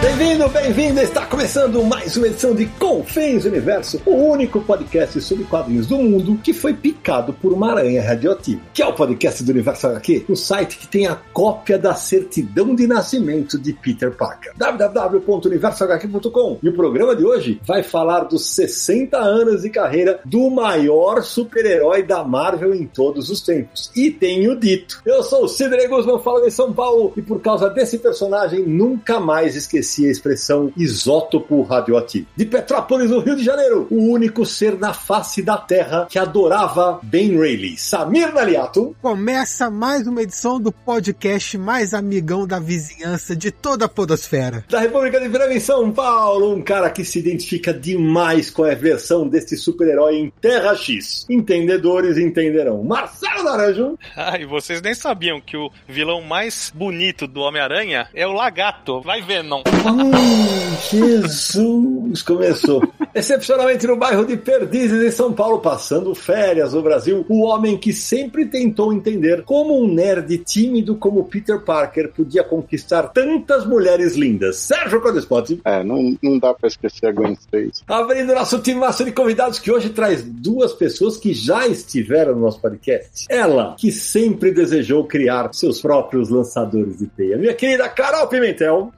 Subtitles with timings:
[0.00, 1.02] Bem-vindo, bem-vinda!
[1.02, 6.38] Está começando mais uma edição de Confins Universo, o único podcast sobre quadrinhos do mundo
[6.42, 8.60] que foi picado por uma aranha radioativa.
[8.72, 12.74] Que é o podcast do Universo HQ, o site que tem a cópia da certidão
[12.74, 14.52] de nascimento de Peter Parker.
[14.56, 21.22] www.universohq.com E o programa de hoje vai falar dos 60 anos de carreira do maior
[21.22, 23.90] super-herói da Marvel em todos os tempos.
[23.94, 27.68] E tenho dito, eu sou o Sidney Guzman, falo em São Paulo, e por causa
[27.68, 31.97] desse personagem nunca mais esqueci a expressão isótopo radioativo.
[32.36, 37.00] De Petrópolis, no Rio de Janeiro, o único ser na face da Terra que adorava
[37.02, 38.94] Ben Reilly, Samir Naliato.
[39.02, 44.64] Começa mais uma edição do podcast mais amigão da vizinhança de toda a podosfera.
[44.68, 48.74] Da República de Breve em São Paulo, um cara que se identifica demais com a
[48.74, 51.26] versão deste super-herói em Terra X.
[51.28, 52.82] Entendedores entenderão.
[52.82, 53.98] Marcelo Naranjo.
[54.20, 59.00] Ah, e vocês nem sabiam que o vilão mais bonito do Homem-Aranha é o Lagarto.
[59.00, 59.62] Vai ver, não.
[59.62, 61.87] Oh, Jesus!
[62.26, 62.82] Começou.
[63.14, 67.92] Excepcionalmente no bairro de Perdizes, em São Paulo, passando férias no Brasil, o homem que
[67.92, 74.56] sempre tentou entender como um nerd tímido como Peter Parker podia conquistar tantas mulheres lindas.
[74.56, 75.60] Sérgio Codespot.
[75.64, 77.82] É, não, não dá pra esquecer a Gwen Stacy.
[77.86, 82.42] Abrindo nosso time massa de convidados, que hoje traz duas pessoas que já estiveram no
[82.42, 83.26] nosso podcast.
[83.28, 87.36] Ela, que sempre desejou criar seus próprios lançadores de teia.
[87.36, 88.92] Minha querida Carol Pimentel.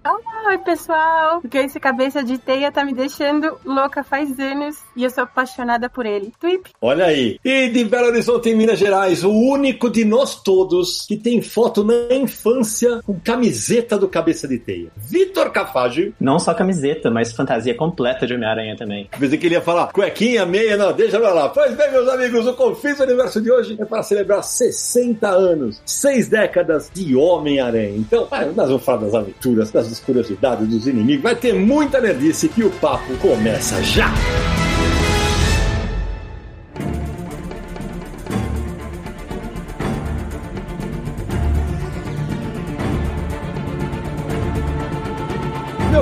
[0.47, 1.41] Oi, pessoal!
[1.41, 5.89] Porque esse cabeça de teia tá me deixando louca faz anos e eu sou apaixonada
[5.89, 6.33] por ele.
[6.41, 6.71] Tweep!
[6.81, 7.39] Olha aí!
[7.45, 11.85] E de Belo Horizonte, em Minas Gerais, o único de nós todos que tem foto
[11.85, 14.91] na infância com camiseta do cabeça de teia.
[14.97, 16.15] Vitor Cafage.
[16.21, 19.09] Não só camiseta, mas fantasia completa de Homem-Aranha também.
[19.19, 21.49] Pensei que ele ia falar cuequinha, meia, não, deixa pra lá.
[21.49, 26.29] Pois bem, meus amigos, o Confis Universo de hoje é para celebrar 60 anos, 6
[26.29, 27.97] décadas de Homem-Aranha.
[27.97, 31.23] Então, nós vamos falar das aventuras, das curiosidades, dos inimigos.
[31.23, 34.13] Vai ter muita nerdice e o papo começa já!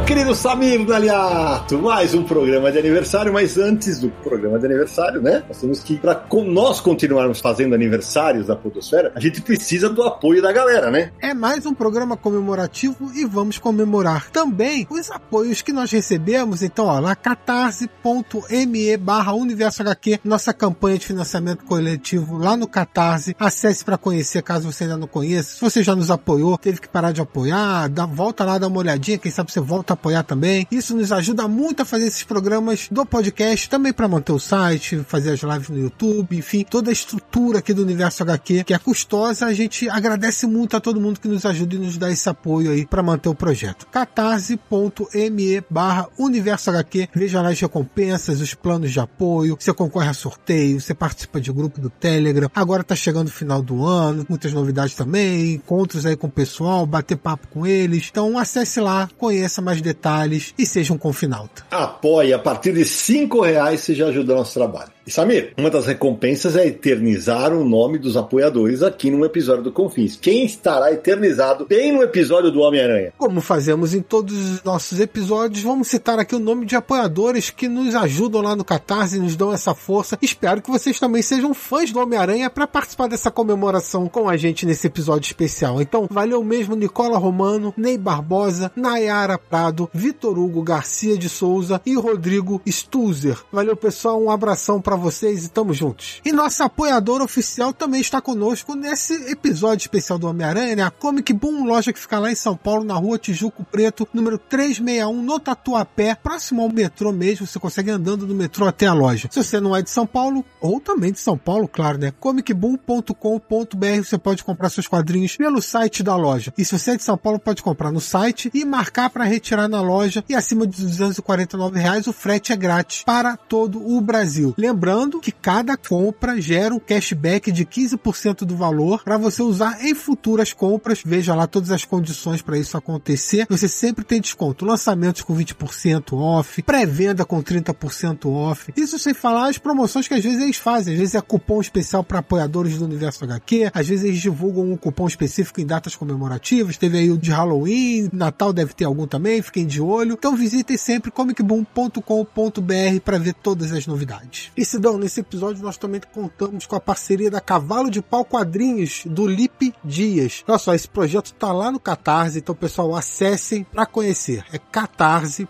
[0.09, 5.45] Querido Samir Daliato, mais um programa de aniversário, mas antes do programa de aniversário, né?
[5.47, 10.41] Nós temos que, para nós continuarmos fazendo aniversários da Podosfera, a gente precisa do apoio
[10.41, 11.13] da galera, né?
[11.21, 16.63] É mais um programa comemorativo e vamos comemorar também os apoios que nós recebemos.
[16.63, 23.37] Então, ó, lá catarse.me barra Universo HQ, nossa campanha de financiamento coletivo lá no Catarse.
[23.39, 25.57] Acesse para conhecer, caso você ainda não conheça.
[25.57, 28.79] Se você já nos apoiou, teve que parar de apoiar, dá, volta lá, dá uma
[28.79, 30.67] olhadinha, quem sabe você volta apoiar também.
[30.71, 35.05] Isso nos ajuda muito a fazer esses programas do podcast, também para manter o site,
[35.07, 38.79] fazer as lives no YouTube, enfim, toda a estrutura aqui do Universo HQ, que é
[38.79, 39.47] custosa.
[39.47, 42.71] A gente agradece muito a todo mundo que nos ajuda e nos dá esse apoio
[42.71, 43.87] aí para manter o projeto.
[43.87, 47.09] catarse.me barra Universo HQ.
[47.15, 51.53] Veja lá as recompensas, os planos de apoio, você concorre a sorteio, você participa de
[51.53, 52.51] grupo do Telegram.
[52.55, 56.87] Agora tá chegando o final do ano, muitas novidades também, encontros aí com o pessoal,
[56.87, 58.09] bater papo com eles.
[58.11, 61.65] Então acesse lá, conheça mais detalhes e seja um confinalta.
[61.71, 64.98] Apoie a partir de cinco reais você já ajuda o nosso trabalho.
[65.09, 69.73] E Samir, uma das recompensas é eternizar o nome dos apoiadores aqui no episódio do
[69.73, 70.19] Confins.
[70.21, 73.15] Quem estará eternizado bem no episódio do Homem-Aranha?
[73.17, 77.69] Como fazemos em todos os nossos episódios, vamos citar aqui o nome de apoiadores que
[77.69, 80.19] nos ajudam lá no Catarse nos dão essa força.
[80.21, 84.67] Espero que vocês também sejam fãs do Homem-Aranha para participar dessa comemoração com a gente
[84.67, 85.81] nesse episódio especial.
[85.81, 91.95] Então, valeu mesmo Nicola Romano, Ney Barbosa, Nayara Prado, Vitor Hugo Garcia de Souza e
[91.95, 93.39] Rodrigo Stuzer.
[93.51, 96.21] Valeu, pessoal, um abração para vocês e tamo juntos.
[96.25, 100.83] E nossa apoiadora oficial também está conosco nesse episódio especial do Homem-Aranha, né?
[100.83, 104.39] A Comic Boom, loja que fica lá em São Paulo, na rua Tijuco Preto, número
[104.39, 107.47] 361, no Tatuapé, próximo ao metrô mesmo.
[107.47, 109.29] Você consegue andando do metrô até a loja.
[109.31, 112.13] Se você não é de São Paulo, ou também de São Paulo, claro, né?
[112.19, 116.53] comicboom.com.br você pode comprar seus quadrinhos pelo site da loja.
[116.57, 119.69] E se você é de São Paulo, pode comprar no site e marcar para retirar
[119.69, 120.25] na loja.
[120.29, 124.55] E acima de 249 reais, o frete é grátis para todo o Brasil.
[124.57, 129.85] Lembrando Lembrando que cada compra gera um cashback de 15% do valor para você usar
[129.85, 131.03] em futuras compras.
[131.05, 133.47] Veja lá todas as condições para isso acontecer.
[133.51, 134.65] Você sempre tem desconto.
[134.65, 138.73] Lançamentos com 20% off, pré-venda com 30% off.
[138.75, 140.95] Isso sem falar as promoções que às vezes eles fazem.
[140.95, 143.71] Às vezes é cupom especial para apoiadores do Universo HQ.
[143.75, 146.79] Às vezes eles divulgam um cupom específico em datas comemorativas.
[146.79, 149.43] Teve aí o de Halloween, Natal deve ter algum também.
[149.43, 150.15] Fiquem de olho.
[150.15, 154.51] Então visitem sempre comicboom.com.br para ver todas as novidades.
[154.57, 159.03] E Sidão, nesse episódio nós também contamos com a parceria da Cavalo de Pau Quadrinhos
[159.07, 160.45] do Lipe Dias.
[160.47, 164.45] Olha só, esse projeto tá lá no Catarse, então pessoal, acessem para conhecer.
[164.53, 165.49] É catarse.me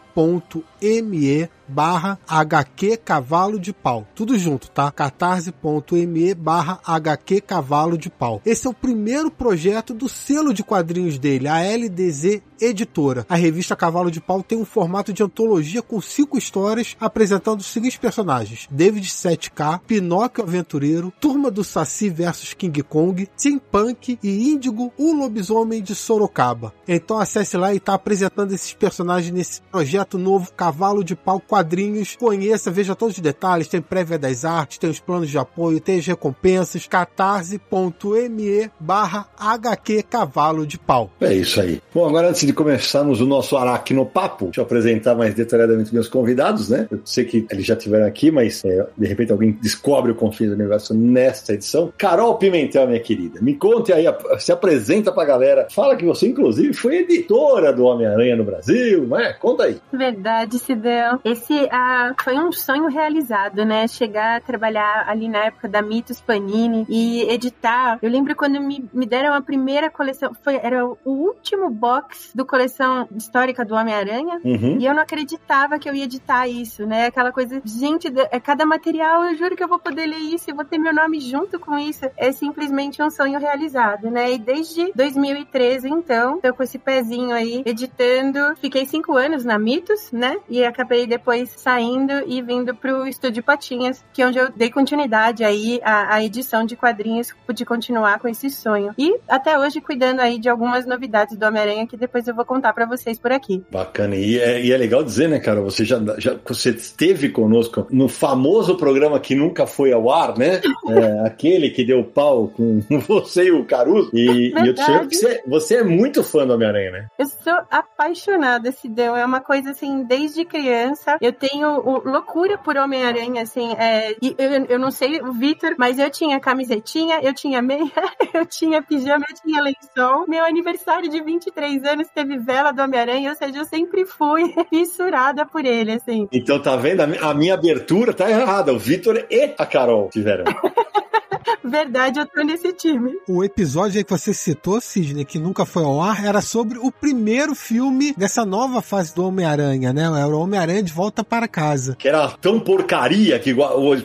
[1.68, 4.06] barra HQ Cavalo de Pau.
[4.14, 4.90] Tudo junto, tá?
[4.90, 8.40] catarse.me barra HQ Cavalo de Pau.
[8.44, 13.24] Esse é o primeiro projeto do selo de quadrinhos dele, a LDZ Editora.
[13.28, 17.66] A revista Cavalo de Pau tem um formato de antologia com cinco histórias apresentando os
[17.66, 24.50] seguintes personagens: David 7K, Pinóquio Aventureiro, Turma do Saci versus King Kong, Tim Punk e
[24.50, 26.74] Índigo, o Lobisomem de Sorocaba.
[26.86, 32.14] Então acesse lá e tá apresentando esses personagens nesse projeto novo Cavalo de Pau quadrinhos,
[32.14, 35.98] conheça, veja todos os detalhes, tem prévia das artes, tem os planos de apoio, tem
[35.98, 41.10] as recompensas, catarse.me barra HQ Cavalo de Pau.
[41.20, 41.80] É isso aí.
[41.92, 46.68] Bom, agora antes de começarmos o nosso Aracnopapo, deixa eu apresentar mais detalhadamente meus convidados,
[46.68, 46.86] né?
[46.90, 50.50] Eu sei que eles já estiveram aqui, mas é, de repente alguém descobre o Confins
[50.50, 51.92] do Universo nesta edição.
[51.98, 54.04] Carol Pimentel, minha querida, me conte aí,
[54.38, 55.66] se apresenta pra galera.
[55.70, 59.32] Fala que você, inclusive, foi editora do Homem-Aranha no Brasil, não é?
[59.32, 59.78] Conta aí.
[59.92, 61.18] Verdade, Sidão.
[61.24, 63.86] Esse ah, foi um sonho realizado, né?
[63.88, 67.98] Chegar a trabalhar ali na época da Mitos Panini e editar.
[68.02, 72.44] Eu lembro quando me, me deram a primeira coleção, foi, era o último box do
[72.44, 74.40] coleção histórica do Homem-Aranha.
[74.44, 74.78] Uhum.
[74.78, 77.06] E eu não acreditava que eu ia editar isso, né?
[77.06, 80.54] Aquela coisa, gente, é cada material, eu juro que eu vou poder ler isso e
[80.54, 82.04] vou ter meu nome junto com isso.
[82.16, 84.32] É simplesmente um sonho realizado, né?
[84.32, 88.38] E desde 2013, então, tô com esse pezinho aí editando.
[88.60, 90.36] Fiquei cinco anos na Mitos, né?
[90.48, 95.44] E acabei depois saindo e vindo pro Estúdio Patinhas, que é onde eu dei continuidade
[95.44, 98.94] aí à, à edição de quadrinhos, pude continuar com esse sonho.
[98.98, 102.72] E até hoje cuidando aí de algumas novidades do Homem-Aranha que depois eu vou contar
[102.72, 103.62] para vocês por aqui.
[103.70, 104.16] Bacana.
[104.16, 105.60] E é, e é, legal dizer, né, cara?
[105.60, 110.60] Você já, já você esteve conosco no famoso programa que nunca foi ao ar, né?
[110.88, 114.10] É, aquele que deu pau com você e o Caruso.
[114.14, 117.06] E, e eu sei que você, você é muito fã do Homem-Aranha, né?
[117.18, 119.14] Eu sou apaixonada, Sidão.
[119.14, 121.18] É uma coisa assim, desde criança.
[121.20, 123.72] Eu tenho o, loucura por Homem-Aranha, assim.
[123.74, 127.90] É, eu, eu não sei o Vitor, mas eu tinha camisetinha, eu tinha meia,
[128.34, 130.26] eu tinha pijama, eu tinha lençol.
[130.28, 135.46] Meu aniversário de 23 anos teve vela do Homem-Aranha, ou seja, eu sempre fui fissurada
[135.46, 136.28] por ele, assim.
[136.32, 137.02] Então tá vendo?
[137.02, 138.72] A minha abertura tá errada.
[138.72, 140.44] O Vitor e a Carol tiveram.
[141.64, 143.18] Verdade, eu tô nesse time.
[143.28, 146.90] O episódio aí que você citou, Sidney, que nunca foi ao ar, era sobre o
[146.90, 150.02] primeiro filme dessa nova fase do Homem-Aranha, né?
[150.02, 151.96] Era o Homem-Aranha de volta para casa.
[151.96, 153.54] Que era tão porcaria que,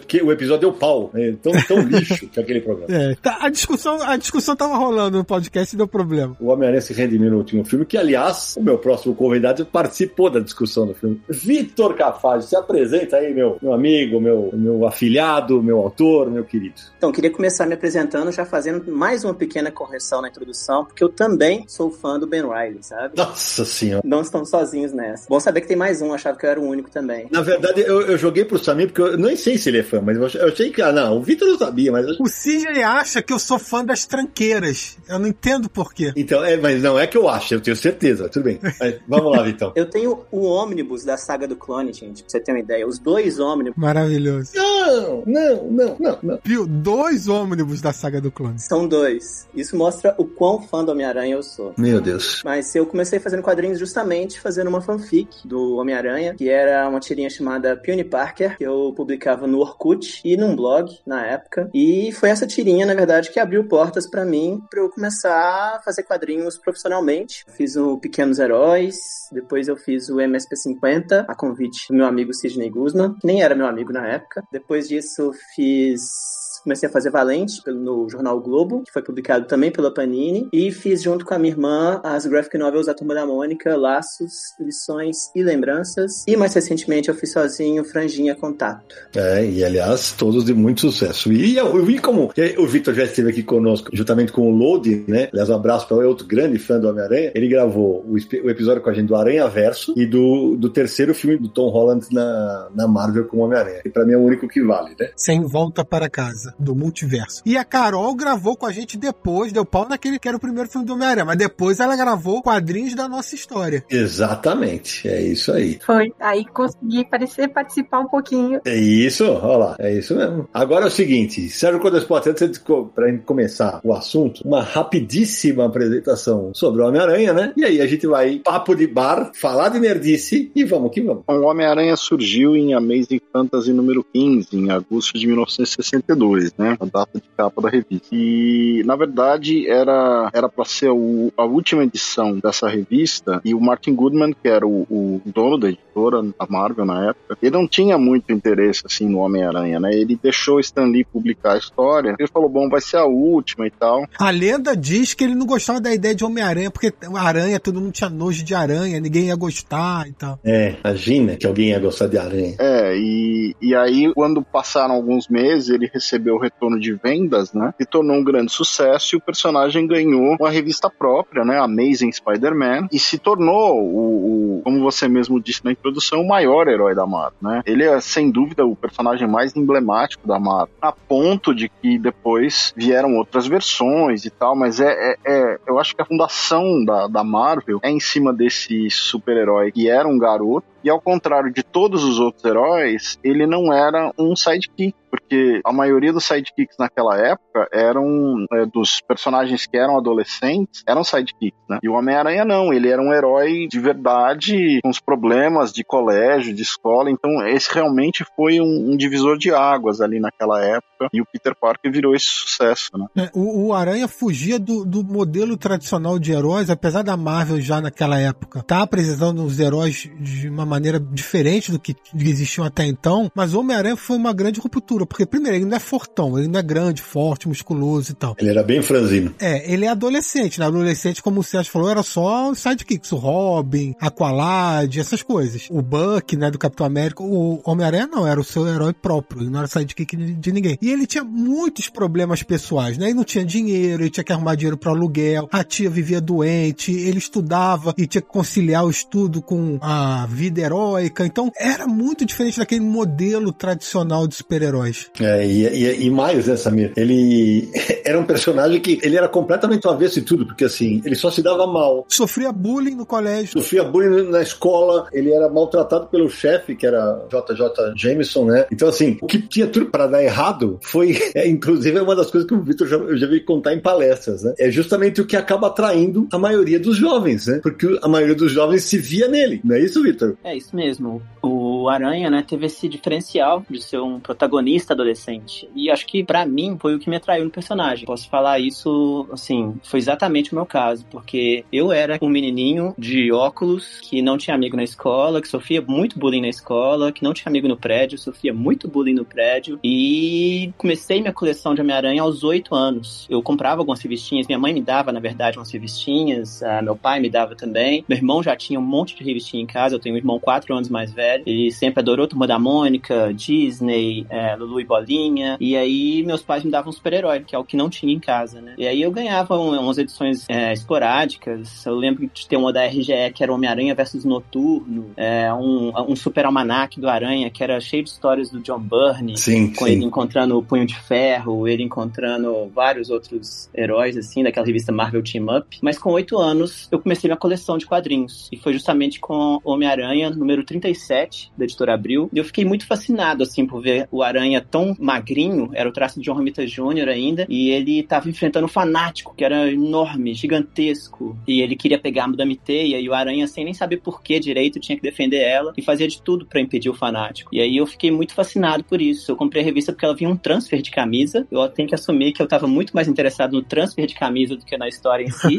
[0.07, 1.09] que o episódio deu pau.
[1.13, 1.35] Né?
[1.41, 2.93] Tão, tão lixo que aquele programa.
[2.93, 6.35] É, tá, a, discussão, a discussão tava rolando no podcast e deu problema.
[6.39, 10.39] O Homem-Aranha se redimiu no último filme, que, aliás, o meu próximo convidado participou da
[10.39, 11.21] discussão do filme.
[11.29, 16.75] Vitor Cafage, se apresenta aí, meu, meu amigo, meu, meu afilhado, meu autor, meu querido.
[16.97, 21.07] Então, queria começar me apresentando, já fazendo mais uma pequena correção na introdução, porque eu
[21.07, 23.15] também sou fã do Ben Riley, sabe?
[23.15, 24.01] Nossa senhora.
[24.05, 25.27] Não estão sozinhos nessa.
[25.29, 27.27] Bom saber que tem mais um, achava que eu era o único também.
[27.31, 30.01] Na verdade, eu, eu joguei pro Samir, porque eu nem sei se ele é fã,
[30.01, 30.81] mas eu, eu sei que.
[30.81, 32.05] Ah, não, o Vitor não sabia, mas.
[32.05, 32.15] Eu...
[32.19, 34.97] O Sidney acha que eu sou fã das tranqueiras.
[35.07, 36.11] Eu não entendo por quê.
[36.17, 38.27] Então, é, mas não é que eu acho, eu tenho certeza.
[38.27, 38.59] Tudo bem.
[38.79, 39.71] Mas, vamos lá, Vitão.
[39.77, 42.85] eu tenho o ônibus da saga do clone, gente, pra você ter uma ideia.
[42.85, 43.73] Os dois ônibus.
[43.77, 44.51] Maravilhoso.
[44.55, 46.39] Não, não, não, não, não.
[46.43, 46.67] Viu?
[46.67, 48.59] Dois ônibus da saga do clone.
[48.59, 49.47] São dois.
[49.53, 51.73] Isso mostra o quão fã do Homem-Aranha eu sou.
[51.77, 52.41] Meu Deus.
[52.43, 57.29] Mas eu comecei fazendo quadrinhos justamente fazendo uma fanfic do Homem-Aranha, que era uma tirinha
[57.29, 61.69] chamada Peony Parker, que eu publicava no Orkut e num blog na época.
[61.73, 65.81] E foi essa tirinha, na verdade, que abriu portas para mim para eu começar a
[65.83, 67.45] fazer quadrinhos profissionalmente.
[67.55, 68.95] Fiz o Pequenos Heróis,
[69.31, 73.55] depois eu fiz o MSP50, a convite do meu amigo Sidney Guzman, que nem era
[73.55, 74.43] meu amigo na época.
[74.51, 79.93] Depois disso, fiz comecei a fazer Valente no jornal Globo, que foi publicado também pela
[79.93, 83.75] Panini, e fiz junto com a minha irmã as graphic novels da Turma da Mônica,
[83.75, 86.23] Laços, Lições e Lembranças.
[86.27, 88.95] E mais recentemente eu fiz sozinho Franjinha Contato.
[89.15, 91.31] É, e aliás, todos de muito sucesso.
[91.31, 95.29] E eu vi como o Victor já esteve aqui conosco, juntamente com o Load, né?
[95.31, 97.31] Aliás, um abraço para o outro grande fã do Homem-Aranha.
[97.35, 101.13] Ele gravou o, o, episódio com a gente do Aranha Verso e do, do terceiro
[101.13, 103.81] filme do Tom Holland na, na Marvel como Homem-Aranha.
[103.85, 105.09] E pra mim é o único que vale, né?
[105.15, 107.41] Sem volta para casa, do multiverso.
[107.45, 110.69] E a Carol gravou com a gente depois, deu pau naquele que era o primeiro
[110.69, 113.83] filme do Homem-Aranha, mas depois ela gravou quadrinhos da nossa história.
[113.89, 115.79] Exatamente, é isso aí.
[115.85, 118.61] Foi, aí consegui parecer participar um pouquinho.
[118.65, 120.47] É isso, olha lá, é isso mesmo.
[120.53, 122.59] Agora é o seguinte, Sérgio Codespot, antes de
[122.95, 127.53] pra gente começar o assunto, uma rapidíssima apresentação sobre o Homem-Aranha, né?
[127.55, 131.23] E aí a gente vai, papo de bar, falar de nerdice e vamos que vamos.
[131.27, 136.77] O Homem-Aranha surgiu em Amazing Fantasy número 15, em agosto de 1962, né?
[136.79, 138.07] A data de capa da revista.
[138.11, 143.61] E, na verdade, era era para ser o, a última edição dessa revista e o
[143.61, 147.67] Martin Goodman, que era o, o dono da editora, a Marvel na época, ele não
[147.67, 149.91] tinha muito interesse, assim, no Homem-Aranha, né?
[149.93, 153.71] Ele deixou Stan Lee publicar a história, ele falou, bom, vai ser a última e
[153.71, 154.05] tal.
[154.19, 157.91] A lenda diz que ele não gostava da ideia de Homem-Aranha, porque aranha, todo mundo
[157.91, 160.39] tinha nojo de aranha, ninguém ia gostar e tal.
[160.43, 162.55] É, imagina que alguém ia gostar de aranha.
[162.59, 167.73] É, e, e aí, quando passaram alguns meses, ele recebeu o retorno de vendas, né?
[167.79, 171.59] E tornou um grande sucesso e o personagem ganhou uma revista própria, né?
[171.59, 176.67] Amazing Spider-Man, e se tornou o, o, como você mesmo disse na introdução, o maior
[176.67, 177.61] herói da Marvel, né?
[177.65, 182.73] Ele é, sem dúvida, o personagem mais emblemático da Marvel, a ponto de que depois
[182.75, 187.07] vieram outras versões e tal, mas é, é, é eu acho que a fundação da,
[187.07, 191.63] da Marvel é em cima desse super-herói que era um garoto, e ao contrário de
[191.63, 197.15] todos os outros heróis, ele não era um sidekick, porque a maioria dos sidekicks naquela
[197.15, 201.77] época eram é, dos personagens que eram adolescentes, eram sidekicks, né?
[201.83, 206.53] E o Homem-Aranha não, ele era um herói de verdade, com os problemas de colégio,
[206.53, 211.21] de escola, então esse realmente foi um, um divisor de águas ali naquela época, e
[211.21, 213.05] o Peter Parker virou esse sucesso, né?
[213.15, 217.79] É, o, o, Aranha fugia do, do, modelo tradicional de heróis, apesar da Marvel já
[217.79, 223.31] naquela época tá apresentando os heróis de uma maneira diferente do que existiam até então,
[223.35, 226.59] mas o Homem-Aranha foi uma grande ruptura, porque primeiro, ele não é fortão, ele não
[226.59, 228.35] é grande, forte, musculoso e tal.
[228.39, 229.33] Ele era bem franzino.
[229.39, 230.65] É, ele é adolescente, né?
[230.65, 235.67] Adolescente, como o Sérgio falou, era só os sidekicks, o Robin, Aqualad, essas coisas.
[235.69, 239.49] O Buck, né, do Capitão América, o Homem-Aranha não, era o seu herói próprio, ele
[239.49, 240.77] não era sidekick de, de ninguém.
[240.81, 243.05] E ele tinha muitos problemas pessoais, né?
[243.05, 246.91] Ele não tinha dinheiro, ele tinha que arrumar dinheiro para aluguel, a tia vivia doente,
[246.91, 251.25] ele estudava e tinha que conciliar o estudo com a vida heróica.
[251.25, 255.09] Então, era muito diferente daquele modelo tradicional de super-heróis.
[255.19, 256.93] É, e, e, e, mais, né, Samir?
[256.95, 257.69] Ele
[258.05, 261.41] era um personagem que ele era completamente avesso de tudo, porque assim, ele só se
[261.41, 262.05] dava mal.
[262.07, 263.61] Sofria bullying no colégio.
[263.61, 268.65] Sofria bullying na escola, ele era maltratado pelo chefe, que era JJ Jameson, né?
[268.71, 272.29] Então, assim, o que tinha tudo para dar errado foi, é, inclusive, é uma das
[272.29, 274.53] coisas que o Victor já, eu já vi contar em palestras, né?
[274.57, 277.59] É justamente o que acaba atraindo a maioria dos jovens, né?
[277.61, 280.35] Porque a maioria dos jovens se via nele, não é isso, Victor?
[280.43, 281.21] É isso mesmo.
[281.41, 285.69] O Aranha, né, teve esse diferencial de ser um protagonista adolescente.
[285.75, 288.05] E acho que para mim foi o que me atraiu no personagem.
[288.05, 293.31] Posso falar isso, assim, foi exatamente o meu caso, porque eu era um menininho de
[293.31, 297.33] óculos que não tinha amigo na escola, que sofria muito bullying na escola, que não
[297.33, 302.21] tinha amigo no prédio, sofria muito bullying no prédio e comecei minha coleção de Homem-Aranha
[302.21, 303.27] aos oito anos.
[303.29, 307.19] Eu comprava algumas revistinhas, minha mãe me dava, na verdade, umas revistinhas, uh, meu pai
[307.19, 308.03] me dava também.
[308.07, 310.73] Meu irmão já tinha um monte de revistinha em casa, eu tenho um irmão quatro
[310.75, 315.75] anos mais velho, ele sempre adorou Turma da Mônica, Disney, é, Lulu e Bolinha, e
[315.75, 318.61] aí meus pais me davam um super-herói, que é o que não tinha em casa,
[318.61, 318.75] né?
[318.77, 322.85] E aí eu ganhava um, umas edições é, esporádicas, eu lembro de ter uma da
[322.85, 327.79] RGE que era Homem-Aranha versus Noturno, é, um, um super almanac do Aranha que era
[327.79, 329.91] cheio de histórias do John Byrne, sim, com sim.
[329.91, 335.23] ele encontrando o Punho de Ferro, ele encontrando vários outros heróis, assim, daquela revista Marvel
[335.23, 335.77] Team Up.
[335.81, 340.29] Mas com oito anos, eu comecei minha coleção de quadrinhos, e foi justamente com Homem-Aranha,
[340.29, 344.61] número 37, da editora Abril, e eu fiquei muito fascinado, assim, por ver o Aranha
[344.61, 347.07] tão magrinho, era o traço de John Romita Jr.
[347.09, 352.25] ainda, e ele estava enfrentando o Fanático, que era enorme, gigantesco, e ele queria pegar
[352.25, 355.41] a Madame Teia, e o Aranha, sem nem saber por que direito, tinha que defender
[355.41, 357.49] ela, e fazia de tudo para impedir o Fanático.
[357.53, 359.31] E aí eu fiquei muito fascinado por isso.
[359.31, 362.33] Eu comprei a revista porque ela vinha um transfer de camisa, eu tenho que assumir
[362.33, 365.31] que eu estava muito mais interessado no transfer de camisa do que na história em
[365.31, 365.57] si.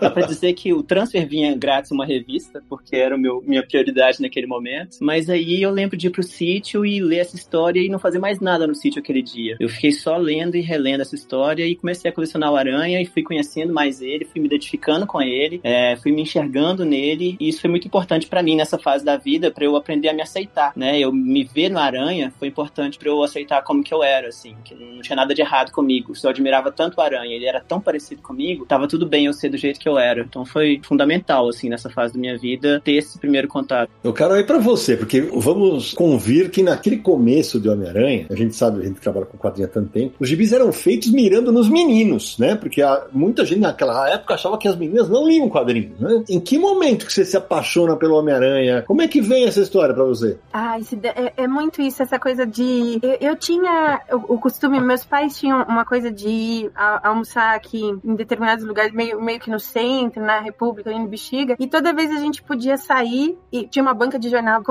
[0.00, 3.66] Dá pra dizer que o transfer vinha grátis uma revista, porque era o meu, minha
[3.66, 7.36] prioridade naquele momento, mas aí aí eu lembro de ir pro sítio e ler essa
[7.36, 9.56] história e não fazer mais nada no sítio aquele dia.
[9.58, 13.06] Eu fiquei só lendo e relendo essa história e comecei a colecionar o Aranha e
[13.06, 17.48] fui conhecendo mais ele, fui me identificando com ele, é, fui me enxergando nele e
[17.48, 20.22] isso foi muito importante para mim nessa fase da vida, para eu aprender a me
[20.22, 20.98] aceitar, né?
[20.98, 24.54] Eu me ver no Aranha foi importante para eu aceitar como que eu era, assim,
[24.64, 26.14] que não tinha nada de errado comigo.
[26.14, 29.32] Se eu admirava tanto o Aranha, ele era tão parecido comigo, tava tudo bem eu
[29.32, 30.22] ser do jeito que eu era.
[30.22, 33.90] Então foi fundamental, assim, nessa fase da minha vida, ter esse primeiro contato.
[34.02, 38.54] Eu quero ir para você, porque vamos convir que naquele começo de Homem-Aranha, a gente
[38.54, 41.68] sabe, a gente trabalha com quadrinho há tanto tempo, os gibis eram feitos mirando nos
[41.68, 42.54] meninos, né?
[42.54, 46.24] Porque a, muita gente naquela época achava que as meninas não liam quadrinhos, né?
[46.28, 48.82] Em que momento que você se apaixona pelo Homem-Aranha?
[48.82, 50.38] Como é que vem essa história para você?
[50.52, 52.98] Ah, é, é, muito isso, essa coisa de.
[53.02, 56.72] Eu, eu tinha o, o, costume, meus pais tinham uma coisa de ir
[57.02, 61.56] almoçar aqui em determinados lugares, meio, meio que no centro, na República, ali no Bexiga,
[61.58, 64.62] e toda vez a gente podia sair e tinha uma banca de jornal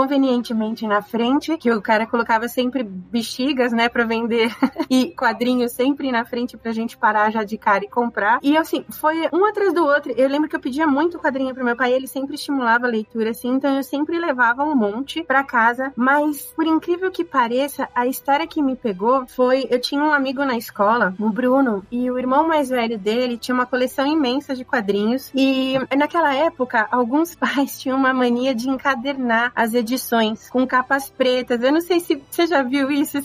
[0.42, 4.52] convenientemente na frente, que o cara colocava sempre bexigas, né, para vender
[4.90, 8.40] e quadrinhos sempre na frente pra gente parar já de cara e comprar.
[8.42, 10.12] E assim, foi um atrás do outro.
[10.18, 13.30] Eu lembro que eu pedia muito quadrinho pro meu pai, ele sempre estimulava a leitura
[13.30, 18.08] assim, então eu sempre levava um monte para casa, mas por incrível que pareça, a
[18.08, 22.18] história que me pegou foi, eu tinha um amigo na escola, o Bruno, e o
[22.18, 27.80] irmão mais velho dele tinha uma coleção imensa de quadrinhos e naquela época alguns pais
[27.80, 31.62] tinham uma mania de encadernar as edições com capas pretas.
[31.62, 33.20] Eu não sei se você já viu isso.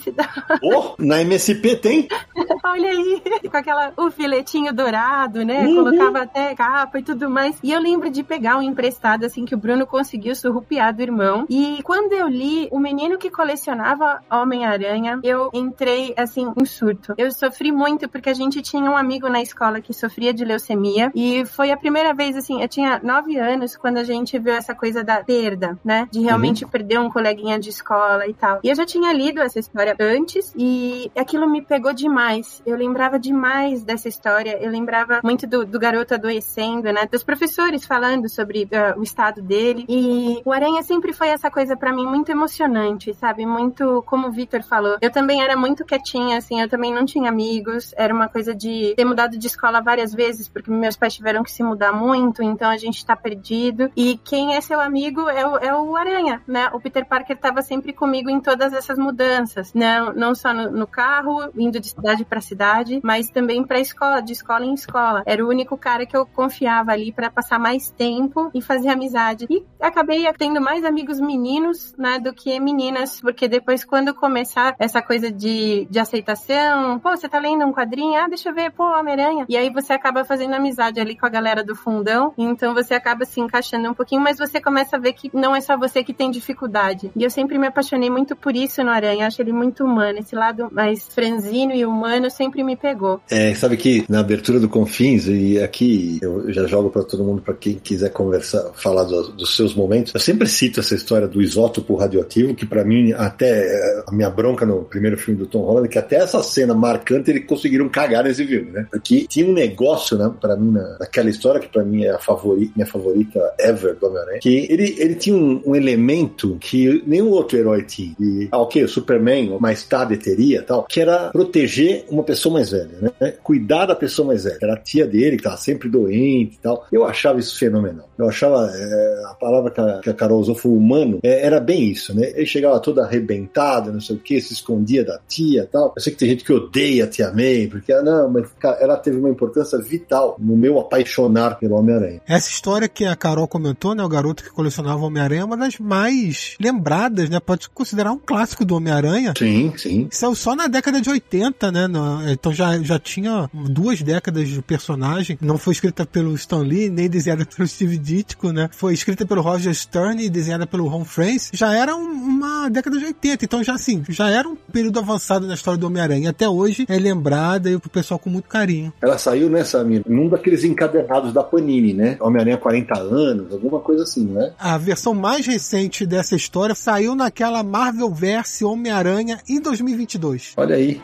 [0.61, 2.07] Oh, na MSP tem?
[2.63, 5.65] Olha aí, com aquela o filetinho dourado, né?
[5.65, 5.75] Uhum.
[5.75, 7.57] Colocava até capa e tudo mais.
[7.63, 11.45] E eu lembro de pegar um emprestado assim que o Bruno conseguiu surrupiar do irmão.
[11.49, 17.13] E quando eu li O Menino que Colecionava Homem-Aranha, eu entrei assim em surto.
[17.17, 21.11] Eu sofri muito porque a gente tinha um amigo na escola que sofria de leucemia
[21.15, 24.75] e foi a primeira vez assim, eu tinha nove anos quando a gente viu essa
[24.75, 26.07] coisa da perda, né?
[26.11, 26.69] De realmente uhum.
[26.69, 28.59] perder um coleguinha de escola e tal.
[28.63, 32.61] E eu já tinha lido essa história antes e aquilo me pegou demais.
[32.65, 34.57] Eu lembrava demais dessa história.
[34.61, 37.07] Eu lembrava muito do, do garoto adoecendo, né?
[37.11, 39.85] Dos professores falando sobre uh, o estado dele.
[39.87, 43.45] E o Aranha sempre foi essa coisa para mim muito emocionante, sabe?
[43.45, 44.97] Muito, como o Vitor falou.
[45.01, 46.61] Eu também era muito quietinha, assim.
[46.61, 47.93] Eu também não tinha amigos.
[47.97, 51.51] Era uma coisa de ter mudado de escola várias vezes, porque meus pais tiveram que
[51.51, 52.43] se mudar muito.
[52.43, 53.91] Então a gente tá perdido.
[53.95, 56.69] E quem é seu amigo é o, é o Aranha, né?
[56.73, 59.99] O Peter Parker estava sempre comigo em todas essas mudanças, né?
[60.15, 64.31] Não só no, no carro, indo de cidade para cidade, mas também para escola, de
[64.31, 65.21] escola em escola.
[65.25, 69.47] Era o único cara que eu confiava ali para passar mais tempo e fazer amizade.
[69.49, 75.01] E acabei tendo mais amigos meninos, né, do que meninas, porque depois quando começar essa
[75.01, 78.83] coisa de, de aceitação, pô, você tá lendo um quadrinho, ah, deixa eu ver, pô,
[78.97, 79.45] Homem-Aranha.
[79.49, 83.25] E aí você acaba fazendo amizade ali com a galera do fundão, então você acaba
[83.25, 86.13] se encaixando um pouquinho, mas você começa a ver que não é só você que
[86.13, 86.76] tem dificuldade.
[87.15, 90.35] E eu sempre me apaixonei muito por isso no Aranha, acho ele muito humano, esse
[90.35, 93.19] lado mais franzino e humano sempre me pegou.
[93.29, 97.41] É, sabe que na abertura do Confins, e aqui eu já jogo para todo mundo,
[97.41, 101.41] para quem quiser conversar, falar do, dos seus momentos, eu sempre cito essa história do
[101.41, 105.89] isótopo radioativo, que para mim, até a minha bronca no primeiro filme do Tom Holland,
[105.89, 108.87] que até essa cena marcante eles conseguiram cagar nesse filme, né?
[108.89, 112.19] Porque tinha um negócio, né, para mim, na, naquela história, que para mim é a
[112.19, 117.29] favorita, minha favorita ever do Homem-Aranha, que ele, ele tinha um, um, elemento que nenhum
[117.29, 118.13] outro herói tinha.
[118.19, 122.71] E, ah, ok, o Superman mais tarde teria tal, que era proteger uma pessoa mais
[122.71, 123.31] velha, né?
[123.41, 124.57] Cuidar da pessoa mais velha.
[124.61, 126.85] Era a tia dele que tava sempre doente e tal.
[126.91, 128.09] Eu achava isso fenomenal.
[128.17, 131.59] Eu achava, é, a palavra que a, que a Carol usou foi humano, é, era
[131.59, 132.31] bem isso, né?
[132.35, 135.93] Ele chegava todo arrebentado, não sei o que, se escondia da tia e tal.
[135.95, 138.49] Eu sei que tem gente que odeia a tia May, porque, ah, não, mas
[138.81, 142.21] ela teve uma importância vital no meu apaixonar pelo Homem-Aranha.
[142.27, 144.03] Essa história que a Carol comentou, né?
[144.03, 147.39] O garoto que colecionava Homem-Aranha é uma das mais lembradas, né?
[147.39, 149.33] Pode considerar um clássico do Homem-Aranha.
[149.37, 150.07] Sim, sim.
[150.11, 151.87] Saiu só na década de 80, né?
[152.31, 155.37] Então já, já tinha duas décadas de personagem.
[155.41, 158.69] Não foi escrita pelo Stan Lee, nem desenhada pelo Steve Ditko, né?
[158.71, 161.51] Foi escrita pelo Roger Stern e desenhada pelo Ron Frenz.
[161.53, 163.45] Já era um, uma década de 80.
[163.45, 166.31] Então já assim, já era um período avançado na história do Homem-Aranha.
[166.31, 168.91] Até hoje é lembrada e pro pessoal com muito carinho.
[169.01, 170.03] Ela saiu, né, Samir?
[170.07, 172.17] Num daqueles encadernados da Panini, né?
[172.19, 174.53] Homem-Aranha 40 anos, alguma coisa assim, né?
[174.59, 180.53] A versão mais recente dessa história saiu naquela Marvel Verse Homem-Aranha em 2022.
[180.57, 181.01] Olha aí.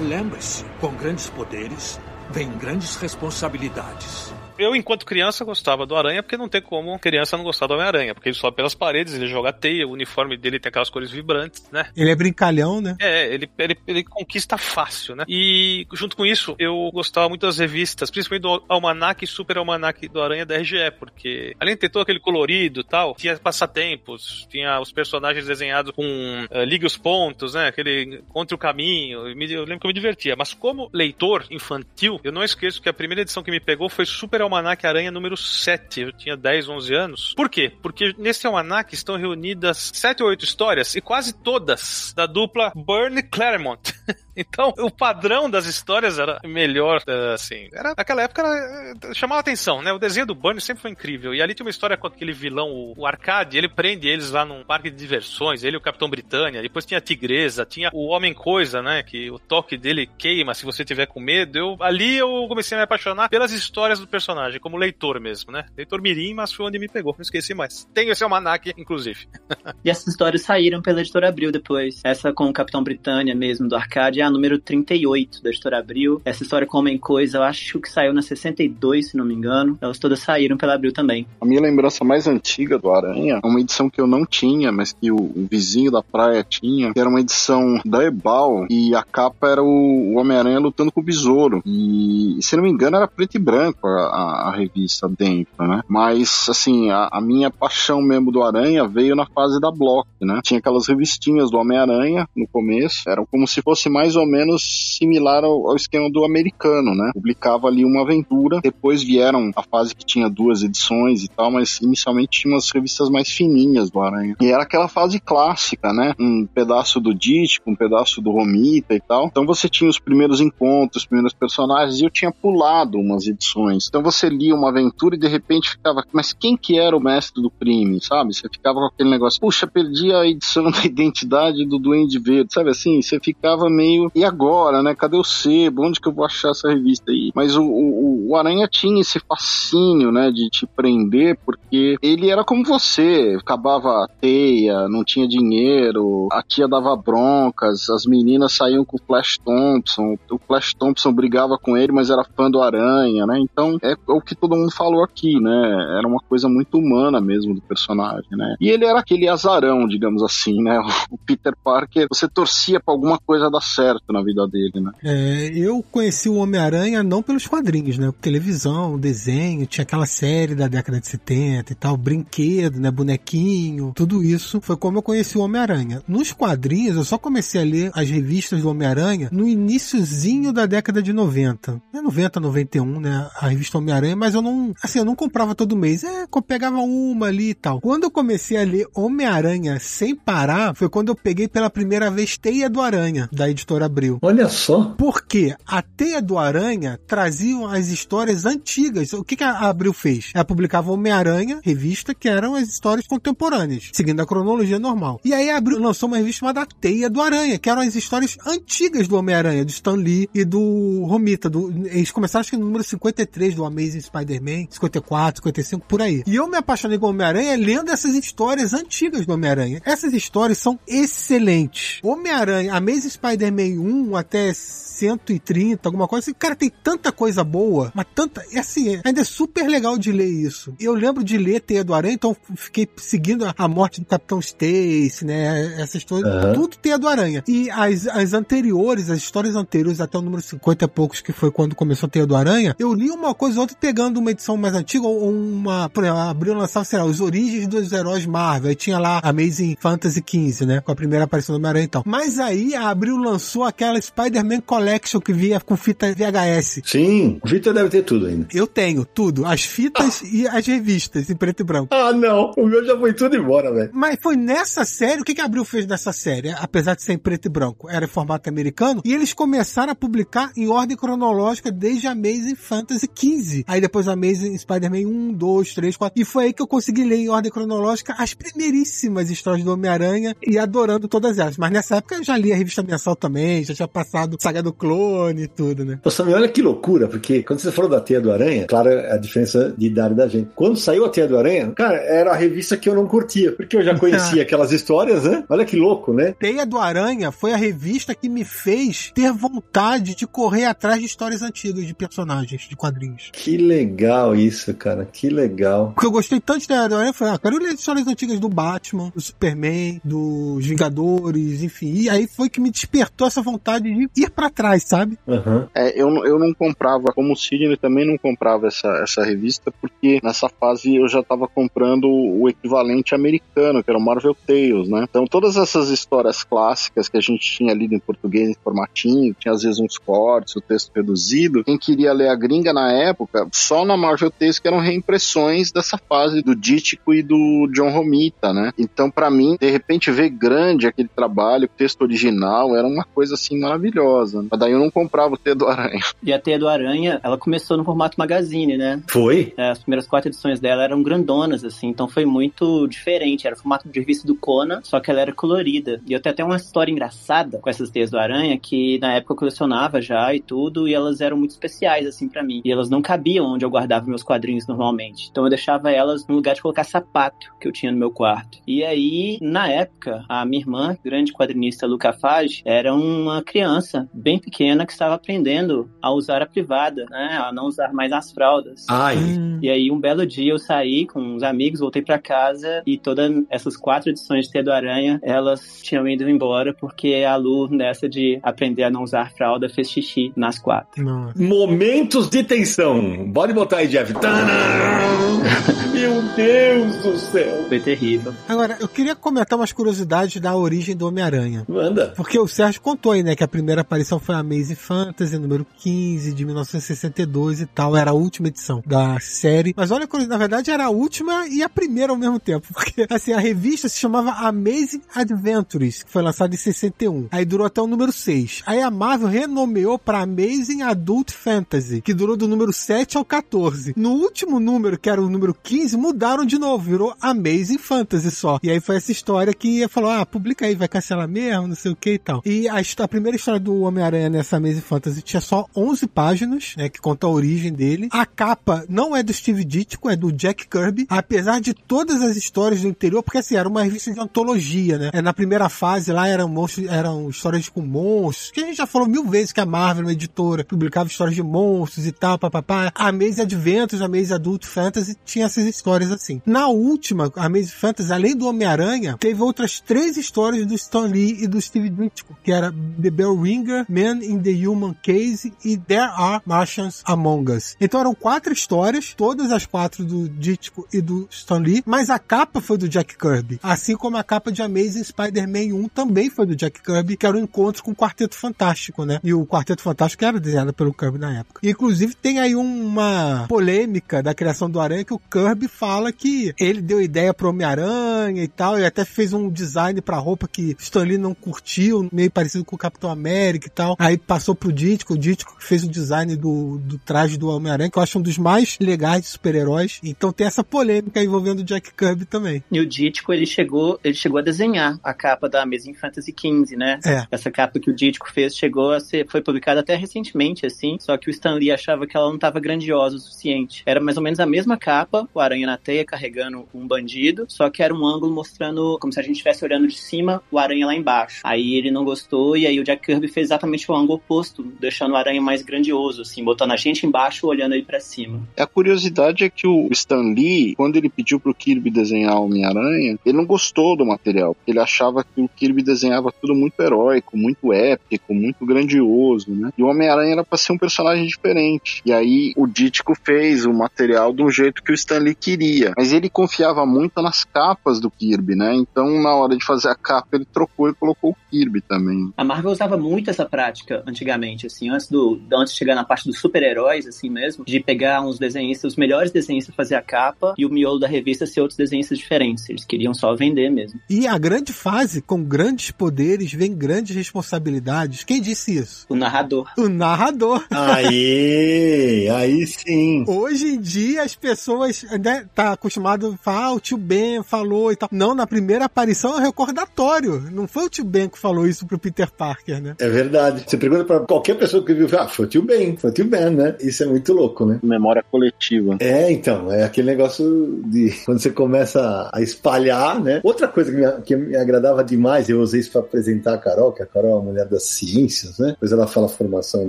[0.00, 1.98] Lembre-se, com grandes poderes
[2.30, 4.27] vem grandes responsabilidades.
[4.58, 8.14] Eu, enquanto criança, gostava do Aranha, porque não tem como criança não gostar do Homem-Aranha,
[8.14, 11.68] porque ele sobe pelas paredes, ele joga teia, o uniforme dele tem aquelas cores vibrantes,
[11.70, 11.90] né?
[11.96, 12.96] Ele é brincalhão, né?
[13.00, 15.24] É, ele, ele, ele conquista fácil, né?
[15.28, 20.08] E junto com isso, eu gostava muito das revistas, principalmente do Almanac e Super Almanac
[20.08, 24.46] do Aranha da RGE, porque além de ter todo aquele colorido e tal, tinha passatempos,
[24.50, 27.68] tinha os personagens desenhados com uh, ligue os pontos, né?
[27.68, 29.26] Aquele contra o caminho.
[29.28, 30.34] Eu lembro que eu me divertia.
[30.36, 34.04] Mas como leitor infantil, eu não esqueço que a primeira edição que me pegou foi
[34.06, 36.00] Super Almanac Aranha número 7.
[36.00, 37.34] Eu tinha 10, 11 anos.
[37.36, 37.72] Por quê?
[37.82, 43.22] Porque nesse almanac estão reunidas 7 ou 8 histórias e quase todas da dupla Burn
[43.22, 43.80] Claremont.
[44.38, 47.68] Então, o padrão das histórias era melhor, eh, assim.
[47.72, 49.92] Era, naquela época era, eh, chamava atenção, né?
[49.92, 51.34] O desenho do Bunny sempre foi incrível.
[51.34, 54.44] E ali tem uma história com aquele vilão, o, o Arcade, ele prende eles lá
[54.44, 56.62] num parque de diversões, ele e o Capitão Britânia.
[56.62, 59.02] Depois tinha a Tigresa, tinha o Homem Coisa, né?
[59.02, 61.58] Que o toque dele queima se você tiver com medo.
[61.58, 65.66] Eu, ali eu comecei a me apaixonar pelas histórias do personagem, como leitor mesmo, né?
[65.76, 67.12] Leitor mirim, mas foi onde me pegou.
[67.14, 67.88] Não esqueci mais.
[67.92, 69.26] Tenho esse almanac, inclusive.
[69.84, 72.00] e essas histórias saíram pela editora Abril depois.
[72.04, 76.20] Essa com o Capitão Britânia mesmo, do Arcade, a número 38 da Editora Abril.
[76.24, 79.78] Essa história com Homem Coisa, eu acho que saiu na 62, se não me engano.
[79.80, 81.26] Elas todas saíram pela Abril também.
[81.40, 84.92] A minha lembrança mais antiga do Aranha é uma edição que eu não tinha, mas
[84.92, 89.48] que o, vizinho da praia tinha, que era uma edição da Ebal, e a capa
[89.48, 91.62] era o, o Homem-Aranha lutando com o Besouro.
[91.64, 95.82] E, se não me engano, era preto e branco a, a, a revista dentro, né?
[95.88, 100.40] Mas, assim, a, a, minha paixão mesmo do Aranha veio na fase da Block, né?
[100.44, 105.44] Tinha aquelas revistinhas do Homem-Aranha no começo, eram como se fosse mais ou menos similar
[105.44, 107.10] ao, ao, esquema do americano, né?
[107.14, 111.78] Publicava ali uma aventura, depois vieram a fase que tinha duas edições e tal, mas
[111.80, 114.36] inicialmente tinha umas revistas mais fininhas do Aranha.
[114.40, 116.14] E era aquela fase clássica, né?
[116.18, 119.26] Um pedaço do Dítico, um pedaço do Romita e tal.
[119.26, 123.86] Então você tinha os primeiros encontros, os primeiros personagens, e eu tinha pulado umas edições.
[123.88, 127.42] Então você lia uma aventura e de repente ficava, mas quem que era o mestre
[127.42, 128.34] do crime, sabe?
[128.34, 132.70] Você ficava com aquele negócio, puxa, perdi a edição da identidade do Duende Verde, sabe
[132.70, 133.00] assim?
[133.00, 134.94] Você ficava meio, e agora, né?
[134.94, 135.86] Cadê o sebo?
[135.86, 137.30] Onde que eu vou achar essa revista aí?
[137.34, 140.30] Mas o, o, o Aranha tinha esse fascínio, né?
[140.30, 146.42] De te prender, porque ele era como você, acabava a teia, não tinha dinheiro, a
[146.42, 151.76] tia dava broncas, as meninas saíam com o Flash Thompson, o Flash Thompson brigava com
[151.76, 153.38] ele, mas era fã do Aranha, né?
[153.38, 155.96] Então é o que todo mundo falou aqui, né?
[155.98, 158.56] Era uma coisa muito humana mesmo do personagem, né?
[158.60, 160.78] E ele era aquele azarão, digamos assim, né?
[161.10, 164.90] O Peter Parker, você torcia para alguma coisa dar certo na vida dele, né?
[165.02, 168.12] É, eu conheci o Homem-Aranha não pelos quadrinhos, né?
[168.20, 172.90] Televisão, desenho, tinha aquela série da década de 70 e tal, brinquedo, né?
[172.90, 176.02] Bonequinho, tudo isso foi como eu conheci o Homem-Aranha.
[176.06, 181.02] Nos quadrinhos, eu só comecei a ler as revistas do Homem-Aranha no iníciozinho da década
[181.02, 181.80] de 90.
[181.92, 183.28] É 90, 91, né?
[183.40, 186.04] A revista Homem-Aranha, mas eu não, assim, eu não comprava todo mês.
[186.04, 187.80] É, eu pegava uma ali e tal.
[187.80, 192.36] Quando eu comecei a ler Homem-Aranha sem parar, foi quando eu peguei pela primeira vez
[192.36, 194.18] Teia do Aranha, da editora Abril.
[194.22, 194.94] Olha só.
[194.96, 199.12] Porque a Teia do Aranha traziam as histórias antigas.
[199.12, 200.30] O que, que a Abril fez?
[200.34, 205.20] Ela publicava Homem-Aranha, revista, que eram as histórias contemporâneas, seguindo a cronologia normal.
[205.24, 208.36] E aí a Abril lançou uma revista chamada Teia do Aranha, que eram as histórias
[208.46, 211.48] antigas do Homem-Aranha, do Stan Lee e do Romita.
[211.48, 216.22] Do, eles começaram acho que no número 53 do Amazing Spider-Man, 54, 55, por aí.
[216.26, 219.80] E eu me apaixonei com Homem-Aranha lendo essas histórias antigas do Homem-Aranha.
[219.84, 222.00] Essas histórias são excelentes.
[222.02, 226.34] Homem-Aranha, Amazing Spider-Man 1 até 130, alguma coisa assim.
[226.38, 228.44] Cara, tem tanta coisa boa, mas tanta.
[228.52, 230.74] É assim, ainda é super legal de ler isso.
[230.78, 235.24] Eu lembro de ler Teia do Aranha, então fiquei seguindo a morte do Capitão Stacy,
[235.24, 235.80] né?
[235.80, 236.44] Essas coisas.
[236.44, 236.52] Uhum.
[236.52, 237.42] Tudo Teia do Aranha.
[237.48, 241.50] E as, as anteriores, as histórias anteriores, até o número 50 e poucos, que foi
[241.50, 244.56] quando começou a Teia do Aranha, eu li uma coisa ou outra pegando uma edição
[244.56, 245.88] mais antiga ou uma.
[245.88, 248.70] Por exemplo, abriu lançava, sei lá, os origens dos heróis Marvel.
[248.70, 250.80] Aí tinha lá Amazing Fantasy 15, né?
[250.80, 252.02] Com a primeira aparição do Homem-Aranha e tal.
[252.06, 256.82] Mas aí a Abril lançou aquela Spider-Man Collection que via com fita VHS.
[256.84, 258.48] Sim, Vitor deve ter tudo ainda.
[258.52, 259.46] Eu tenho tudo.
[259.46, 261.88] As fitas e as revistas em preto e branco.
[261.90, 262.52] Ah, não.
[262.56, 263.90] O meu já foi tudo embora, velho.
[263.92, 265.20] Mas foi nessa série.
[265.20, 266.50] O que, que a Abril fez nessa série?
[266.50, 269.02] Apesar de ser em preto e branco, era em formato americano.
[269.04, 273.64] E eles começaram a publicar em ordem cronológica desde Amazing Fantasy 15.
[273.66, 276.22] Aí depois Amazing Spider-Man 1, 2, 3, 4.
[276.22, 280.36] E foi aí que eu consegui ler em ordem cronológica as primeiríssimas histórias do Homem-Aranha
[280.46, 281.56] e adorando todas elas.
[281.56, 284.72] Mas nessa época eu já li a revista mensal também já tinha passado Saga do
[284.72, 286.00] Clone e tudo, né?
[286.04, 289.16] Ô, Samir, olha que loucura, porque quando você falou da Teia do Aranha, claro, a
[289.16, 290.50] diferença de idade da gente.
[290.54, 293.76] Quando saiu a Teia do Aranha, cara, era a revista que eu não curtia, porque
[293.76, 295.44] eu já conhecia aquelas histórias, né?
[295.48, 296.34] Olha que louco, né?
[296.38, 301.06] Teia do Aranha foi a revista que me fez ter vontade de correr atrás de
[301.06, 303.30] histórias antigas de personagens, de quadrinhos.
[303.32, 305.92] Que legal isso, cara, que legal.
[305.94, 308.38] Porque eu gostei tanto de Teia do Aranha, eu falei, ah, quero ler histórias antigas
[308.38, 311.92] do Batman, do Superman, dos Vingadores, enfim.
[311.94, 315.18] E aí foi que me despertou essa vontade de ir pra trás, sabe?
[315.28, 315.68] Aham.
[315.74, 319.72] É, eu, não- eu não comprava, como o Sidney também não comprava essa, essa revista,
[319.80, 324.88] porque nessa fase eu já estava comprando o equivalente americano, que era o Marvel Tales,
[324.88, 325.04] né?
[325.08, 329.52] Então todas essas histórias clássicas que a gente tinha lido em português em formatinho, tinha
[329.52, 333.84] às vezes uns cortes, o texto reduzido, quem queria ler a gringa na época, só
[333.84, 338.72] na Marvel Tales que eram reimpressões dessa fase do Dítico e do John Romita, né?
[338.78, 343.27] Então para mim, de repente ver grande aquele trabalho, o texto original, era uma coisa
[343.32, 344.44] assim maravilhosa.
[344.50, 346.00] Mas daí eu não comprava o T do Aranha.
[346.22, 349.02] E a Teia do Aranha, ela começou no formato magazine, né?
[349.08, 349.54] Foi?
[349.56, 353.46] É, As primeiras quatro edições dela eram grandonas, assim, então foi muito diferente.
[353.46, 356.02] Era o formato de revista do Conan, só que ela era colorida.
[356.06, 359.32] E eu tenho até uma história engraçada com essas teias do Aranha, que na época
[359.32, 362.60] eu colecionava já e tudo, e elas eram muito especiais, assim, pra mim.
[362.64, 365.28] E elas não cabiam onde eu guardava meus quadrinhos normalmente.
[365.30, 368.58] Então eu deixava elas no lugar de colocar sapato que eu tinha no meu quarto.
[368.66, 374.38] E aí, na época, a minha irmã, grande quadrinista Luca Fage, era uma criança bem
[374.38, 377.38] pequena que estava aprendendo a usar a privada, né?
[377.42, 378.86] A não usar mais as fraldas.
[378.88, 379.58] Ai, Hum.
[379.62, 383.30] E aí, um belo dia eu saí com uns amigos, voltei pra casa e todas
[383.50, 388.08] essas quatro edições de Teia do Aranha, elas tinham ido embora porque a Lu, nessa
[388.08, 391.02] de aprender a não usar fralda, fez xixi nas quatro.
[391.02, 391.42] Nossa.
[391.42, 393.30] momentos de tensão.
[393.32, 394.12] Pode botar aí, Jeff.
[395.92, 397.64] Meu Deus do céu.
[397.68, 398.32] Foi terrível.
[398.48, 401.64] Agora, eu queria comentar umas curiosidades da origem do Homem-Aranha.
[401.68, 402.12] Manda.
[402.16, 405.64] Porque o Sérgio contou aí, né, que a primeira aparição foi a Amazing Fantasy, número
[405.76, 407.96] 15, de 1962 e tal.
[407.96, 409.72] Era a última edição da série.
[409.76, 412.66] Mas olha, na verdade era a última e a primeira ao mesmo tempo.
[412.74, 417.28] Porque, assim, a revista se chamava Amazing Adventures, que foi lançada em 61.
[417.30, 418.64] Aí durou até o número 6.
[418.66, 423.94] Aí a Marvel renomeou pra Amazing Adult Fantasy, que durou do número 7 ao 14.
[423.96, 428.58] No último número, que era o número 15, mudaram de novo, virou Amazing Fantasy só.
[428.60, 431.92] E aí foi essa história que falou, ah, publica aí, vai cancelar mesmo, não sei
[431.92, 432.42] o que e tal.
[432.44, 437.00] E a primeira história do Homem-Aranha nessa Amazing Fantasy tinha só 11 páginas, né, que
[437.00, 438.08] conta a origem dele.
[438.10, 442.36] A capa não é do Steve Ditko, é do Jack Kirby, apesar de todas as
[442.36, 445.10] histórias do interior, porque assim, era uma revista de antologia, né?
[445.12, 448.86] É, na primeira fase lá eram monstros, eram histórias com monstros, que a gente já
[448.86, 452.92] falou mil vezes que a Marvel, uma editora, publicava histórias de monstros e tal, papapá.
[452.94, 456.40] A Maze Adventures, a Maze Adult Fantasy tinha essas histórias assim.
[456.46, 461.42] Na última, a Maze Fantasy, além do Homem-Aranha, teve outras três histórias do Stan Lee
[461.42, 465.76] e do Steve Ditko, que era The Bell Ringer, Man in the Human Case e
[465.76, 467.76] There Are Martians Among Us.
[467.80, 472.18] Então eram quatro histórias, todas as quatro do Ditko e do Stan Lee, mas a
[472.18, 473.58] capa foi do Jack Kirby.
[473.62, 477.36] Assim como a capa de Amazing Spider-Man 1 também foi do Jack Kirby, que era
[477.36, 479.20] o encontro com o Quarteto Fantástico, né?
[479.22, 481.60] E o Quarteto Fantástico era desenhado pelo Kirby na época.
[481.62, 486.52] E, inclusive tem aí uma polêmica da criação do Aranha que o Kirby fala que
[486.58, 490.76] ele deu ideia pro Homem-Aranha e tal, e até fez um design pra roupa que
[490.78, 493.96] Stan Lee não curtiu, meio parecido com o Capitão América e tal.
[493.98, 497.90] Aí passou pro Ditko, o Ditko que fez o design do, do traje do Homem-Aranha,
[497.90, 499.98] que eu acho um dos mais legais de super-heróis.
[500.04, 502.62] Então tem essa polêmica envolvendo o Jack Kirby também.
[502.70, 506.76] E o Dítico, ele chegou, ele chegou a desenhar a capa da Amazing Fantasy XV,
[506.76, 507.00] né?
[507.04, 507.26] É.
[507.30, 511.16] Essa capa que o Dítico fez chegou a ser, foi publicada até recentemente, assim, só
[511.16, 513.82] que o Stan Lee achava que ela não estava grandiosa o suficiente.
[513.86, 517.70] Era mais ou menos a mesma capa, o Aranha na teia carregando um bandido, só
[517.70, 520.86] que era um ângulo mostrando como se a gente estivesse olhando de cima, o Aranha
[520.86, 521.40] lá embaixo.
[521.44, 525.12] Aí ele não gostou e aí o Jack Kirby fez exatamente o ângulo oposto, deixando
[525.12, 528.40] o Aranha mais grandioso, assim, botando a gente embaixo olhando aí pra cima.
[528.56, 533.18] A curiosidade é que o Stan Lee, quando ele pediu pro Kirby desenhar o Homem-Aranha,
[533.24, 537.72] ele não gostou do material, ele achava que o Kirby desenhava tudo muito heróico, muito
[537.72, 539.70] épico, muito grandioso, né?
[539.76, 542.02] E o Homem-Aranha era pra ser um personagem diferente.
[542.04, 545.92] E aí o Dítico fez o material do jeito que o Stan Lee queria.
[545.96, 548.74] Mas ele confiava muito nas capas do Kirby, né?
[548.74, 552.32] Então na hora de fazer a capa ele trocou e colocou o Kirby também.
[552.36, 556.24] A Marvel usava muito essa prática antigamente, assim, antes do antes de chegar na parte
[556.24, 560.64] dos super-heróis, assim mesmo, de pegar uns desenhistas, os melhores desenhistas fazer a capa e
[560.64, 562.66] o miolo da revista ser outros desenhistas diferentes.
[562.70, 564.00] Eles queriam só vender mesmo.
[564.08, 568.24] E a grande fase, com grandes poderes, vem grandes responsabilidades.
[568.24, 569.04] Quem disse isso?
[569.10, 569.70] O narrador.
[569.76, 570.64] O narrador.
[570.70, 573.24] Aí, aí sim.
[573.28, 577.92] Hoje em dia as pessoas né, tá acostumado a falar, ah, o tio Ben falou
[577.92, 578.08] e tal.
[578.10, 580.40] Não, na primeira aparição é um recordatório.
[580.50, 582.94] Não foi o tio Ben que falou isso pro Peter Parker, né?
[582.98, 583.64] É verdade.
[583.66, 586.24] Você pergunta pra qualquer pessoa que viu, ah, foi o tio Ben, foi o tio
[586.24, 586.76] Ben, né?
[586.80, 587.80] Isso é muito louco, né?
[587.82, 588.96] Memória coletiva.
[589.00, 593.40] É, então, é aquele negócio de quando você começa a espalhar, né?
[593.42, 596.92] Outra coisa que me, que me agradava demais, eu usei isso pra apresentar a Carol,
[596.92, 598.68] que a Carol é uma mulher das ciências, né?
[598.70, 599.88] Depois ela fala a formação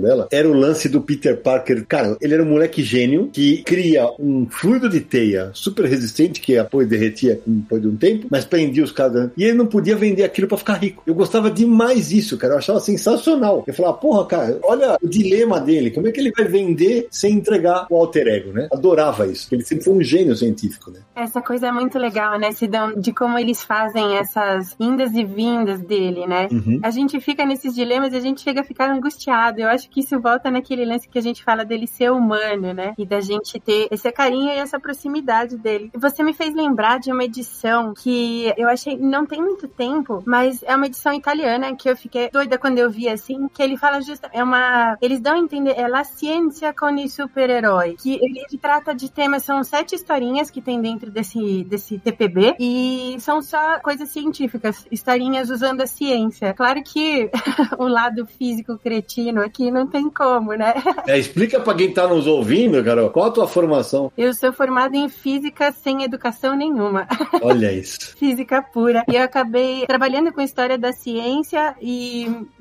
[0.00, 0.28] dela.
[0.32, 1.86] Era o lance do Peter Parker.
[1.86, 6.54] Cara, ele era um moleque gênio que cria um fluido de teia super resistente, que
[6.54, 9.30] depois derretia depois de um tempo, mas prendia os caras.
[9.36, 11.02] E ele não podia vender aquilo pra ficar rico.
[11.06, 12.54] Eu gostava demais disso, cara.
[12.54, 13.64] Eu achava sensacional.
[13.66, 15.90] Eu falava, porra, cara, olha o dilema dele.
[15.90, 18.68] Como é que ele vai vender sem entregar o alter ego, né?
[18.72, 19.48] Adorava isso.
[19.52, 21.00] Ele sempre foi um gênio científico, né?
[21.14, 22.52] Essa coisa é muito legal, né?
[22.52, 26.48] Se dão, de como eles fazem essas indas e vindas dele, né?
[26.50, 26.80] Uhum.
[26.82, 29.60] A gente fica nesses dilemas e a gente chega a ficar angustiado.
[29.60, 32.94] Eu acho que isso volta naquele lance que a gente fala dele ser humano, né?
[32.96, 35.90] E da gente ter esse carinho e essa proximidade dele.
[35.94, 40.62] Você me fez lembrar de uma edição que eu achei não tem muito tempo, mas
[40.62, 44.00] é uma edição italiana que eu fiquei doida quando eu vi assim, que ele fala
[44.00, 48.40] justo é uma eles dão a entender é la ciência com i super-herói, que ele,
[48.40, 53.42] ele trata de temas são sete historinhas que tem dentro desse desse TPB e são
[53.42, 56.54] só coisas científicas, historinhas usando a ciência.
[56.54, 57.30] Claro que
[57.78, 60.74] o lado físico cretino aqui não tem como, né?
[61.06, 64.12] É, explica pra quem tá nos ouvindo, Carol, qual a tua formação?
[64.16, 67.06] Eu sou formada em física sem educação nenhuma.
[67.42, 68.16] Olha isso.
[68.16, 69.04] física pura.
[69.08, 72.09] E eu acabei trabalhando com história da ciência e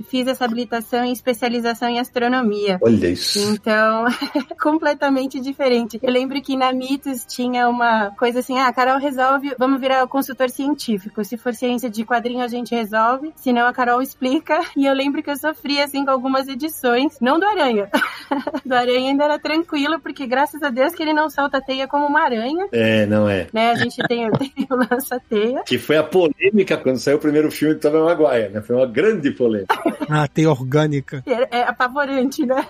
[0.10, 2.78] fiz essa habilitação em especialização em astronomia.
[2.82, 3.40] Olha isso.
[3.52, 4.06] Então,
[4.62, 6.00] completamente diferente.
[6.02, 10.04] Eu lembro que na Mitos tinha uma coisa assim: ah, a Carol resolve, vamos virar
[10.04, 11.24] o consultor científico.
[11.24, 14.60] Se for ciência de quadrinho, a gente resolve, senão a Carol explica.
[14.80, 17.90] E eu lembro que eu sofri assim com algumas edições, não do Aranha.
[18.66, 22.06] do Aranha ainda era tranquilo, porque graças a Deus que ele não solta teia como
[22.06, 22.68] uma aranha.
[22.72, 23.48] É, não é.
[23.54, 23.72] Né?
[23.72, 25.64] A gente tem, tem o lança-teia.
[25.66, 28.62] Que foi a polêmica quando saiu o primeiro filme do Tobey Maguire, né?
[28.62, 29.76] Foi uma grande polêmica.
[30.12, 31.24] Ah, teia orgânica.
[31.28, 32.66] É, é apavorante, né?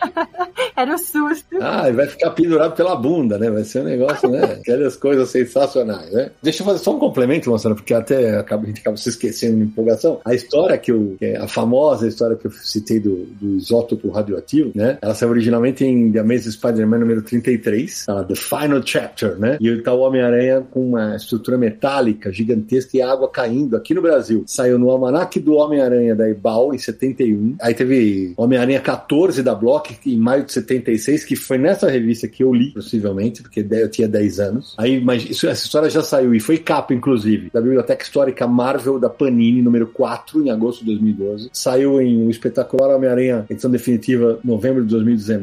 [0.75, 1.55] Era o susto.
[1.61, 3.49] Ah, ele vai ficar pendurado pela bunda, né?
[3.49, 4.43] Vai ser um negócio, né?
[4.59, 6.31] Aquelas coisas sensacionais, né?
[6.41, 9.55] Deixa eu fazer só um complemento, Marcelo, porque até acaba- a gente acaba se esquecendo
[9.57, 10.19] de empolgação.
[10.25, 14.71] A história que eu, é a famosa história que eu citei do, do isótopo radioativo,
[14.75, 14.97] né?
[15.01, 15.48] Ela saiu originalmente
[15.81, 18.23] em The Amazing Spider-Man número 33, tá?
[18.23, 19.57] The Final Chapter, né?
[19.59, 24.43] E tá o Homem-Aranha com uma estrutura metálica gigantesca e água caindo aqui no Brasil.
[24.47, 27.55] Saiu no Almanac do Homem-Aranha da Ebal em 71.
[27.61, 32.43] Aí teve Homem-Aranha 14 da Block em maio de 76, que foi nessa revista que
[32.43, 34.75] eu li, possivelmente, porque eu tinha 10 anos.
[34.77, 38.99] Aí, mas isso- essa história já saiu e foi capa, inclusive, da Biblioteca Histórica Marvel
[38.99, 41.49] da Panini, número 4, em agosto de 2012.
[41.53, 45.38] Saiu em O Espetacular Homem-Aranha, edição definitiva, novembro de 2019.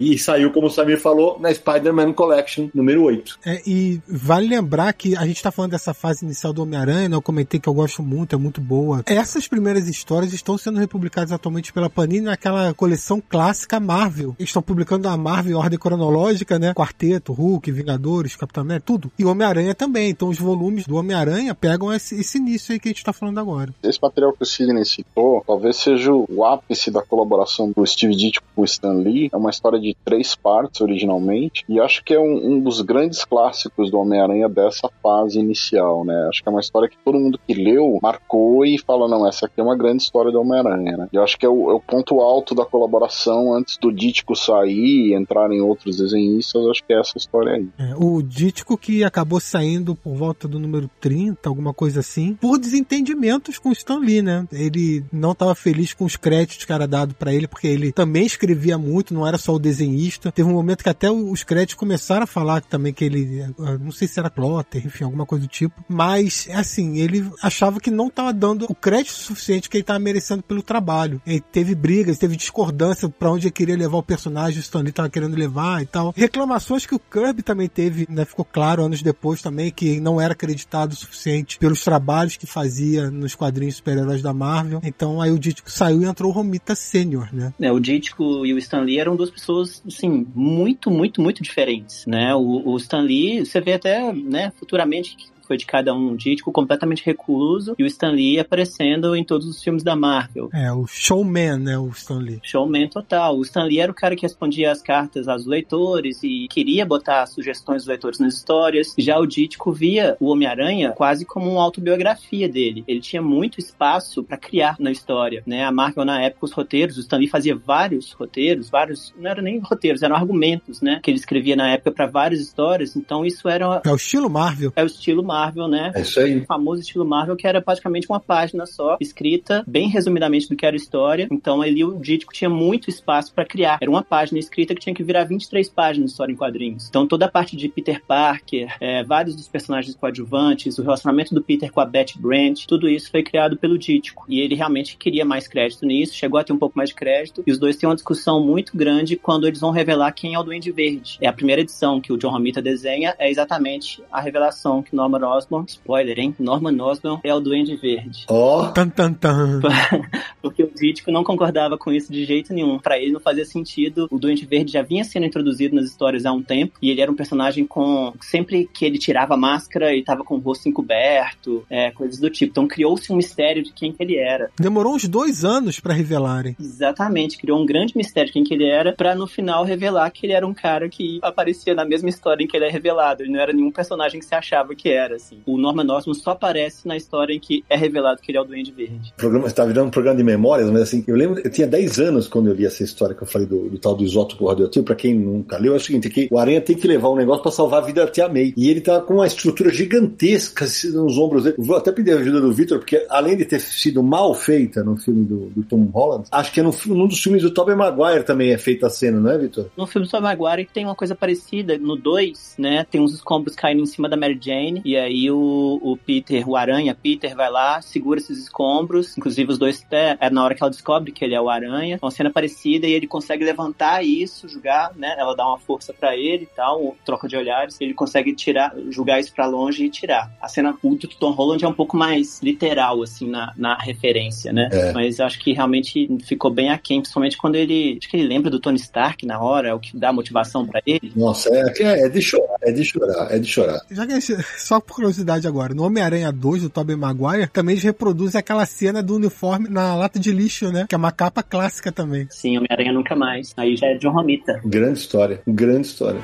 [0.00, 3.38] E saiu, como o Samir falou, na Spider-Man Collection, número 8.
[3.44, 7.16] É, e vale lembrar que a gente tá falando dessa fase inicial do Homem-Aranha, né?
[7.16, 9.02] eu comentei que eu gosto muito, é muito boa.
[9.06, 14.34] Essas primeiras histórias estão sendo republicadas atualmente pela Panini naquela coleção clássica Marvel.
[14.38, 16.74] Eles estão publicando a Marvel em ordem cronológica, né?
[16.74, 19.10] Quarteto, Hulk, Vingadores, Capitão América, tudo.
[19.18, 20.10] E Homem-Aranha também.
[20.10, 23.38] Então os volumes do Homem-Aranha pegam esse, esse início aí que a gente tá falando
[23.38, 23.74] agora.
[23.82, 28.46] Esse material que o Sidney citou, talvez seja o ápice da colaboração do Steve Ditko
[28.54, 29.28] com o Stan Lee.
[29.38, 33.90] Uma história de três partes originalmente, e acho que é um, um dos grandes clássicos
[33.90, 36.28] do Homem-Aranha dessa fase inicial, né?
[36.28, 39.46] Acho que é uma história que todo mundo que leu marcou e fala, não, essa
[39.46, 41.08] aqui é uma grande história do Homem-Aranha, né?
[41.12, 44.34] E eu acho que é o, é o ponto alto da colaboração antes do Ditko
[44.34, 47.68] sair e entrar em outros desenhistas, acho que é essa história aí.
[47.78, 52.58] É, o Dítico que acabou saindo por volta do número 30, alguma coisa assim, por
[52.58, 54.46] desentendimentos com o Stan Lee, né?
[54.52, 58.26] Ele não estava feliz com os créditos que era dado para ele, porque ele também
[58.26, 60.32] escrevia muito, não era só o desenhista.
[60.32, 63.92] Teve um momento que até os créditos começaram a falar também que ele, eh, não
[63.92, 68.08] sei se era plotter, enfim, alguma coisa do tipo, mas assim, ele achava que não
[68.08, 71.20] estava dando o crédito suficiente que ele estava merecendo pelo trabalho.
[71.26, 74.90] Ele teve brigas, teve discordância para onde ele queria levar o personagem, o Stan Lee
[74.90, 76.12] estava querendo levar e tal.
[76.16, 78.24] Reclamações que o Kirby também teve, né?
[78.24, 83.10] Ficou claro anos depois também que não era acreditado o suficiente pelos trabalhos que fazia
[83.10, 84.80] nos quadrinhos super-heróis da Marvel.
[84.82, 87.52] Então aí o Dítico saiu e entrou o Romita Sênior, né?
[87.60, 92.06] É, o Ditko e o Stan Lee eram duas pessoas, assim, muito, muito, muito diferentes,
[92.06, 92.34] né?
[92.34, 95.16] O, o Stan Lee, você vê até, né, futuramente
[95.48, 99.62] foi de cada um, Ditko completamente recluso e o Stan Lee aparecendo em todos os
[99.62, 100.50] filmes da Marvel.
[100.52, 101.78] É, o showman, né?
[101.78, 102.38] O Stan Lee.
[102.42, 103.36] Showman total.
[103.38, 107.26] O Stan Lee era o cara que respondia as cartas aos leitores e queria botar
[107.26, 108.94] sugestões dos leitores nas histórias.
[108.98, 112.84] Já o Ditko via o Homem-Aranha quase como uma autobiografia dele.
[112.86, 115.64] Ele tinha muito espaço para criar na história, né?
[115.64, 119.42] A Marvel na época os roteiros, o Stan Lee fazia vários roteiros, vários, não eram
[119.42, 121.00] nem roteiros, eram argumentos, né?
[121.02, 122.94] Que ele escrevia na época para várias histórias.
[122.96, 124.72] Então isso era É o estilo Marvel.
[124.76, 125.37] é o estilo Marvel.
[125.38, 125.92] Marvel, né?
[125.94, 126.38] É isso aí.
[126.38, 130.66] O famoso estilo Marvel, que era praticamente uma página só, escrita bem resumidamente do que
[130.66, 131.28] era a história.
[131.30, 133.78] Então ali o Dítico tinha muito espaço para criar.
[133.80, 136.88] Era uma página escrita que tinha que virar 23 páginas de história em quadrinhos.
[136.88, 141.42] Então toda a parte de Peter Parker, é, vários dos personagens coadjuvantes, o relacionamento do
[141.42, 144.24] Peter com a Betty Brant, tudo isso foi criado pelo Dítico.
[144.28, 147.44] E ele realmente queria mais crédito nisso, chegou a ter um pouco mais de crédito.
[147.46, 150.42] E os dois têm uma discussão muito grande quando eles vão revelar quem é o
[150.42, 151.18] Duende Verde.
[151.20, 155.18] É a primeira edição que o John Romita desenha, é exatamente a revelação que Norman
[155.36, 156.34] Osborn, spoiler, hein?
[156.38, 158.24] Norman Osborn é o Duende Verde.
[158.28, 159.60] Ó, Tan, tan, tan.
[160.42, 162.78] Porque o Dítico não concordava com isso de jeito nenhum.
[162.78, 164.06] Pra ele não fazia sentido.
[164.10, 167.10] O Duende Verde já vinha sendo introduzido nas histórias há um tempo e ele era
[167.10, 171.64] um personagem com sempre que ele tirava a máscara, ele tava com o rosto encoberto,
[171.68, 172.50] é, coisas do tipo.
[172.50, 174.50] Então criou-se um mistério de quem que ele era.
[174.58, 176.56] Demorou uns dois anos pra revelarem.
[176.58, 180.26] Exatamente, criou um grande mistério de quem que ele era, pra no final revelar que
[180.26, 183.22] ele era um cara que aparecia na mesma história em que ele é revelado.
[183.22, 185.38] Ele não era nenhum personagem que se achava que era, assim.
[185.46, 188.44] O Norman Osborn só aparece na história em que é revelado que ele é o
[188.44, 189.12] Duende Verde.
[189.12, 191.98] o programa está virando um programa de memórias, mas assim, eu lembro, eu tinha 10
[192.00, 194.84] anos quando eu li essa história que eu falei do, do tal do isótopo radioativo.
[194.84, 197.42] Pra quem nunca leu, é o seguinte: que o Aranha tem que levar um negócio
[197.42, 198.54] pra salvar a vida da Tia May.
[198.56, 201.56] E ele tá com uma estrutura gigantesca nos ombros dele.
[201.58, 204.96] Vou até pedir a ajuda do Victor, porque além de ter sido mal feita no
[204.96, 208.24] filme do, do Tom Holland, acho que é no, num dos filmes do Tobey Maguire
[208.24, 209.70] também é feita a cena, não é, Victor?
[209.76, 211.78] No filme do Tom Maguire tem uma coisa parecida.
[211.78, 214.82] No 2, né, tem uns escombros caindo em cima da Mary Jane.
[214.84, 219.16] E aí o, o Peter, o Aranha, Peter, vai lá, segura esses escombros.
[219.16, 221.96] Inclusive os dois, até, é na hora que ela descobre que ele é o Aranha.
[221.96, 225.14] Então, uma cena parecida e ele consegue levantar isso, jogar, né?
[225.18, 227.80] Ela dá uma força pra ele e tal, troca de olhares.
[227.80, 230.30] Ele consegue tirar, jogar isso pra longe e tirar.
[230.40, 234.68] A cena do Tom Holland é um pouco mais literal, assim, na, na referência, né?
[234.72, 234.92] É.
[234.92, 237.98] Mas eu acho que realmente ficou bem aquém, principalmente quando ele.
[237.98, 240.80] Acho que ele lembra do Tony Stark na hora, é o que dá motivação pra
[240.86, 241.12] ele.
[241.14, 243.80] Nossa, é, é, é de chorar, é de chorar, é de chorar.
[243.90, 247.74] Já que a gente, só por curiosidade agora, no Homem-Aranha 2 do Tobey Maguire, também
[247.74, 250.86] eles reproduzem aquela cena do uniforme na lata de lixo, né?
[250.88, 252.26] Que é uma capa clássica também.
[252.30, 253.52] Sim, Homem-Aranha nunca mais.
[253.56, 254.60] Aí já é John Romita.
[254.64, 256.20] Grande história, grande história.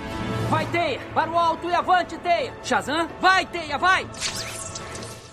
[0.48, 0.98] Vai, Teia!
[1.12, 2.52] Para o alto e avante, Teia!
[2.62, 3.06] Shazam!
[3.20, 4.06] Vai, Teia, vai!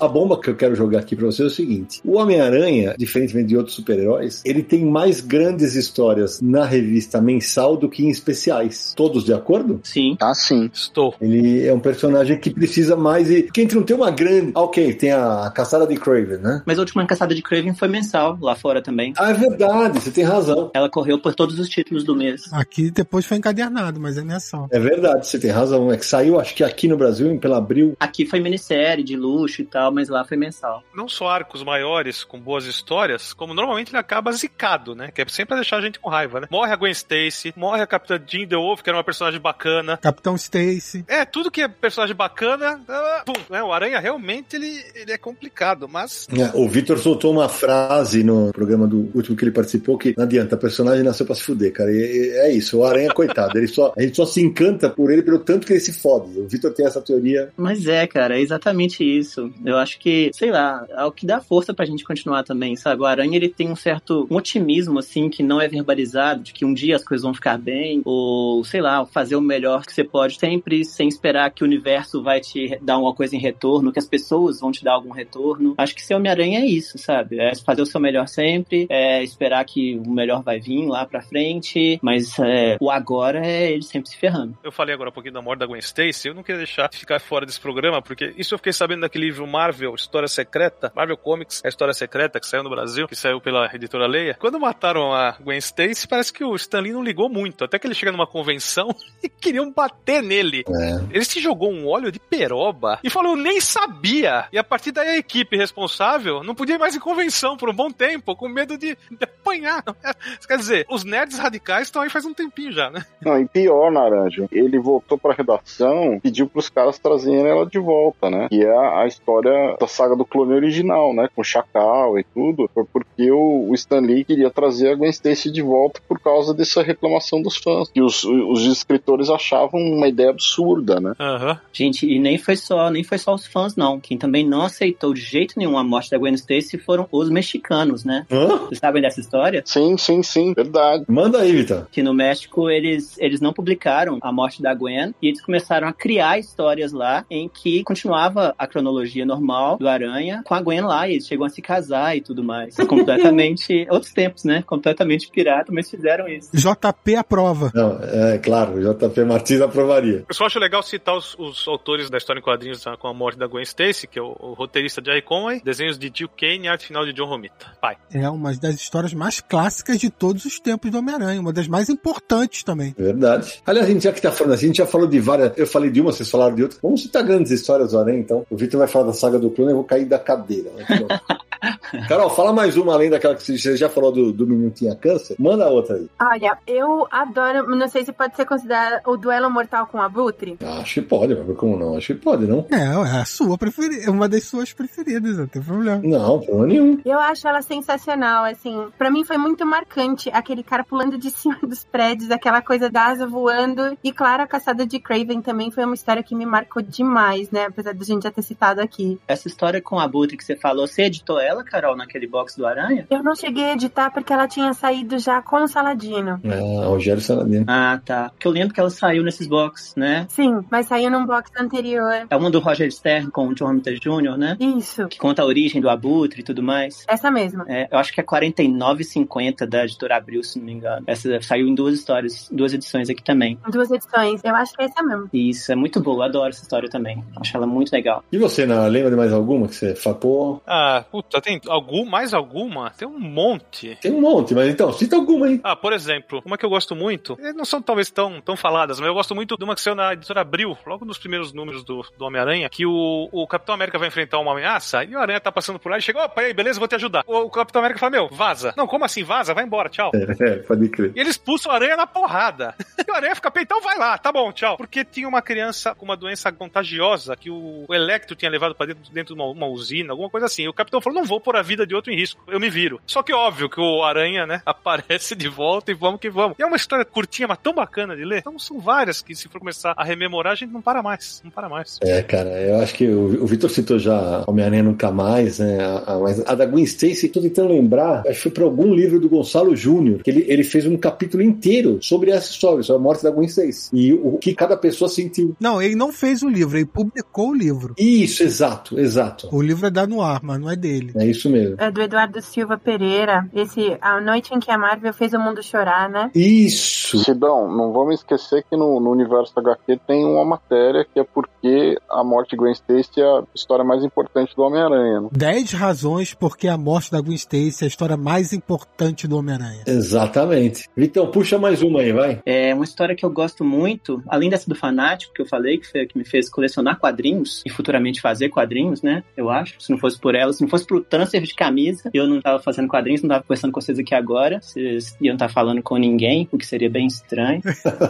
[0.01, 3.49] A bomba que eu quero jogar aqui pra você é o seguinte: o Homem-Aranha, diferentemente
[3.49, 8.93] de outros super-heróis, ele tem mais grandes histórias na revista mensal do que em especiais.
[8.97, 9.79] Todos de acordo?
[9.83, 10.17] Sim.
[10.19, 10.71] Ah, sim.
[10.73, 11.13] Estou.
[11.21, 13.43] Ele é um personagem que precisa mais e.
[13.43, 14.51] Porque entre não tem uma grande.
[14.55, 16.63] Ah, Ok, tem a caçada de Craven, né?
[16.65, 19.13] Mas a última caçada de Craven foi mensal, lá fora também.
[19.17, 20.71] Ah, é verdade, você tem razão.
[20.73, 22.43] Ela correu por todos os títulos do mês.
[22.53, 24.67] Aqui depois foi encadernado, mas é mensal.
[24.71, 25.91] É verdade, você tem razão.
[25.91, 27.95] É que saiu, acho que aqui no Brasil, pela Abril.
[27.99, 30.83] Aqui foi minissérie de luxo e tal, mas lá foi mensal.
[30.95, 35.09] Não só arcos maiores com boas histórias, como normalmente ele acaba zicado, né?
[35.13, 36.47] Que é sempre pra deixar a gente com raiva, né?
[36.51, 39.97] Morre a Gwen Stacy, morre a Capitã Jean The Wolf, que era uma personagem bacana.
[39.97, 41.03] Capitão Stacy.
[41.07, 43.61] É, tudo que é personagem bacana, ah, pum, né?
[43.63, 48.51] O Aranha realmente ele, ele é complicado, mas É, O Vitor soltou uma frase no
[48.51, 51.71] programa do último que ele participou que não adianta, o personagem nasceu pra se fuder,
[51.73, 51.91] cara.
[51.91, 55.11] E, e- é isso, o Aranha, coitado, ele só, a gente só se encanta por
[55.11, 56.39] ele pelo tanto que ele se fode.
[56.39, 57.49] O Vitor tem essa teoria.
[57.57, 59.51] Mas é, cara, é exatamente isso.
[59.65, 63.01] Eu acho que, sei lá, é o que dá força pra gente continuar também, sabe?
[63.01, 66.73] O Aranha, ele tem um certo otimismo, assim, que não é verbalizado, de que um
[66.73, 70.37] dia as coisas vão ficar bem, ou, sei lá, fazer o melhor que você pode
[70.37, 74.07] sempre, sem esperar que o universo vai te dar alguma coisa em retorno, que as
[74.07, 75.75] pessoas vão te dar algum retorno.
[75.77, 77.39] Acho que ser Homem-Aranha é isso, sabe?
[77.39, 81.21] É fazer o seu melhor sempre, é esperar que o melhor vai vir lá pra
[81.21, 84.57] frente, mas é, o agora é ele sempre se ferrando.
[84.63, 86.97] eu falei agora um pouquinho da morte da Gwen Stacy, eu não queria deixar de
[86.97, 91.15] ficar fora desse programa, porque isso eu fiquei sabendo daquele livro Marvel, História Secreta, Marvel
[91.15, 94.35] Comics, a História Secreta, que saiu no Brasil, que saiu pela editora Leia.
[94.39, 97.85] Quando mataram a Gwen Stacy, parece que o Stan Lee não ligou muito, até que
[97.85, 98.89] ele chega numa convenção
[99.21, 100.63] e queriam bater nele.
[100.67, 101.15] É.
[101.15, 104.47] Ele se jogou um óleo de peroba e falou, eu nem sabia.
[104.51, 107.73] E a partir daí a equipe responsável não podia ir mais em convenção por um
[107.73, 109.83] bom tempo, com medo de, de apanhar.
[110.47, 113.05] Quer dizer, os nerds radicais estão aí faz um tempinho já, né?
[113.23, 118.27] Não, e pior, Naranja, ele voltou pra redação, pediu pros caras trazerem ela de volta,
[118.27, 118.47] né?
[118.49, 121.27] E é a história da saga do clone original, né?
[121.35, 122.69] Com o Chacal e tudo.
[122.73, 126.53] Foi porque o, o Stan Lee queria trazer a Gwen Stacy de volta por causa
[126.53, 127.89] dessa reclamação dos fãs.
[127.89, 131.13] Que os, os escritores achavam uma ideia absurda, né?
[131.19, 131.59] Aham.
[131.71, 133.99] Gente, e nem foi só, nem foi só os fãs, não.
[133.99, 138.03] Quem também não aceitou de jeito nenhum a morte da Gwen Stacy foram os mexicanos,
[138.03, 138.25] né?
[138.31, 138.47] Hã?
[138.59, 139.63] Vocês sabem dessa história?
[139.65, 141.05] Sim, sim, sim, verdade.
[141.07, 141.87] Manda aí, Vitor.
[141.91, 145.93] Que no México eles, eles não publicaram a morte da Gwen e eles começaram a
[145.93, 150.81] criar histórias lá em que continuava a cronologia normal normal do Aranha com a Gwen
[150.81, 152.75] lá, e eles chegam a se casar e tudo mais.
[152.75, 153.87] Completamente.
[153.89, 154.63] outros tempos, né?
[154.65, 156.49] Completamente pirata, mas fizeram isso.
[156.53, 157.71] JP aprova.
[157.73, 160.23] Não, é claro, o JP Martins aprovaria.
[160.27, 163.13] Eu só acho legal citar os, os autores da história em quadrinhos tá, com a
[163.13, 166.65] morte da Gwen Stacy, que é o, o roteirista Jerry Conway, desenhos de Jill Kane
[166.65, 167.65] e arte final de John Romita.
[167.81, 167.97] Pai.
[168.13, 171.89] É uma das histórias mais clássicas de todos os tempos do Homem-Aranha, uma das mais
[171.89, 172.93] importantes também.
[172.97, 173.61] Verdade.
[173.65, 175.53] Aliás, a gente já que tá falando a gente já falou de várias.
[175.57, 176.77] Eu falei de uma, vocês falaram de outra.
[176.81, 178.45] Vamos citar grandes histórias do Aranha, então.
[178.49, 180.69] O Vitor vai falar da saga do clone, eu vou cair da cadeira.
[180.71, 180.85] né?
[182.07, 184.95] Carol, fala mais uma além daquela que você já falou do, do menino que tinha
[184.95, 185.35] câncer.
[185.37, 186.07] Manda outra aí.
[186.19, 190.57] Olha, eu adoro, não sei se pode ser considerado o duelo mortal com o Abutre.
[190.63, 191.97] Acho que pode, mas como não?
[191.97, 192.65] Acho que pode, não?
[192.71, 196.01] É, é a sua preferida, é uma das suas preferidas, não tem problema.
[196.03, 196.99] Não, problema nenhum.
[197.05, 198.87] Eu acho ela sensacional, assim.
[198.97, 203.07] Pra mim foi muito marcante aquele cara pulando de cima dos prédios, aquela coisa da
[203.07, 203.97] asa voando.
[204.03, 207.65] E claro, a caçada de Craven também foi uma história que me marcou demais, né?
[207.65, 209.19] Apesar da gente já ter citado aqui.
[209.27, 212.65] Essa história com a Abutre que você falou, você editou ela, Carol, naquele box do
[212.65, 213.05] Aranha?
[213.09, 216.39] Eu não cheguei a editar porque ela tinha saído já com o Saladino.
[216.45, 217.65] Ah, Rogério Saladino.
[217.67, 218.29] Ah, tá.
[218.29, 220.25] Porque eu lembro que ela saiu nesses box, né?
[220.29, 222.25] Sim, mas saiu num box anterior.
[222.29, 224.57] É uma do Roger Stern com o John Romita Jr., né?
[224.59, 227.05] Isso, Que conta a origem do Abutre e tudo mais.
[227.07, 227.65] essa mesma.
[227.67, 231.03] É, eu acho que é 49,50 da editora Abril, se não me engano.
[231.07, 233.57] Essa saiu em duas histórias, duas edições aqui também.
[233.71, 234.41] Duas edições.
[234.43, 235.29] Eu acho que é essa mesmo.
[235.33, 237.23] Isso é muito boa, eu adoro essa história também.
[237.39, 238.23] Acho ela muito legal.
[238.31, 240.61] E você, Nara, lembra de mais alguma que você facou?
[240.65, 242.89] Ah, puta, tem algum, mais alguma?
[242.91, 243.97] Tem um monte.
[244.01, 245.59] Tem um monte, mas então, cita alguma aí.
[245.63, 248.99] Ah, por exemplo, uma que eu gosto muito, eh, não são talvez tão, tão faladas,
[248.99, 251.83] mas eu gosto muito de uma que saiu na editora Abril, logo nos primeiros números
[251.83, 255.39] do, do Homem-Aranha, que o, o Capitão América vai enfrentar uma ameaça e o Aranha
[255.39, 257.23] tá passando por lá e chega, opa, aí, beleza, vou te ajudar.
[257.27, 258.73] O, o Capitão América fala, meu, vaza.
[258.77, 259.53] Não, como assim, vaza?
[259.53, 260.11] Vai embora, tchau.
[260.41, 261.11] É, pode crer.
[261.15, 262.73] E eles expulsam o Aranha na porrada.
[263.07, 264.77] E o Aranha fica, então vai lá, tá bom, tchau.
[264.77, 268.85] Porque tinha uma criança com uma doença contagiosa que o, o Electro tinha levado pra
[268.85, 270.63] dentro, dentro de uma, uma usina, alguma coisa assim.
[270.63, 272.69] E o Capitão falou, não vou pôr a vida de outro em risco, eu me
[272.69, 272.99] viro.
[273.05, 276.57] Só que óbvio que o Aranha, né, aparece de volta e vamos que vamos.
[276.59, 278.39] E é uma história curtinha, mas tão bacana de ler.
[278.39, 281.51] Então são várias que se for começar a rememorar, a gente não para mais, não
[281.51, 281.99] para mais.
[282.01, 285.79] É, cara, eu acho que o, o Vitor citou já Homem-Aranha Nunca Mais, né?
[285.79, 288.93] A, a, mas a da Gwen Stacy, tô tentando lembrar, acho que foi pra algum
[288.93, 292.99] livro do Gonçalo Júnior, que ele, ele fez um capítulo inteiro sobre essa história, sobre
[292.99, 293.89] a morte da Gwen Stacy.
[293.93, 295.55] E o que cada pessoa sentiu.
[295.59, 297.95] Não, ele não fez o livro, ele publicou o livro.
[297.97, 299.49] Isso, exato, exato.
[299.51, 301.11] O livro é da Noir, mas não é dele.
[301.15, 301.75] É isso mesmo.
[301.77, 303.47] É do Eduardo Silva Pereira.
[303.53, 306.31] Esse A Noite em que a Marvel fez o mundo chorar, né?
[306.33, 307.19] Isso!
[307.19, 311.97] Sidão, não vamos esquecer que no, no universo HQ tem uma matéria que é porque
[312.09, 315.21] a morte de Gwen Stacy é a história mais importante do Homem-Aranha.
[315.21, 315.29] Né?
[315.31, 319.83] 10 razões porque a morte da Gwen Stacy é a história mais importante do Homem-Aranha.
[319.87, 320.89] Exatamente.
[320.95, 322.39] Vitão, puxa mais uma aí, vai.
[322.45, 325.87] É uma história que eu gosto muito, além dessa do Fanático, que eu falei, que
[325.87, 328.70] foi a que me fez colecionar quadrinhos e futuramente fazer quadrinhos,
[329.01, 329.23] né?
[329.35, 329.75] Eu acho.
[329.79, 332.61] Se não fosse por ela, se não fosse pro transfer de camisa, eu não tava
[332.61, 334.59] fazendo quadrinhos, não tava conversando com vocês aqui agora.
[334.61, 337.61] Vocês iam estar falando com ninguém, o que seria bem estranho.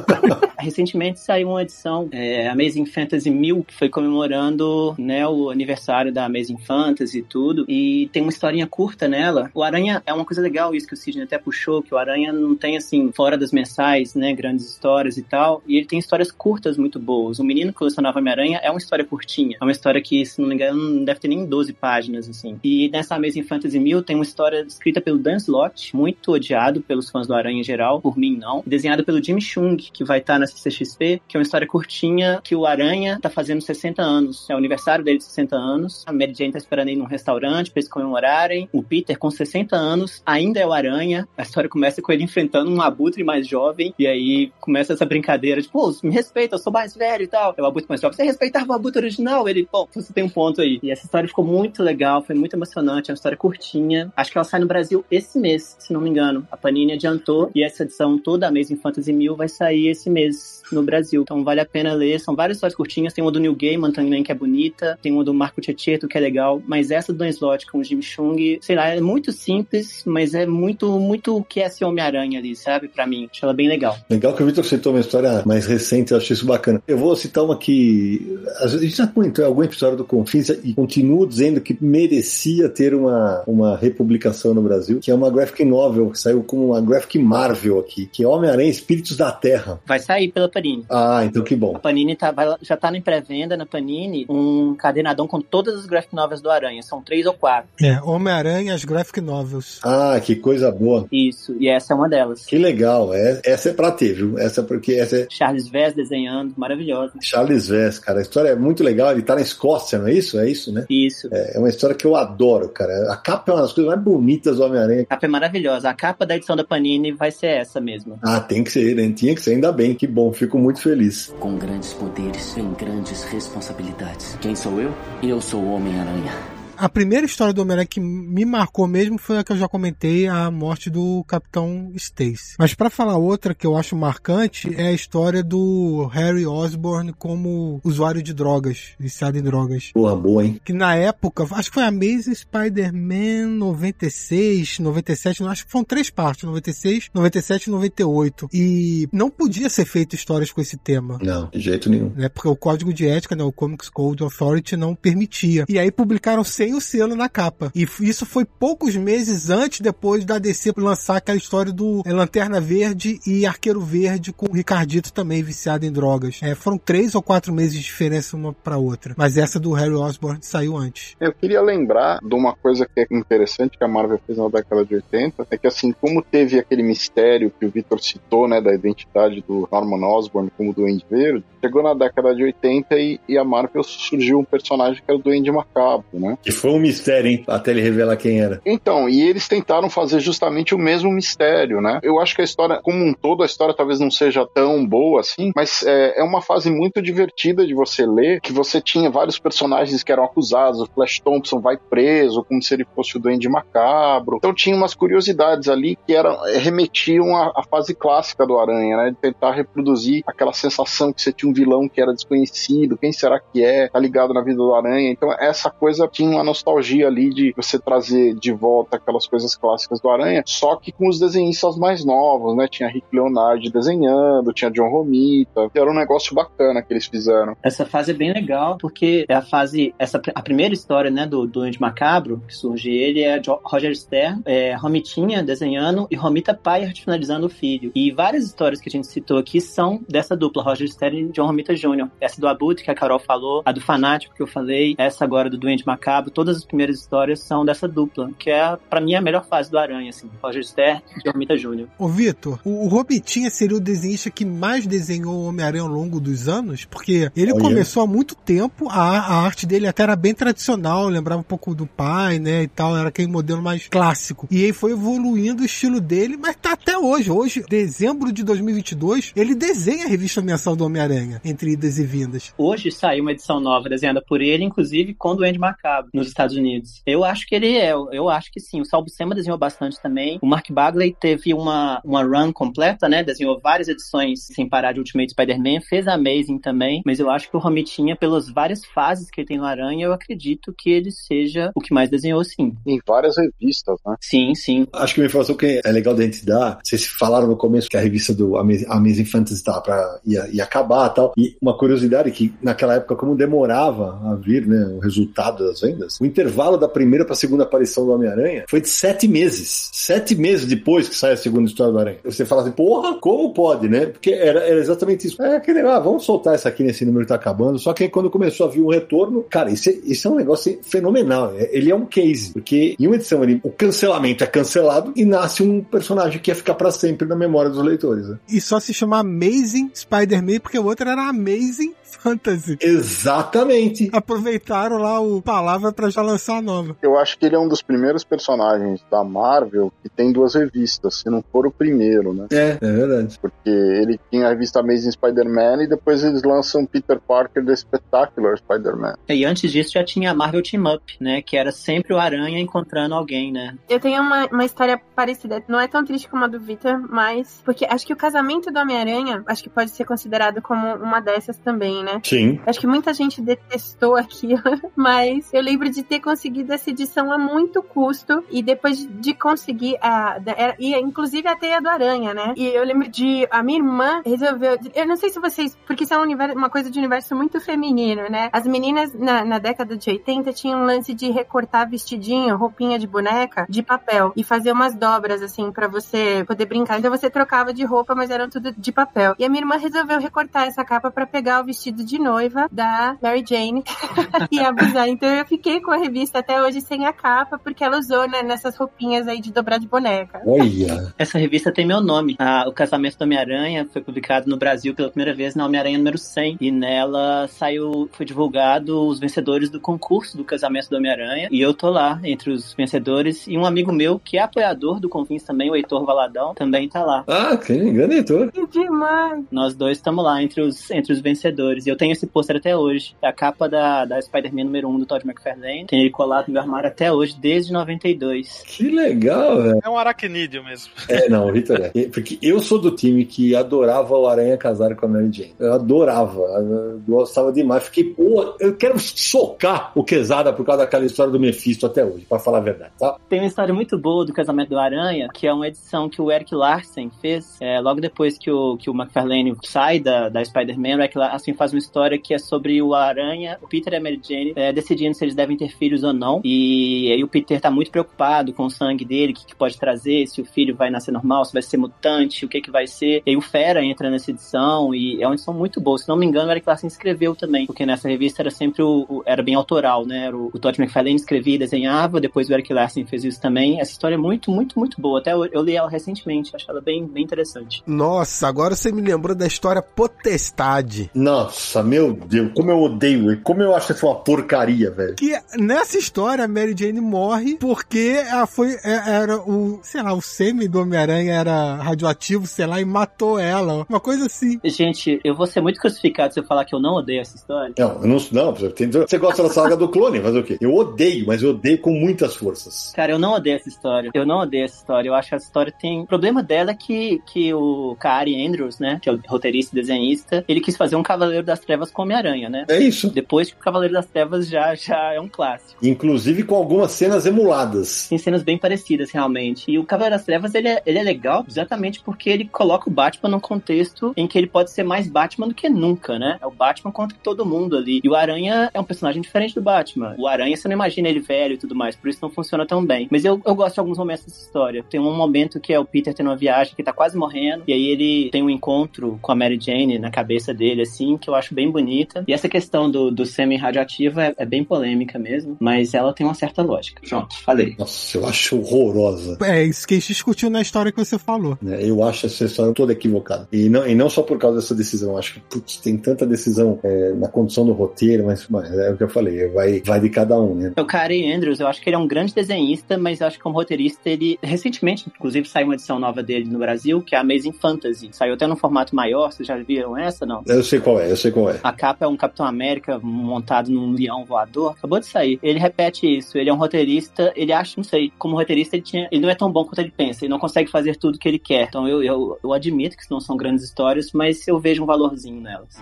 [0.60, 6.26] Recentemente saiu uma edição, é, Amazing Fantasy 1000, que foi comemorando né, o aniversário da
[6.26, 7.66] Amazing Fantasy e tudo.
[7.68, 9.50] E tem uma historinha curta nela.
[9.54, 12.32] O Aranha é uma coisa legal, isso que o Sidney até puxou, que o Aranha
[12.32, 15.64] não tem, assim, fora das mensais, né, grandes histórias e tal.
[15.68, 17.40] E ele tem histórias curtas muito boas.
[17.40, 19.58] O Menino que Colecionava Homem-Aranha é uma história curtinha.
[19.60, 22.60] É uma história que, se não me engano, não deve ter nem 12 páginas, assim.
[22.64, 27.10] E nessa Amazing Fantasy 1000 tem uma história escrita pelo Dan Slott, muito odiado pelos
[27.10, 28.64] fãs do Aranha em geral, por mim não.
[28.66, 32.56] Desenhada pelo Jimmy Chung, que vai estar na CCXP, que é uma história curtinha que
[32.56, 34.50] o Aranha tá fazendo 60 anos.
[34.50, 36.04] É o aniversário dele de 60 anos.
[36.06, 38.68] A Mary Jane tá esperando ele num restaurante pra eles comemorarem.
[38.72, 41.28] O Peter, com 60 anos, ainda é o Aranha.
[41.38, 43.94] A história começa com ele enfrentando um abutre mais jovem.
[43.98, 47.54] E aí começa essa brincadeira de, pô, me respeita, eu sou mais velho e tal.
[47.58, 48.16] É o abutre mais jovem.
[48.16, 49.48] Você respeitava o abutre original?
[49.48, 50.80] Ele, pô, você tem um ponto aí.
[50.82, 53.10] E essa história ficou muito legal, foi muito emocionante.
[53.10, 54.12] É uma história curtinha.
[54.16, 56.48] Acho que ela sai no Brasil esse mês, se não me engano.
[56.52, 57.52] A Panini adiantou.
[57.54, 61.22] E essa edição toda, a Amazing Fantasy 1000, vai sair esse mês no Brasil.
[61.22, 62.20] Então vale a pena ler.
[62.20, 63.14] São várias histórias curtinhas.
[63.14, 64.98] Tem uma do New Gaiman também, que é bonita.
[65.02, 66.62] Tem uma do Marco Tietcheto, que é legal.
[66.66, 70.34] Mas essa do Dan Slott com o Jimmy Chung, sei lá, é muito simples, mas
[70.34, 72.88] é muito, muito o que é ser Homem-Aranha ali, sabe?
[72.88, 73.30] Pra mim.
[73.32, 73.98] Acho ela bem legal.
[74.10, 76.82] Legal que o Vitor citou uma história mais recente, eu achei isso bacana.
[76.88, 80.74] Eu vou citar uma que a gente já comentou em algum episódio do Confins e
[80.74, 85.64] continuo dizendo que merecia merecia ter uma, uma republicação no Brasil, que é uma graphic
[85.64, 89.80] novel, que saiu como uma graphic Marvel aqui, que é Homem-Aranha Espíritos da Terra.
[89.86, 90.86] Vai sair pela Panini.
[90.90, 91.76] Ah, então que bom.
[91.76, 95.86] A Panini tá, vai- já tá em pré-venda na Panini um cadenadão com todas as
[95.86, 96.82] graphic novels do Aranha.
[96.84, 97.70] São três ou quatro.
[97.82, 99.80] É, Homem-Aranha, as graphic novels.
[99.84, 101.06] Ah, que coisa boa.
[101.12, 102.46] Isso, e essa é uma delas.
[102.46, 103.14] Que legal.
[103.14, 104.38] É, essa é pra ter, viu?
[104.38, 107.14] Essa é porque essa é Charles Vess desenhando, maravilhosa.
[107.22, 108.20] Charles Vess, cara.
[108.20, 109.12] A história é muito legal.
[109.12, 110.40] Ele tá na Escócia, não é isso?
[110.40, 110.86] É isso, né?
[110.90, 111.28] Isso.
[111.32, 113.12] É uma história que eu adoro, cara.
[113.12, 115.02] A capa é uma das coisas mais bonitas do Homem-Aranha.
[115.04, 115.90] A capa é maravilhosa.
[115.90, 118.20] A capa da edição da Panini vai ser essa mesmo.
[118.22, 119.12] Ah, tem que ser, né?
[119.12, 119.94] Tinha que ser, ainda bem.
[119.94, 121.34] Que bom, fico muito feliz.
[121.40, 124.38] Com grandes poderes vem grandes responsabilidades.
[124.42, 124.94] Quem sou eu?
[125.22, 126.51] Eu sou o Homem-Aranha.
[126.82, 130.26] A primeira história do Homem-Aranha que me marcou mesmo foi a que eu já comentei,
[130.26, 132.56] a morte do Capitão Stacy.
[132.58, 137.80] Mas pra falar outra que eu acho marcante é a história do Harry Osborn como
[137.84, 139.92] usuário de drogas, viciado em drogas.
[139.94, 140.60] Porra, boa, hein?
[140.66, 145.86] Que na época, acho que foi a Amazing Spider-Man 96, 97, não, acho que foram
[145.86, 148.50] três partes, 96, 97 e 98.
[148.52, 151.20] E não podia ser feito histórias com esse tema.
[151.22, 152.12] Não, de jeito nenhum.
[152.16, 155.66] Né, porque o código de ética, né, o Comics Code Authority não permitia.
[155.70, 157.72] E aí publicaram sem o selo na capa.
[157.76, 162.62] E isso foi poucos meses antes, depois da DC lançar aquela história do é, Lanterna
[162.62, 166.40] Verde e Arqueiro Verde com o Ricardito também viciado em drogas.
[166.42, 169.14] É, foram três ou quatro meses de diferença uma pra outra.
[169.18, 171.16] Mas essa do Harry Osborn saiu antes.
[171.20, 174.86] Eu queria lembrar de uma coisa que é interessante que a Marvel fez na década
[174.86, 178.74] de 80, é que assim, como teve aquele mistério que o Victor citou, né, da
[178.74, 183.44] identidade do Norman Osborn como Duende Verde, chegou na década de 80 e, e a
[183.44, 186.38] Marvel surgiu um personagem que era o Duende Macabro, né?
[186.42, 187.44] Que foi um mistério, hein?
[187.48, 188.62] Até ele revelar quem era.
[188.66, 192.00] Então, e eles tentaram fazer justamente o mesmo mistério, né?
[192.04, 195.22] Eu acho que a história, como um todo, a história talvez não seja tão boa
[195.22, 199.40] assim, mas é, é uma fase muito divertida de você ler, que você tinha vários
[199.40, 203.50] personagens que eram acusados, o Flash Thompson vai preso, como se ele fosse o Duende
[203.50, 204.38] Macabro.
[204.38, 208.98] Então tinha umas curiosidades ali que eram, eh, remetiam à, à fase clássica do Aranha,
[208.98, 209.10] né?
[209.10, 213.40] De tentar reproduzir aquela sensação que você tinha um vilão que era desconhecido, quem será
[213.40, 215.10] que é, tá ligado na vida do Aranha.
[215.10, 220.02] Então essa coisa tinha uma nostalgia ali de você trazer de volta aquelas coisas clássicas
[220.02, 222.68] do Aranha, só que com os desenhistas mais novos, né?
[222.70, 227.56] Tinha Rick Leonardi desenhando, tinha John Romita, era um negócio bacana que eles fizeram.
[227.64, 231.46] Essa fase é bem legal, porque é a fase, essa, a primeira história, né, do
[231.46, 237.46] Duende Macabro, que surge ele, é Roger Stern, é, Romitinha desenhando e Romita Payart finalizando
[237.46, 237.92] o filho.
[237.94, 241.46] E várias histórias que a gente citou aqui são dessa dupla, Roger Stern e John
[241.46, 242.08] Romita Jr.
[242.20, 245.50] Essa do Abutre, que a Carol falou, a do Fanático, que eu falei, essa agora
[245.50, 249.22] do Duende Macabro, todas as primeiras histórias são dessa dupla, que é, pra mim, a
[249.22, 251.88] melhor fase do Aranha, assim, Roger Stern e Romita Jr.
[251.98, 256.20] Ô Vitor, o, o Robitinha seria o desenhista que mais desenhou o Homem-Aranha ao longo
[256.20, 257.62] dos anos, porque ele Olha.
[257.62, 261.76] começou há muito tempo, a, a arte dele até era bem tradicional, lembrava um pouco
[261.76, 264.48] do pai, né, e tal, era aquele modelo mais clássico.
[264.50, 267.32] E aí foi evoluindo o estilo dele, mas tá até hoje.
[267.32, 272.54] Hoje, dezembro de 2022, ele desenha a revista mensal do Homem-Aranha, entre idas e vindas.
[272.58, 276.56] Hoje saiu uma edição nova desenhada por ele, inclusive com o Duende Macabro, nos Estados
[276.56, 277.02] Unidos.
[277.06, 278.82] Eu acho que ele é, eu acho que sim.
[278.82, 280.40] O Sal Buscema desenhou bastante também.
[280.42, 283.24] O Mark Bagley teve uma, uma run completa, né?
[283.24, 287.50] Desenhou várias edições sem parar de Ultimate Spider-Man, fez a Amazing também, mas eu acho
[287.50, 291.12] que o Romitinha, pelas várias fases que ele tem no Aranha, eu acredito que ele
[291.12, 292.74] seja o que mais desenhou, sim.
[292.86, 294.16] Em várias revistas, né?
[294.22, 294.88] Sim, sim.
[294.94, 297.98] Acho que uma informação que é legal da gente dar, vocês falaram no começo que
[297.98, 301.34] a revista do Amazing, Amazing Fantasy tá pra, ia, ia acabar e tal.
[301.38, 305.82] E uma curiosidade é que naquela época, como demorava a vir né, o resultado das
[305.82, 309.90] vendas, o intervalo da primeira pra segunda aparição do Homem-Aranha foi de sete meses.
[309.94, 312.18] Sete meses depois que sai a segunda história do Aranha.
[312.24, 314.08] Você fala assim, porra, como pode, né?
[314.08, 315.42] Porque era, era exatamente isso.
[315.42, 317.80] É aquele, ah, vamos soltar essa aqui nesse número que tá acabando.
[317.80, 320.36] Só que aí quando começou a vir o retorno, cara, isso é, isso é um
[320.36, 321.54] negócio fenomenal.
[321.56, 325.26] É- Ele é um case, porque em uma edição ele, o cancelamento é cancelado e
[325.26, 328.28] nasce um personagem que ia ficar pra sempre na memória dos leitores.
[328.28, 328.38] né?
[328.50, 332.78] E só se chama Amazing Spider-Man, porque o outro era Amazing Fantasy.
[332.82, 334.10] Exatamente.
[334.14, 336.96] Aproveitaram lá o palavra pra já lançar a nova.
[337.02, 341.16] Eu acho que ele é um dos primeiros personagens da Marvel que tem duas revistas,
[341.16, 342.48] se não for o primeiro, né?
[342.52, 343.38] É, é verdade.
[343.40, 348.58] Porque ele tinha a revista Amazing Spider-Man e depois eles lançam Peter Parker The Spectacular
[348.58, 349.16] Spider-Man.
[349.28, 351.42] E antes disso já tinha a Marvel Team Up, né?
[351.42, 353.76] Que era sempre o Aranha encontrando alguém, né?
[353.90, 355.64] Eu tenho uma, uma história parecida.
[355.68, 357.62] Não é tão triste como a do Victor, mas.
[357.64, 361.58] Porque acho que o casamento do Homem-Aranha, acho que pode ser considerado como uma dessas
[361.58, 362.01] também.
[362.02, 362.22] Assim, né?
[362.24, 362.60] Sim.
[362.66, 364.62] Acho que muita gente detestou aquilo,
[364.96, 369.98] mas eu lembro de ter conseguido essa edição a muito custo e depois de conseguir
[370.02, 370.38] a,
[370.80, 372.54] e inclusive a teia do aranha, né?
[372.56, 376.14] E eu lembro de a minha irmã resolveu, eu não sei se vocês, porque isso
[376.14, 378.50] é um universo, uma coisa de universo muito feminino, né?
[378.52, 383.08] As meninas na, na década de 80 tinham um lance de recortar vestidinho, roupinha de
[383.08, 387.00] boneca de papel e fazer umas dobras assim para você poder brincar.
[387.00, 389.36] Então você trocava de roupa, mas eram tudo de papel.
[389.38, 393.18] E a minha irmã resolveu recortar essa capa para pegar o vestido de noiva da
[393.22, 393.84] Mary Jane
[394.52, 395.08] e abusar.
[395.08, 398.42] Então eu fiquei com a revista até hoje sem a capa, porque ela usou né,
[398.44, 400.42] nessas roupinhas aí de dobrar de boneca.
[400.46, 401.14] Olha!
[401.18, 402.36] Essa revista tem meu nome.
[402.40, 406.18] Ah, o Casamento do Homem-Aranha foi publicado no Brasil pela primeira vez na Homem-Aranha número
[406.18, 406.58] 100.
[406.60, 411.48] E nela saiu, foi divulgado os vencedores do concurso do Casamento do Homem-Aranha.
[411.52, 413.48] E eu tô lá entre os vencedores.
[413.48, 417.04] E um amigo meu, que é apoiador do Confins também, o Heitor Valadão, também tá
[417.04, 417.24] lá.
[417.28, 418.52] Ah, que grande Heitor.
[418.52, 419.46] Que demais!
[419.52, 421.81] Nós dois estamos lá entre os, entre os vencedores.
[421.86, 423.16] E eu tenho esse pôster até hoje.
[423.22, 425.86] É a capa da, da Spider-Man número 1 do Todd McFarlane.
[425.86, 428.64] Tem ele colado no meu armário até hoje, desde 92.
[428.68, 429.80] Que legal, velho.
[429.84, 430.92] É um aracnídeo mesmo.
[431.08, 432.08] É, não, Vitor é.
[432.08, 435.54] Porque eu sou do time que adorava o Aranha casar com a Mary Jane.
[435.60, 436.40] Eu adorava.
[436.40, 437.84] Eu gostava demais.
[437.84, 442.26] Fiquei, pô, eu quero socar o Quesada por causa daquela história do Mephisto até hoje,
[442.28, 443.18] pra falar a verdade, tá?
[443.30, 446.32] Tem uma história muito boa do casamento do Aranha, que é uma edição que o
[446.32, 450.98] Eric Larsen fez é, logo depois que o, que o McFarlane sai da, da Spider-Man.
[450.98, 454.02] O Eric Larsen faz uma história que é sobre o Aranha, o Peter e a
[454.02, 456.42] Mary Jane é, decidindo se eles devem ter filhos ou não.
[456.44, 459.78] E aí o Peter tá muito preocupado com o sangue dele, o que, que pode
[459.78, 462.88] trazer, se o filho vai nascer normal, se vai ser mutante, o que, que vai
[462.88, 463.22] ser.
[463.26, 465.98] E aí o Fera entra nessa edição e é uma edição muito boa.
[465.98, 469.06] Se não me engano, o Eric Larsen escreveu também, porque nessa revista era sempre o,
[469.10, 470.28] o era bem autoral, né?
[470.28, 473.80] Era o, o Todd McFarlane escrevia e desenhava, depois o Eric Larsen fez isso também.
[473.80, 475.20] Essa história é muito, muito, muito boa.
[475.20, 477.84] Até eu, eu li ela recentemente, acho ela bem, bem interessante.
[477.86, 481.10] Nossa, agora você me lembrou da história Potestade.
[481.14, 485.16] Nossa, meu Deus, como eu odeio, como eu acho essa uma porcaria, velho.
[485.16, 490.14] Que nessa história a Mary Jane morre porque ela foi, é, era o, sei lá,
[490.14, 493.86] o sêmen do Homem-Aranha era radioativo, sei lá, e matou ela.
[493.88, 494.60] Uma coisa assim.
[494.64, 497.74] Gente, eu vou ser muito crucificado se eu falar que eu não odeio essa história.
[497.78, 500.58] Não, eu não, não você gosta da saga do clone, mas o quê?
[500.60, 502.92] Eu odeio, mas eu odeio com muitas forças.
[502.96, 504.12] Cara, eu não odeio essa história.
[504.14, 505.10] Eu não odeio essa história.
[505.10, 506.02] Eu acho que essa história tem.
[506.02, 509.82] O problema dela é que, que o Kari Andrews, né, que é o roteirista e
[509.82, 512.66] desenhista, ele quis fazer um Cavaleiro das Trevas com Homem-Aranha, né?
[512.70, 513.10] É isso.
[513.10, 515.86] Depois que o Cavaleiro das Trevas já, já é um clássico.
[515.86, 518.08] Inclusive com algumas cenas emuladas.
[518.08, 519.70] Tem cenas bem parecidas, realmente.
[519.72, 522.94] E o Cavaleiro das Trevas, ele é, ele é legal exatamente porque ele coloca o
[522.94, 526.38] Batman num contexto em que ele pode ser mais Batman do que nunca, né?
[526.42, 528.02] É o Batman contra todo mundo ali.
[528.04, 530.16] E o Aranha é um personagem diferente do Batman.
[530.18, 532.86] O Aranha, você não imagina ele velho e tudo mais, por isso não funciona tão
[532.86, 533.08] bem.
[533.12, 534.84] Mas eu, eu gosto de alguns momentos dessa história.
[534.90, 537.74] Tem um momento que é o Peter tendo uma viagem que tá quase morrendo, e
[537.74, 541.36] aí ele tem um encontro com a Mary Jane na cabeça dele, assim, que eu
[541.36, 542.24] acho bem bonita.
[542.28, 546.34] E essa questão do, do semi-radioativo é, é, bem polêmica mesmo, mas ela tem uma
[546.34, 547.02] certa lógica.
[547.08, 547.76] Pronto, falei.
[547.78, 549.38] Nossa, eu acho horrorosa.
[549.42, 551.58] É, isso que a gente discutiu na história que você falou.
[551.66, 553.48] É, eu acho essa história toda equivocada.
[553.52, 555.18] E não, e não só por causa dessa decisão.
[555.18, 558.98] Acho que, putz, tem tanta decisão é, na condução do roteiro, mas, mas, é o
[558.98, 560.74] que eu falei, vai, vai de cada um, né?
[560.78, 563.44] O Karen Andrews, eu acho que ele é um grande desenhista, mas eu acho que
[563.44, 567.22] como roteirista, ele, recentemente, inclusive, saiu uma edição nova dele no Brasil, que é a
[567.22, 568.10] Amazing Fantasy.
[568.12, 570.44] Saiu até num formato maior, vocês já viram essa, não?
[570.46, 571.60] Eu sei qual é, eu sei qual é.
[571.64, 575.40] A capa é um Capitão América montado num leão voador, acabou de sair.
[575.42, 579.08] Ele repete isso, ele é um roteirista, ele acha, não sei, como roteirista ele, tinha,
[579.12, 581.40] ele não é tão bom quanto ele pensa, ele não consegue fazer tudo que ele
[581.40, 581.68] quer.
[581.68, 585.42] Então eu, eu, eu admito que não são grandes histórias, mas eu vejo um valorzinho
[585.42, 585.82] nelas.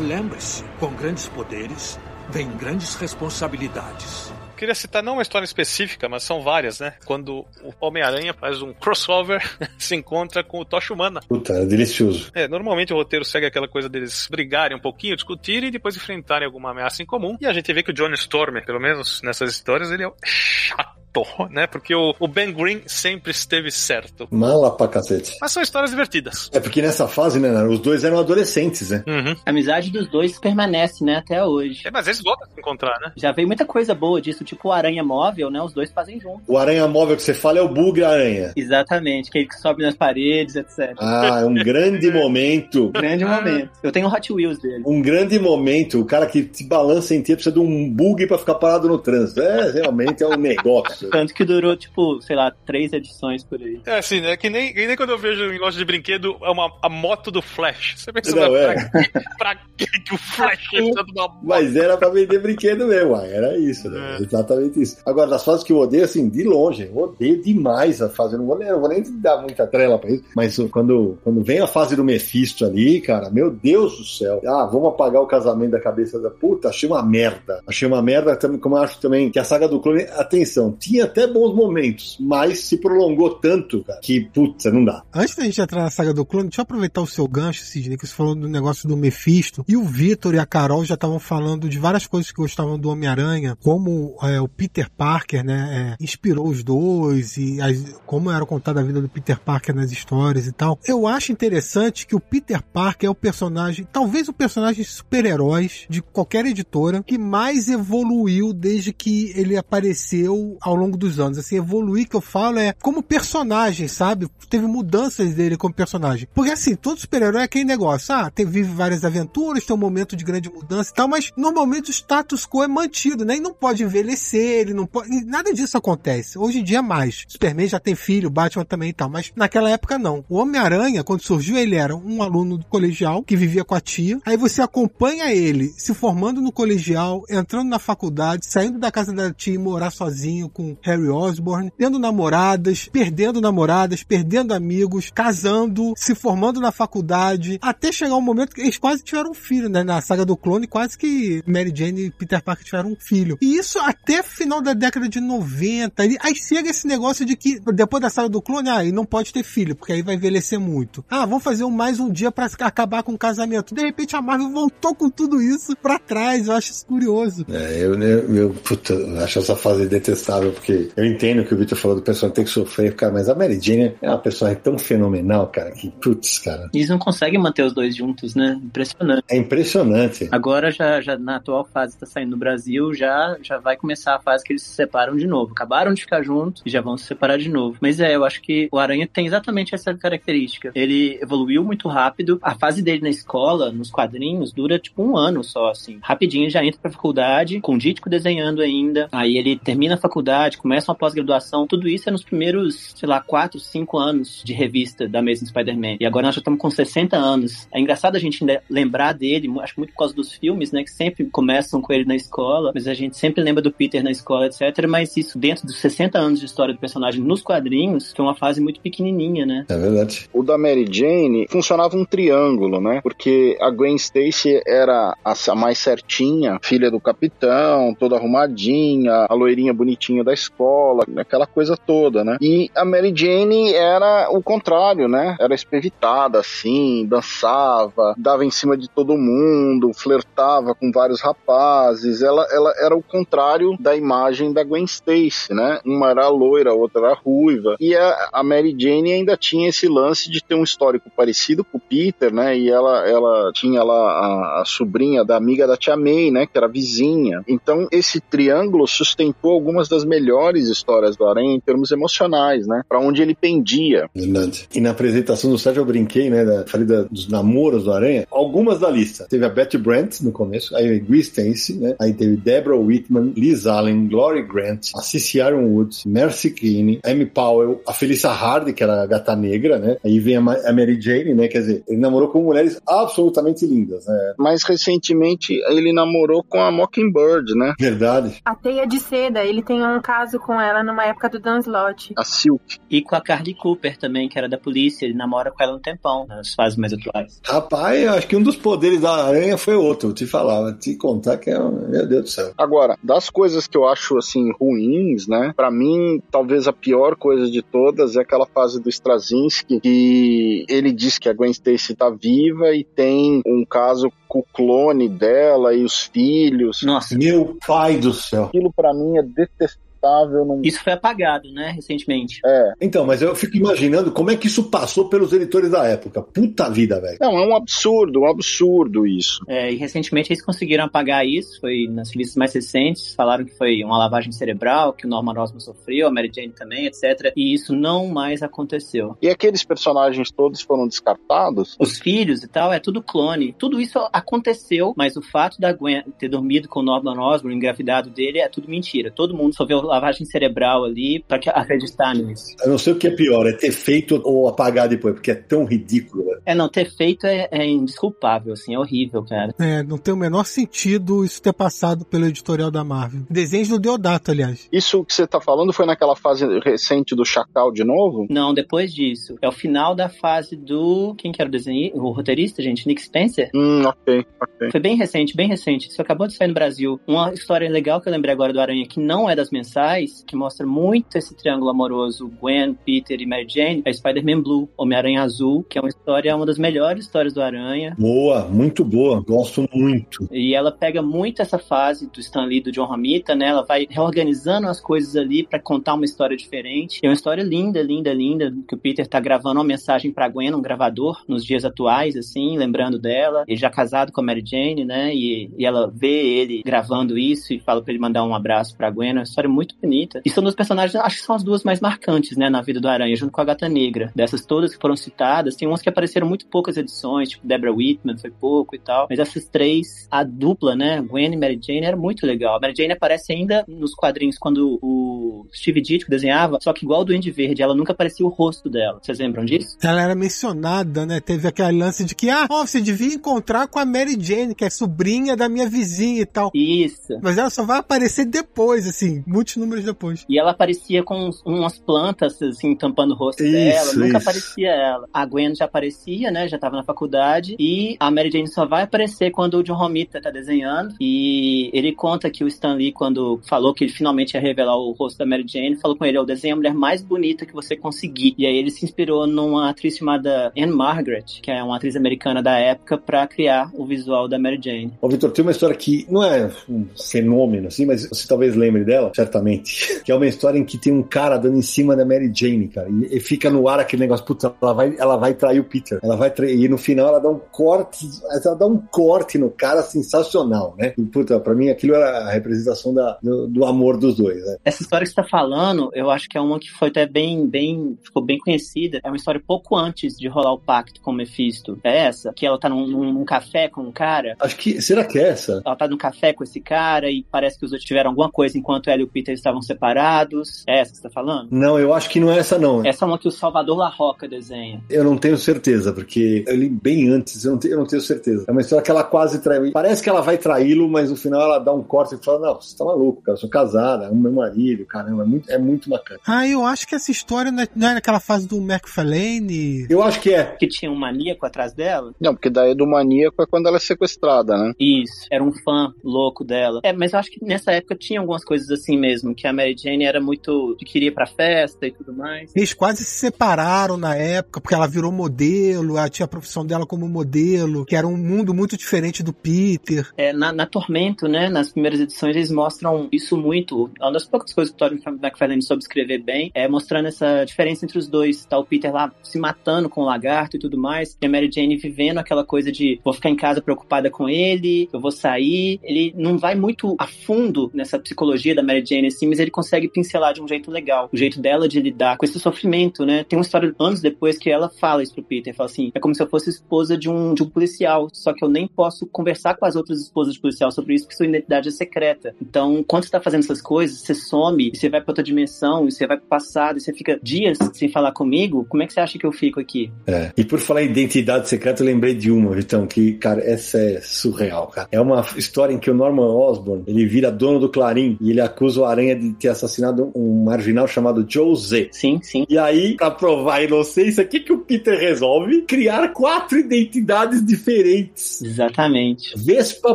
[0.00, 1.98] Lembre-se, com grandes poderes
[2.30, 4.32] vem grandes responsabilidades
[4.62, 6.94] queria citar não uma história específica, mas são várias, né?
[7.04, 9.42] Quando o Homem-Aranha faz um crossover,
[9.76, 11.20] se encontra com o Tocha Humana.
[11.26, 12.30] Puta, é delicioso.
[12.32, 16.46] É, normalmente o roteiro segue aquela coisa deles brigarem um pouquinho, discutirem e depois enfrentarem
[16.46, 17.36] alguma ameaça em comum.
[17.40, 21.01] E a gente vê que o Johnny Storm, pelo menos nessas histórias, ele é chato
[21.50, 21.66] né?
[21.66, 24.26] Porque o, o, Ben Green sempre esteve certo.
[24.30, 25.36] Mala pra cacete.
[25.40, 26.50] Mas são histórias divertidas.
[26.52, 29.04] É porque nessa fase, né, os dois eram adolescentes, né?
[29.06, 29.36] Uhum.
[29.44, 31.82] A amizade dos dois permanece, né, até hoje.
[31.86, 33.12] É, mas eles voltam a se encontrar, né?
[33.16, 35.60] Já veio muita coisa boa disso, tipo o Aranha Móvel, né?
[35.60, 36.42] Os dois fazem junto.
[36.46, 38.52] O Aranha Móvel que você fala é o Bug Aranha.
[38.56, 40.94] Exatamente, aquele que sobe nas paredes, etc.
[40.98, 42.90] Ah, é um grande momento.
[42.90, 43.70] grande momento.
[43.82, 44.82] Eu tenho um Hot Wheels dele.
[44.86, 46.00] Um grande momento.
[46.00, 49.40] O cara que te balança inteiro precisa de um bug pra ficar parado no trânsito.
[49.40, 51.01] É, realmente é um negócio.
[51.06, 51.10] Nossa.
[51.18, 53.80] Tanto que durou, tipo, sei lá, três edições por aí.
[53.86, 54.36] É assim, né?
[54.36, 57.30] Que nem, que nem quando eu vejo em loja de brinquedo é uma, a moto
[57.30, 57.94] do Flash.
[57.96, 58.90] Você pensa, Não, pra, é.
[59.38, 61.36] pra, que, que o Flash de uma moto?
[61.42, 64.16] Mas era pra vender brinquedo mesmo, era isso, né?
[64.18, 64.22] É.
[64.22, 64.96] Exatamente isso.
[65.06, 68.34] Agora, das fases que eu odeio, assim, de longe, eu odeio demais a fase.
[68.34, 71.42] Eu não vou, nem- não vou nem dar muita trela pra isso, mas quando, quando
[71.42, 74.40] vem a fase do Mephisto ali, cara, meu Deus do céu.
[74.46, 77.60] Ah, vamos apagar o casamento da cabeça da puta, achei uma merda.
[77.66, 81.26] Achei uma merda, como eu acho também que a saga do clone, atenção, tinha até
[81.26, 85.02] bons momentos, mas se prolongou tanto, cara, que, puta, não dá.
[85.14, 87.96] Antes da gente entrar na saga do clone, deixa eu aproveitar o seu gancho, Sidney,
[87.96, 89.64] que você falou do negócio do Mephisto.
[89.68, 92.88] E o Vitor e a Carol já estavam falando de várias coisas que gostavam do
[92.88, 98.44] Homem-Aranha, como é, o Peter Parker, né, é, inspirou os dois e as- como era
[98.44, 100.78] contada a vida do Peter Parker nas histórias e tal.
[100.86, 106.02] Eu acho interessante que o Peter Parker é o personagem, talvez o personagem super-heróis de
[106.02, 111.38] qualquer editora que mais evoluiu desde que ele apareceu ao longo dos anos.
[111.38, 114.28] Assim, evoluir que eu falo é como personagem, sabe?
[114.48, 116.28] Teve mudanças dele como personagem.
[116.34, 118.14] Porque assim, todo super-herói é aquele negócio.
[118.14, 121.90] Ah, tem, vive várias aventuras, tem um momento de grande mudança e tal, mas normalmente
[121.90, 123.36] o status quo é mantido, né?
[123.36, 125.08] E não pode envelhecer, ele não pode.
[125.24, 126.38] Nada disso acontece.
[126.38, 127.24] Hoje em dia mais.
[127.28, 130.24] Superman já tem filho, Batman também e tal, mas naquela época não.
[130.28, 134.20] O Homem-Aranha, quando surgiu, ele era um aluno do colegial que vivia com a tia.
[134.24, 139.32] Aí você acompanha ele se formando no colegial, entrando na faculdade, saindo da casa da
[139.32, 146.14] tia e morar sozinho com Harry Osborn, tendo namoradas, perdendo namoradas, perdendo amigos, casando, se
[146.14, 149.82] formando na faculdade, até chegar um momento que eles quase tiveram um filho, né?
[149.82, 153.38] Na saga do clone, quase que Mary Jane e Peter Parker tiveram um filho.
[153.40, 156.02] E isso até final da década de 90.
[156.02, 159.04] ali- Aí chega esse negócio de que depois da saga do clone, ah, e não
[159.04, 161.04] pode ter filho, porque aí vai envelhecer muito.
[161.08, 163.74] Ah, vamos fazer mais um dia pra acabar com o casamento.
[163.74, 166.46] De repente a Marvel voltou com tudo isso pra trás.
[166.46, 167.44] Eu acho isso curioso.
[167.48, 168.94] É, eu, eu, eu, puta,
[169.24, 172.50] acho essa fase detestável, porque eu entendo que o Victor falou do personagem tem que
[172.50, 176.68] sofrer, cara, mas a Mary Jane é uma personagem tão fenomenal, cara, que, putz, cara,
[176.72, 178.58] Eles não conseguem manter os dois juntos, né?
[178.62, 179.24] Impressionante.
[179.28, 180.28] é impressionante.
[180.30, 184.16] Agora, já, já na atual fase que tá saindo no Brasil, já, já vai começar
[184.16, 185.52] a fase que eles se separam de novo.
[185.52, 187.76] Acabaram de ficar juntos e já vão se separar de novo.
[187.80, 190.72] Mas é, eu acho que o Aranha tem exatamente essa característica.
[190.74, 192.38] Ele evoluiu muito rápido.
[192.42, 195.98] A fase dele na escola, nos quadrinhos, dura tipo um ano só, assim.
[196.02, 199.08] Rapidinho já entra pra faculdade, com o Dítico desenhando ainda.
[199.12, 201.66] Aí ele termina a faculdade, começa uma pós-graduação.
[201.66, 205.96] Tudo isso é nos primeiros, sei lá, 4, 5 anos de revista da Amazing Spider-Man.
[206.00, 207.68] E agora nós já estamos com 60 anos.
[207.72, 210.82] É engraçado a gente ainda lembrar dele, acho que muito por causa dos filmes, né?
[210.82, 214.10] Que sempre começam com ele na escola, mas a gente sempre lembra do Peter na
[214.10, 214.86] escola, etc.
[214.88, 218.60] Mas isso, dentro dos 60 anos de história do personagem nos quadrinhos, foi uma fase
[218.60, 219.66] muito pequenininha, né?
[219.68, 220.28] É verdade.
[220.32, 223.00] O da Mary Jane funcionava um triângulo, né?
[223.02, 229.34] Porque a Gwen Stacy era a a mais certinha, filha do capitão, toda arrumadinha, a
[229.34, 232.36] loirinha bonitinha da escola, aquela coisa toda, né?
[232.40, 235.36] E a Mary Jane era o contrário, né?
[235.40, 242.22] Era espevitada, assim, dançava, dava em cima de todo mundo, flertava com vários rapazes.
[242.22, 245.80] Ela, ela era o contrário da imagem da Gwen Stacy, né?
[245.84, 247.76] Uma era loira, a outra era ruiva.
[247.80, 251.78] E a, a Mary Jane ainda tinha esse lance de ter um histórico parecido com
[251.78, 252.56] o Peter, né?
[252.56, 256.46] E ela, ela tinha lá a, a sobrinha da amiga da Tia May, né?
[256.46, 257.42] Que era vizinha.
[257.46, 260.21] Então, esse triângulo sustentou algumas das melhores
[260.68, 262.82] histórias do Aranha em termos emocionais, né?
[262.88, 264.08] Pra onde ele pendia.
[264.14, 264.68] Verdade.
[264.74, 266.44] E na apresentação do site eu brinquei, né?
[266.44, 268.26] Da, falei da- dos namoros do Aranha.
[268.30, 269.26] Algumas da lista.
[269.28, 271.94] Teve a Betty Brant no começo, aí a Gwen Stacy, né?
[272.00, 277.26] Aí teve Deborah Whitman, Liz Allen, Glory Grant, a Cici Aaron Woods, Mercy Keane, Amy
[277.26, 279.96] Powell, a Felissa Hardy, que era a gata negra, né?
[280.04, 281.48] Aí vem a, Ma- a Mary Jane, né?
[281.48, 284.34] Quer dizer, ele namorou com mulheres absolutamente lindas, né?
[284.38, 287.74] Mais recentemente, ele namorou com a Mockingbird, né?
[287.78, 288.40] Verdade.
[288.44, 292.12] A Teia de Seda, ele tem um caso com ela numa época do Dan Slott.
[292.18, 292.78] A Silk.
[292.90, 295.78] E com a Carly Cooper também, que era da polícia, ele namora com ela um
[295.80, 297.40] tempão, nas fases mais atuais.
[297.46, 300.94] Rapaz, eu acho que um dos poderes da aranha foi outro, eu te falava, te
[300.96, 301.58] contar que é.
[301.58, 302.52] um- Meu Deus do céu.
[302.58, 305.54] Agora, das coisas que eu acho assim ruins, né?
[305.56, 310.92] Pra mim, talvez a pior coisa de todas é aquela fase do Straczynski que ele
[310.92, 315.74] diz que a Gwen Stacy tá viva e tem um caso com o clone dela
[315.74, 316.82] e os filhos.
[316.82, 318.44] Nossa, Meu pai do céu.
[318.44, 319.80] Aquilo pra mim é detestável.
[320.02, 320.60] Não...
[320.62, 322.40] isso foi apagado, né, recentemente.
[322.44, 322.72] É.
[322.80, 326.22] Então, mas eu fico imaginando como é que isso passou pelos editores da época.
[326.22, 327.18] Puta vida, velho.
[327.20, 329.44] Não, é um absurdo, um absurdo isso.
[329.48, 333.82] É, e recentemente eles conseguiram apagar isso, foi nas revistas mais recentes, falaram que foi
[333.84, 337.32] uma lavagem cerebral, que o Norman Osborn sofreu, a Mary Jane também, etc.
[337.36, 339.16] E isso não mais aconteceu.
[339.20, 341.76] E aqueles personagens todos foram descartados?
[341.78, 343.54] Os filhos e tal, é tudo clone.
[343.58, 348.10] Tudo isso aconteceu, mas o fato da Gwen ter dormido com o Norman Osborn, engravidado
[348.10, 349.10] dele, é tudo mentira.
[349.10, 352.54] Todo mundo só vê o lavagem cerebral ali pra que- acreditar nisso.
[352.62, 355.34] Eu não sei o que é pior, é ter feito ou apagar depois, porque é
[355.34, 356.24] tão ridículo.
[356.24, 356.32] né?
[356.46, 359.54] É, não, ter feito é, é indesculpável, assim, é horrível, cara.
[359.60, 363.22] É, não tem o menor sentido isso ter passado pelo editorial da Marvel.
[363.30, 364.68] Desenhos do Deodato, aliás.
[364.72, 368.26] Isso que você tá falando foi naquela fase recente do Chacal de novo?
[368.30, 369.36] Não, depois disso.
[369.42, 371.14] É o final da fase do.
[371.16, 371.98] Quem que era o desenhista?
[371.98, 372.86] O roteirista, gente?
[372.86, 373.50] Nick Spencer?
[373.54, 374.70] Hum, ok, ok.
[374.70, 375.88] Foi bem recente, bem recente.
[375.88, 377.00] Isso acabou de sair no Brasil.
[377.06, 379.50] Uma história legal que eu lembrei agora do Aranha, que não é das
[379.82, 384.68] mensais, que mostra muito esse triângulo amoroso Gwen, Peter e Mary Jane, é Spider-Man Blue,
[384.76, 387.94] Homem-Aranha Azul, que é uma história, uma das melhores histórias do Aranha.
[387.98, 390.28] Boa, muito boa, gosto muito.
[390.30, 393.48] E ela pega muito essa fase do Stan Lee e do John Romita, né?
[393.48, 397.00] Ela vai reorganizando as coisas ali pra contar uma história diferente.
[397.02, 400.54] É uma história linda, linda, linda, que o Peter tá gravando uma mensagem pra Gwen,
[400.54, 403.44] um gravador, nos dias atuais, assim, lembrando dela.
[403.48, 405.14] Ele já casado com a Mary Jane, né?
[405.14, 408.90] E, e ela vê ele gravando isso e fala pra ele mandar um abraço pra
[408.90, 409.10] Gwen.
[409.10, 410.20] É uma história muito bonita.
[410.24, 412.48] E são duas personagens, acho que são as duas mais marcantes, né?
[412.48, 414.10] Na vida do Aranha, junto com a Gata Negra.
[414.14, 418.18] Dessas todas que foram citadas, tem umas que apareceram muito poucas edições, tipo Deborah Whitman
[418.18, 419.06] foi pouco e tal.
[419.08, 421.00] Mas essas três, a dupla, né?
[421.02, 422.56] Gwen e Mary Jane era muito legal.
[422.56, 427.02] A Mary Jane aparece ainda nos quadrinhos quando o Steve Ditko desenhava, só que igual
[427.02, 428.98] o Duende Verde, ela nunca aparecia o rosto dela.
[429.02, 429.76] Vocês lembram disso?
[429.82, 431.20] Ela era mencionada, né?
[431.20, 434.64] Teve aquele lance de que, ah, ó, você devia encontrar com a Mary Jane, que
[434.64, 436.50] é sobrinha da minha vizinha e tal.
[436.54, 437.18] Isso.
[437.22, 440.24] Mas ela só vai aparecer depois, assim, muitos números depois.
[440.28, 443.92] E ela aparecia com uns- umas plantas, assim, tampando o rosto Isso, dela.
[443.94, 444.28] Nunca isso.
[444.28, 445.08] aparecia ela.
[445.12, 446.48] A Gwen já aparecia, né?
[446.48, 447.56] Já tava na faculdade.
[447.58, 450.94] E a Mary Jane só vai aparecer quando o John Romita tá desenhando.
[451.00, 454.92] E ele conta que o Stan Lee, quando falou que ele finalmente ia revelar o
[454.92, 457.76] rosto da Mary Jane, falou com ele: Eu desenho a mulher mais bonita que você
[457.76, 458.34] conseguir.
[458.38, 462.42] E aí ele se inspirou numa atriz chamada Anne Margaret, que é uma atriz americana
[462.42, 464.92] da época, pra criar o visual da Mary Jane.
[465.00, 468.84] Ô, Vitor, tem uma história que não é um fenômeno, assim, mas você talvez lembre
[468.84, 469.51] dela, certamente.
[469.58, 472.68] Que é uma história em que tem um cara dando em cima da Mary Jane,
[472.68, 472.88] cara.
[473.10, 475.98] E, fica no ar aquele negócio, puta, ela vai, ela vai trair o Peter.
[476.02, 476.58] Ela vai trair.
[476.58, 478.06] E no final ela dá um corte,
[478.44, 480.92] ela dá um corte no cara sensacional, né?
[480.96, 484.56] E, puta, pra mim aquilo era a representação da, do, do amor dos dois, né?
[484.64, 487.46] Essa história que você tá falando, eu acho que é uma que foi até bem,
[487.46, 489.00] bem, ficou bem conhecida.
[489.02, 491.78] É uma história pouco antes de rolar o pacto com o Mephisto.
[491.82, 492.32] É essa?
[492.34, 494.36] Que ela tá num, num- num café com um cara.
[494.40, 494.80] Acho que.
[494.80, 495.62] Será que é essa?
[495.64, 498.56] Ela tá num café com esse cara e parece que os outros tiveram alguma coisa
[498.58, 500.64] enquanto ela e o Peter estavam separados.
[500.66, 501.48] É essa que você tá falando?
[501.50, 502.84] Não, eu acho que não é essa, não.
[502.84, 504.82] Essa é uma que o Salvador La Roca desenha.
[504.88, 508.02] Eu não tenho certeza, porque eu li bem antes, eu não, tenho, eu não tenho
[508.02, 508.44] certeza.
[508.48, 509.72] É uma história que ela quase traiu.
[509.72, 512.60] Parece que ela vai traí-lo, mas no final ela dá um corte e fala: Não,
[512.60, 515.58] você tá maluco, cara, eu sou casada, é o meu marido, caramba, é muito, é
[515.58, 516.20] muito bacana.
[516.26, 519.86] Ah, eu acho que essa história não é, não é naquela fase do McFarlane.
[519.88, 520.44] Eu acho que é.
[520.44, 522.12] Que tinha um maníaco atrás dela.
[522.20, 524.72] Não, porque daí do maníaco é quando ela é sequestrada, né?
[524.78, 526.80] Isso, era um fã louco dela.
[526.82, 529.76] É, mas eu acho que nessa época tinha algumas coisas assim mesmo, que a Mary
[529.78, 530.76] Jane era muito.
[530.78, 532.50] que queria ir pra festa e tudo mais.
[532.54, 536.86] Eles quase se separaram na época, porque ela virou modelo, ela tinha a profissão dela
[536.86, 540.10] como modelo, que era um mundo muito diferente do Peter.
[540.16, 543.90] É, na, na Tormento, né, nas primeiras edições, eles mostram isso muito.
[544.00, 547.44] É uma das poucas coisas que o Todd McFarlane soube escrever bem, é mostrando essa
[547.44, 548.44] diferença entre os dois.
[548.44, 551.50] Tá o Peter lá se matando com o lagarto e tudo mais, e a Mary
[551.52, 555.78] Jane vivendo aquela coisa de vou ficar em casa preocupada com ele, eu vou sair.
[555.82, 559.88] Ele não vai muito a fundo nessa psicologia da Mary Jane, assim, mas ele consegue
[559.88, 561.08] pincelar de um jeito legal.
[561.12, 563.24] O jeito dela de lidar com esse sofrimento, né?
[563.24, 566.14] Tem uma história anos depois que ela fala isso pro Peter, fala assim, é como
[566.14, 569.56] se eu fosse esposa de um, de um policial, só que eu nem posso conversar
[569.56, 572.34] com as outras esposas de policial sobre isso, porque sua identidade é secreta.
[572.40, 575.86] Então, quando você tá fazendo essas coisas, você some, e você vai pra outra dimensão,
[575.86, 578.92] e você vai pro passado, e você fica dias sem falar comigo, como é que
[578.92, 579.90] você acha que eu fico aqui?
[580.06, 580.32] É.
[580.36, 584.00] E por falar em identidade secreta, eu lembrei de uma, Vitão, que, cara, essa é
[584.00, 584.88] surreal, cara.
[584.90, 588.40] É uma história em que o Norman Osborn, ele vira dono do Clarim e ele
[588.40, 591.88] acusa o Aranha de ter assassinado um marginal chamado José.
[591.92, 592.46] Sim, sim.
[592.48, 595.62] E aí, pra provar a inocência, o que, que o Peter resolve?
[595.62, 598.42] Criar quatro identidades diferentes.
[598.42, 599.32] Exatamente.
[599.36, 599.94] Vespa,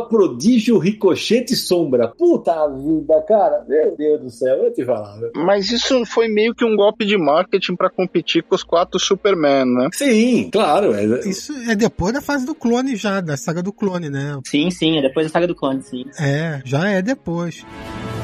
[0.00, 2.08] Prodígio, Ricochete e Sombra.
[2.16, 3.64] Puta vida, cara.
[3.68, 5.18] Meu Deus do céu, eu vou te falar.
[5.34, 9.64] Mas isso foi meio que um golpe de marketing pra competir com os quatro Superman,
[9.64, 9.88] né?
[9.92, 10.94] Sim, claro.
[10.94, 14.38] É, Isso é depois da fase do clone já, da saga do clone, né?
[14.46, 16.04] Sim, sim, é depois da saga do clone, sim.
[16.18, 17.64] É, já é depois.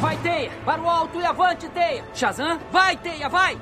[0.01, 0.51] Vai, Teia!
[0.64, 2.05] Para o alto e avante, Teia!
[2.14, 3.59] Shazam, vai, Teia, vai!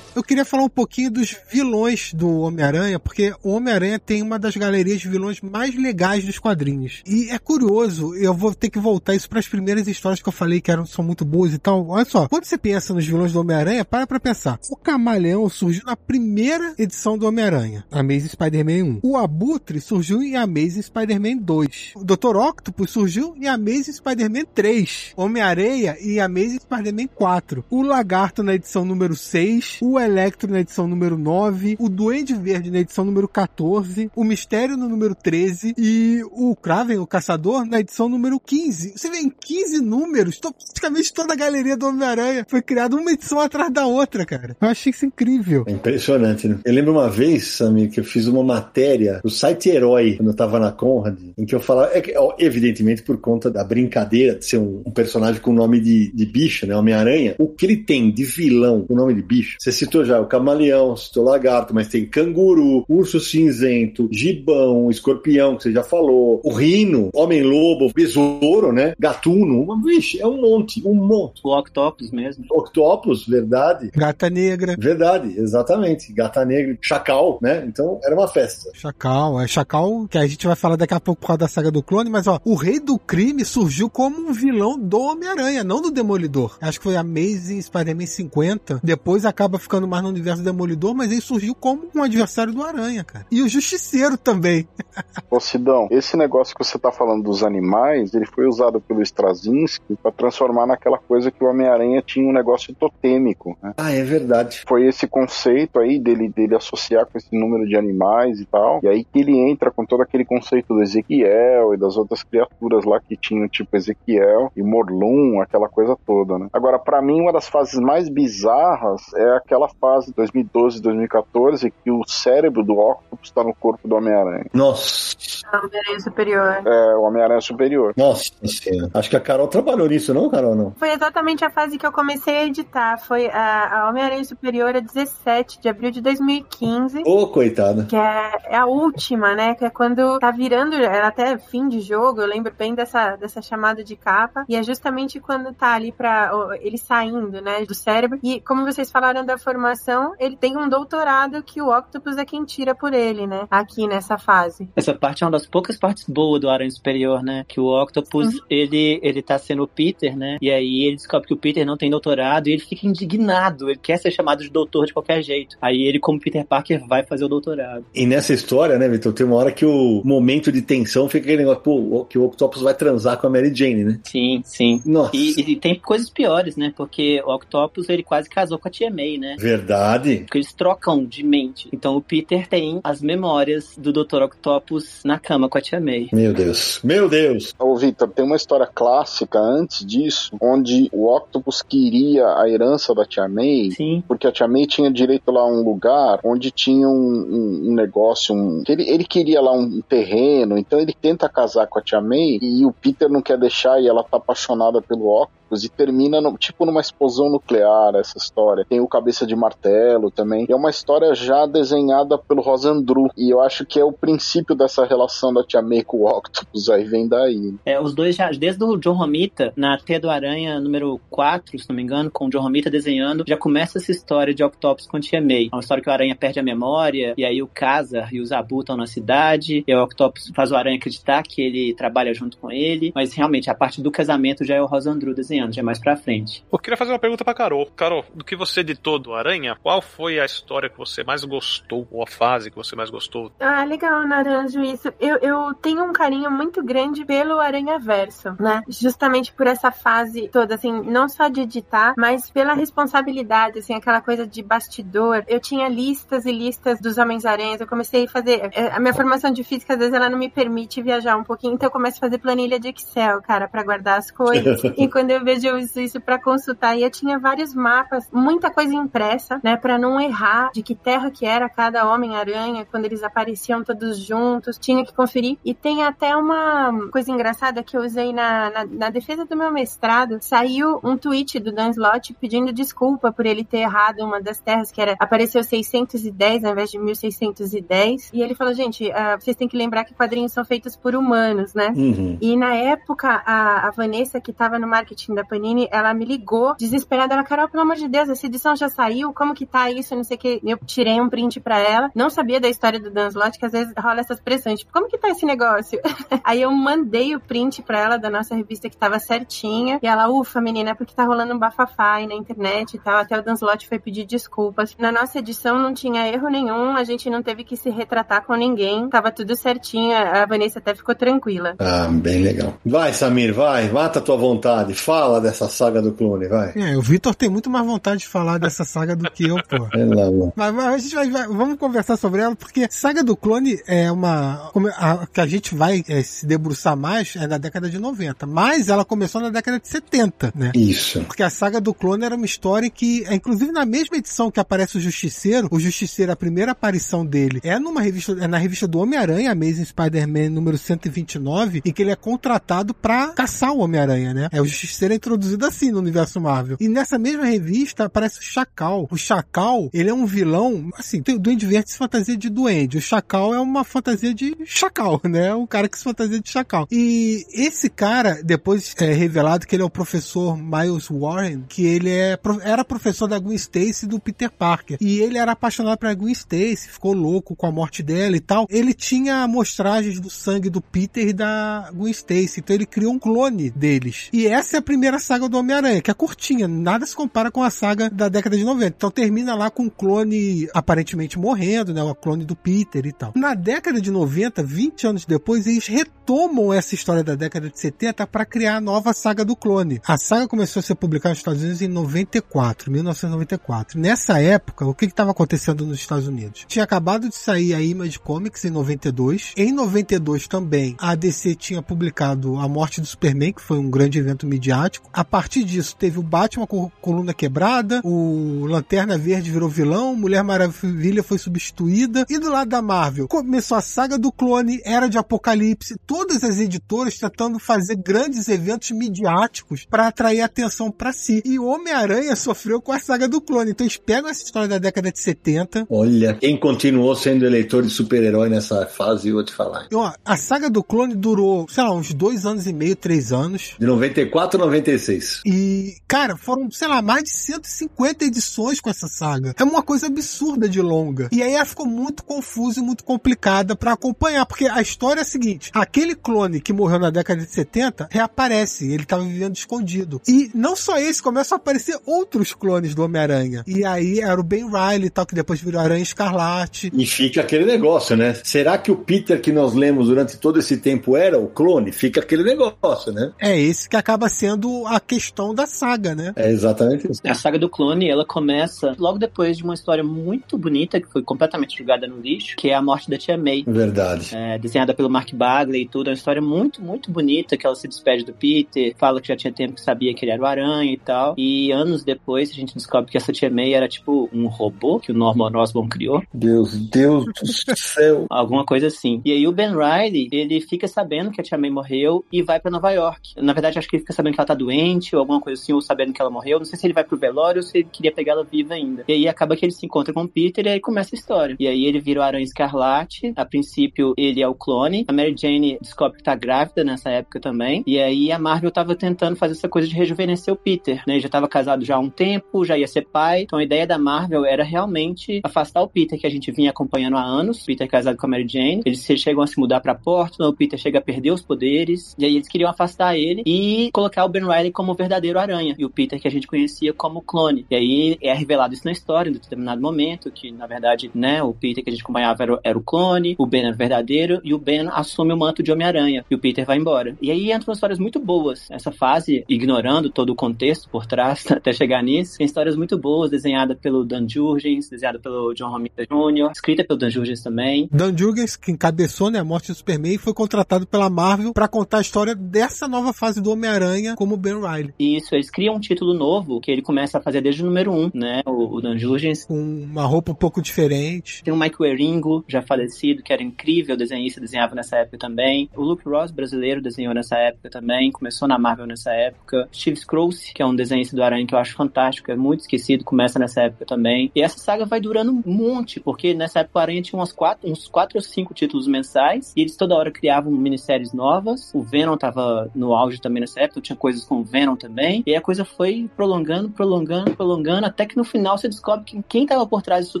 [0.16, 4.56] Eu queria falar um pouquinho dos vilões do Homem-Aranha, porque o Homem-Aranha tem uma das
[4.56, 7.02] galerias de vilões mais legais dos quadrinhos.
[7.06, 10.32] E é curioso, eu vou ter que voltar isso para as primeiras histórias que eu
[10.32, 11.86] falei que eram, são muito boas e tal.
[11.88, 14.58] Olha só, quando você pensa nos vilões do Homem-Aranha, para pra pensar.
[14.70, 19.00] O Camaleão surgiu na primeira edição do Homem-Aranha, Amazing Spider-Man 1.
[19.02, 21.92] O Abutre surgiu em Amazing Spider-Man 2.
[21.94, 22.36] O Dr.
[22.36, 25.12] Octopus surgiu em Amazing Spider-Man 3.
[25.14, 27.66] Homem-Areia em Amazing Spider-Man 4.
[27.68, 29.80] O Lagarto na edição número 6.
[29.82, 31.76] O Electro na edição número 9.
[31.78, 34.10] O Duende Verde na edição número 14.
[34.14, 35.74] O Mistério no número 13.
[35.76, 38.94] E o Kraven, o Caçador, na edição número 15.
[38.96, 43.40] Você vê em 15 números, praticamente toda a galeria do Homem-Aranha foi criada uma edição
[43.40, 44.56] atrás da outra, cara.
[44.60, 45.64] Eu achei isso incrível.
[45.66, 46.58] É impressionante, né?
[46.64, 50.36] Eu lembro uma vez, Samir, que eu fiz uma matéria do site Herói, quando eu
[50.36, 52.02] tava na Conrad, em que eu falava, é
[52.38, 56.66] evidentemente por conta da brincadeira de ser um, um personagem com nome de, de bicho,
[56.66, 56.76] né?
[56.76, 59.56] Homem-Aranha, o que ele tem de vilão com nome de bicho?
[59.58, 65.56] Você citou já o camaleão, citou o lagarto, mas tem canguru, urso cinzento, gibão, escorpião,
[65.56, 68.94] que você já falou, o rino, homem-lobo, besouro, né?
[68.98, 71.40] Gatuno, uma, vixe, é um monte, um monte.
[71.44, 72.44] O Octopus mesmo.
[72.50, 73.90] Octopus, verdade.
[73.94, 74.76] Gata Negra.
[74.78, 76.12] Verdade, exatamente.
[76.12, 77.64] Gata Negra, Chacal, né?
[77.66, 78.70] Então era uma festa.
[78.74, 81.70] Chacal, é Chacal, que a gente vai falar daqui a pouco por causa da saga
[81.70, 85.80] do clone, mas ó, o Rei do Crime surgiu como um vilão do Homem-Aranha, não
[85.80, 86.56] do Demolidor.
[86.60, 88.80] Acho que foi Amazing Spider-Man 50.
[88.82, 92.62] Depois acaba ficando mais no universo do Demolidor, mas ele surgiu como um adversário do
[92.62, 93.26] Aranha, cara.
[93.30, 94.66] E o Justiceiro também.
[95.30, 99.96] Ô Sidão, esse negócio que você tá falando dos animais, ele foi usado pelo Straczynski
[100.02, 103.74] para transformar naquela coisa que o Homem-Aranha tinha um negócio totêmico, né?
[103.76, 104.62] Ah, é verdade.
[104.66, 108.88] Foi esse conceito aí dele, dele associar com esse número de animais e tal, e
[108.88, 113.00] aí que ele entra com todo aquele conceito do Ezequiel e das outras criaturas lá
[113.00, 116.48] que tinham tipo Ezequiel e Morlun, aquela coisa toda, né?
[116.52, 122.02] Agora, para mim, uma das fases mais bizarras é aquela fase 2012, 2014 que o
[122.06, 124.46] cérebro do Octopus está no corpo do Homem-Aranha.
[124.52, 125.16] Nossa.
[125.52, 126.62] Homem-Aranha Superior.
[126.66, 127.94] É, o Homem-Aranha Superior.
[127.96, 128.90] Nossa senhora.
[128.94, 130.54] Acho que a Carol trabalhou nisso, não, Carol?
[130.54, 130.72] Não.
[130.72, 132.98] Foi exatamente a fase que eu comecei a editar.
[132.98, 137.02] Foi a, a Homem-Aranha Superior a 17 de abril de 2015.
[137.06, 137.84] Ô, oh, coitada.
[137.84, 139.54] Que é, é, a última, né?
[139.54, 143.40] Que é quando tá virando, era até fim de jogo, eu lembro bem dessa, dessa
[143.40, 144.44] chamada de capa.
[144.48, 148.18] E é justamente quando tá ali pra ele saindo, né, do cérebro.
[148.22, 152.44] E como vocês falaram da formação, ele tem um doutorado que o Octopus é quem
[152.44, 153.46] tira por ele, né?
[153.50, 154.68] Aqui nessa fase.
[154.76, 157.44] Essa parte é uma das poucas partes boas do Aranha Superior, né?
[157.48, 160.36] Que o Octopus, ele, ele tá sendo o Peter, né?
[160.42, 163.70] E aí ele descobre que o Peter não tem doutorado e ele fica indignado.
[163.70, 165.56] Ele quer ser chamado de doutor de qualquer jeito.
[165.60, 167.86] Aí ele, como Peter Parker, vai fazer o doutorado.
[167.94, 171.38] E nessa história, né, Vitor, tem uma hora que o momento de tensão fica aquele
[171.38, 174.00] negócio, pô, que o Octopus vai transar com a Mary Jane, né?
[174.04, 174.82] Sim, sim.
[174.84, 175.16] Nossa.
[175.16, 176.72] E, e tem coisas piores, né?
[176.76, 179.36] Porque o Octopus, ele quase casou com a Tia May, né?
[179.46, 180.18] Verdade.
[180.18, 181.68] Porque eles trocam de mente.
[181.72, 184.22] Então o Peter tem as memórias do Dr.
[184.22, 186.08] Octopus na cama com a Tia May.
[186.12, 186.80] Meu Deus.
[186.82, 187.54] Meu Deus.
[187.58, 193.04] Ô, Vitor, tem uma história clássica antes disso, onde o Octopus queria a herança da
[193.04, 194.02] Tia May, Sim.
[194.08, 197.74] porque a Tia May tinha direito lá a um lugar onde tinha um, um, um
[197.74, 202.00] negócio, um, ele, ele queria lá um terreno, então ele tenta casar com a Tia
[202.00, 206.20] May e o Peter não quer deixar e ela tá apaixonada pelo Octopus e termina
[206.20, 208.64] no, tipo numa explosão nuclear essa história.
[208.68, 210.46] Tem o Cabeça de Martelo também.
[210.48, 213.08] E é uma história já desenhada pelo Rosandru.
[213.16, 216.68] E eu acho que é o princípio dessa relação da Tia May com o Octopus.
[216.68, 217.54] Aí vem daí.
[217.64, 221.68] É, os dois já, desde o John Romita, na Teia do Aranha número 4, se
[221.68, 225.00] não me engano, com o John Romita desenhando, já começa essa história de Octopus com
[225.00, 225.48] Tia May.
[225.52, 228.26] É uma história que o Aranha perde a memória, e aí o Casa e o
[228.26, 232.36] Zabu estão na cidade, e o Octopus faz o Aranha acreditar que ele trabalha junto
[232.38, 235.60] com ele, mas realmente a parte do casamento já é o Rosandru desenhando desenhando, já
[235.60, 236.44] é mais pra frente.
[236.50, 237.66] Eu queria fazer uma pergunta pra Carol.
[237.76, 241.86] Carol, do que você editou do Aranha, qual foi a história que você mais gostou,
[241.90, 243.30] ou a fase que você mais gostou?
[243.38, 244.92] Ah, legal, Naranjo, isso.
[244.98, 248.62] Eu, eu tenho um carinho muito grande pelo Aranha Verso, né?
[248.68, 254.00] Justamente por essa fase toda, assim, não só de editar, mas pela responsabilidade, assim, aquela
[254.00, 255.24] coisa de bastidor.
[255.28, 258.50] Eu tinha listas e listas dos Homens-Aranhas, eu comecei a fazer...
[258.52, 261.54] É, a minha formação de física, às vezes, ela não me permite viajar um pouquinho,
[261.54, 264.62] então eu começo a fazer planilha de Excel, cara, para guardar as coisas.
[264.76, 268.48] e quando eu vejo eu uso isso para consultar e eu tinha vários mapas, muita
[268.48, 273.02] coisa impressa, né, para não errar de que terra que era cada Homem-Aranha quando eles
[273.02, 275.36] apareciam todos juntos, tinha que conferir.
[275.44, 279.50] E tem até uma coisa engraçada que eu usei na, na, na defesa do meu
[279.50, 284.40] mestrado, saiu um tweet do Dan Slott pedindo desculpa por ele ter errado uma das
[284.40, 289.36] terras que era apareceu 610 ao invés de 1610 e ele falou gente uh, vocês
[289.36, 292.18] têm que lembrar que quadrinhos são feitos por humanos né uhum.
[292.20, 296.54] e na época a, a Vanessa que estava no marketing da Panini, ela me ligou,
[296.56, 297.14] desesperada.
[297.14, 299.12] Ela, Carol, pelo amor de Deus, essa edição já saiu?
[299.12, 299.96] Como que tá isso?
[299.96, 300.40] Não sei o que.
[300.44, 301.90] Eu tirei um print pra ela.
[301.94, 304.60] Não sabia da história do Dan Slott, que às vezes rola essas pressões.
[304.60, 305.80] Tipo, como que tá esse negócio?
[306.22, 309.78] Aí eu mandei o print pra ela da nossa revista que tava certinha.
[309.82, 312.98] E ela, ufa, menina, porque tá rolando um bafafá aí na internet e tal.
[312.98, 314.76] Até o Dan Slott foi pedir desculpas.
[314.78, 318.34] Na nossa edição não tinha erro nenhum, a gente não teve que se retratar com
[318.34, 318.88] ninguém.
[318.88, 319.96] Tava tudo certinho.
[319.96, 321.54] A Vanessa até ficou tranquila.
[321.58, 322.54] Ah, bem legal.
[322.64, 324.74] Vai, Samir, vai, mata a tua vontade.
[324.74, 326.52] Fala dessa saga do clone, vai.
[326.56, 329.64] É, o Vitor tem muito mais vontade de falar dessa saga do que eu, pô.
[329.70, 330.32] Pelo amor.
[330.36, 333.90] Mas, mas a gente vai, vai- vamos conversar sobre ela, porque Saga do Clone é
[333.90, 334.50] uma.
[334.76, 338.26] a- que a gente vai é, se debruçar mais é na década de 90.
[338.26, 340.52] Mas ela começou na década de 70, né?
[340.54, 341.00] Isso.
[341.02, 344.40] Porque a saga do clone era uma história que, é, inclusive na mesma edição que
[344.40, 348.66] aparece o Justiceiro, o Justiceiro, a primeira aparição dele é numa revista, é na revista
[348.66, 354.12] do Homem-Aranha, Amazing Spider-Man número 129, e que ele é contratado pra caçar o Homem-Aranha,
[354.14, 354.28] né?
[354.32, 356.56] É o Justiceiro introduzido assim no universo Marvel.
[356.60, 358.88] E nessa mesma revista aparece o Chacal.
[358.90, 362.78] O Chacal, ele é um vilão, assim, tem- o Duende Verde se fantasia de duende.
[362.78, 365.34] O Chacal é uma fantasia de chacal, né?
[365.34, 366.66] Um cara que se fantasia de chacal.
[366.70, 371.90] E esse cara, depois é revelado que ele é o professor Miles Warren, que ele
[371.90, 374.76] é, era professor da Gwen Stacy do Peter Parker.
[374.80, 378.46] E ele era apaixonado pela Gwen Stacy, ficou louco com a morte dela e tal.
[378.50, 382.98] Ele tinha amostragens do sangue do Peter e da Gwen Stacy, então ele criou um
[382.98, 384.08] clone deles.
[384.12, 387.42] E essa é a primeira saga do Homem-Aranha, que é curtinha, nada se compara com
[387.42, 388.74] a saga da década de 90.
[388.76, 393.12] Então termina lá com um clone aparentemente morrendo, né, o clone do Peter e tal.
[393.14, 398.06] Na década de 90, 20 anos depois, eles retomam essa história da década de 70
[398.06, 399.80] para criar a nova saga do clone.
[399.86, 403.78] A saga começou a ser publicada nos Estados Unidos em 94, 1994.
[403.78, 406.44] Nessa época, o que estava acontecendo nos Estados Unidos?
[406.46, 409.32] Tinha acabado de sair a Image Comics em 92.
[409.36, 413.98] Em 92 também, a DC tinha publicado A Morte do Superman, que foi um grande
[413.98, 414.75] evento midiático.
[414.92, 420.22] A partir disso, teve o Batman com coluna quebrada, o Lanterna Verde virou vilão, Mulher
[420.22, 422.06] Maravilha foi substituída.
[422.08, 426.38] E do lado da Marvel, começou a saga do clone, Era de Apocalipse, todas as
[426.38, 431.22] editoras tentando fazer grandes eventos midiáticos para atrair atenção para si.
[431.24, 433.50] E Homem-Aranha sofreu com a saga do clone.
[433.50, 437.70] Então eles pegam essa história da década de 70, Olha, quem continuou sendo eleitor de
[437.70, 439.66] super-herói nessa fase, eu vou te falar.
[439.72, 443.54] Ó, a saga do clone durou, sei lá, uns dois anos e meio, três anos.
[443.58, 445.22] De 94 a 96.
[445.24, 449.34] E, cara, foram, sei lá, mais de 150 edições com essa saga.
[449.38, 451.08] É uma coisa absurda de longa.
[451.12, 455.02] E aí ela ficou muito confusa e muito complicada pra acompanhar, porque a história é
[455.02, 460.00] a seguinte: aquele clone que morreu na década de 70 reaparece, ele tava vivendo escondido.
[460.06, 463.44] E não só esse, começam a aparecer outros clones do Homem-Aranha.
[463.46, 466.70] E aí era o Ben Riley e tal, que depois virou Aranha Escarlate.
[466.72, 468.16] E fica aquele negócio, né?
[468.22, 471.72] Será que o Peter que nós lemos durante todo esse tempo era o clone?
[471.72, 473.12] Fica aquele negócio, né?
[473.18, 476.12] É esse que acaba sendo a questão da saga, né?
[476.16, 477.00] É exatamente isso.
[477.04, 481.02] A saga do clone, ela começa logo depois de uma história muito bonita que foi
[481.02, 483.44] completamente jogada no lixo, que é a morte da tia May.
[483.46, 484.14] Verdade.
[484.14, 487.54] É, desenhada pelo Mark Bagley e tudo, é uma história muito, muito bonita, que ela
[487.54, 490.26] se despede do Peter, fala que já tinha tempo que sabia que ele era o
[490.26, 494.08] Aranha e tal, e anos depois a gente descobre que essa tia May era tipo
[494.12, 498.06] um robô que o Norman Osborn criou, Deus, Deus do céu.
[498.10, 499.00] alguma coisa assim.
[499.04, 502.40] E aí o Ben Riley, ele fica sabendo que a tia May morreu e vai
[502.40, 503.14] pra Nova York.
[503.16, 505.52] Na verdade, acho que ele fica sabendo que ela tá doente ou alguma coisa assim,
[505.52, 507.68] ou sabendo que ela morreu, não sei se ele vai pro velório ou se ele
[507.72, 508.84] queria pegar ela viva ainda.
[508.86, 511.36] E aí acaba que ele se encontra com o Peter e aí começa a história.
[511.38, 515.14] E aí ele vira o Aranha Escarlate, a princípio ele é o clone, a Mary
[515.16, 519.32] Jane descobre que tá grávida nessa época também, e aí a Marvel tava tentando fazer
[519.32, 520.94] essa coisa de rejuvenescer o Peter, né?
[520.94, 523.66] Ele já tava casado já há um tempo, já ia ser pai, então a ideia
[523.66, 527.68] da Marvel era realmente afastar o Peter, que a gente vinha acompanhando há anos, Peter
[527.68, 530.78] casado com a Mary Jane, eles chegam a se mudar pra Portland, o Peter chega
[530.78, 534.50] a perder os poderes, e aí eles queriam afastar ele e colocar o Ben Riley
[534.52, 537.46] como o verdadeiro Aranha, e o Peter que a gente conhecia como clone.
[537.50, 541.32] E aí é revelado isso na história, em determinado momento, que na verdade, né, o
[541.32, 544.20] Peter que a gente acompanhava era, o- era o clone, o Ben era o verdadeiro,
[544.24, 546.96] e o Ben assume o manto de Homem-Aranha, e o Peter vai embora.
[547.00, 548.50] E aí entram histórias muito boas.
[548.50, 553.10] Essa fase, ignorando todo o contexto por trás, até chegar nisso, tem histórias muito boas,
[553.10, 557.68] desenhada pelo Dan Jurgens, desenhada pelo John Romita Jr., escrita pelo Dan Jurgens também.
[557.70, 561.78] Dan Jurgens, que encabeçou né, a morte do Superman, foi contratado pela Marvel pra contar
[561.78, 564.74] a história dessa nova fase do Homem-Aranha como Ben Riley.
[564.78, 567.76] Isso, eles criam um título novo, que ele começa a fazer desde o número 1,
[567.76, 569.24] um, né, o, o Dan Jurgens.
[569.24, 571.22] Com uma roupa um pouco diferente.
[571.22, 575.48] Tem o Mike Waringo, já falecido, que era incrível desenhista, desenhava nessa época também.
[575.54, 579.48] O Luke Ross, brasileiro, desenhou nessa época também, começou na Marvel nessa época.
[579.52, 582.84] Steve Scrooge, que é um desenhista do Aranha que eu acho fantástico, é muito esquecido,
[582.84, 584.10] começa nessa época também.
[584.14, 587.50] E essa saga vai durando um monte, porque nessa época o Aranha tinha umas quatro,
[587.50, 591.52] uns quatro ou cinco títulos mensais, e eles toda hora criavam minisséries novas.
[591.54, 595.02] O Venom tava no auge também nessa época, tinha coisas com Venom também.
[595.06, 599.22] E a coisa foi prolongando, prolongando, prolongando, até que no final você descobre que quem
[599.22, 600.00] estava por trás disso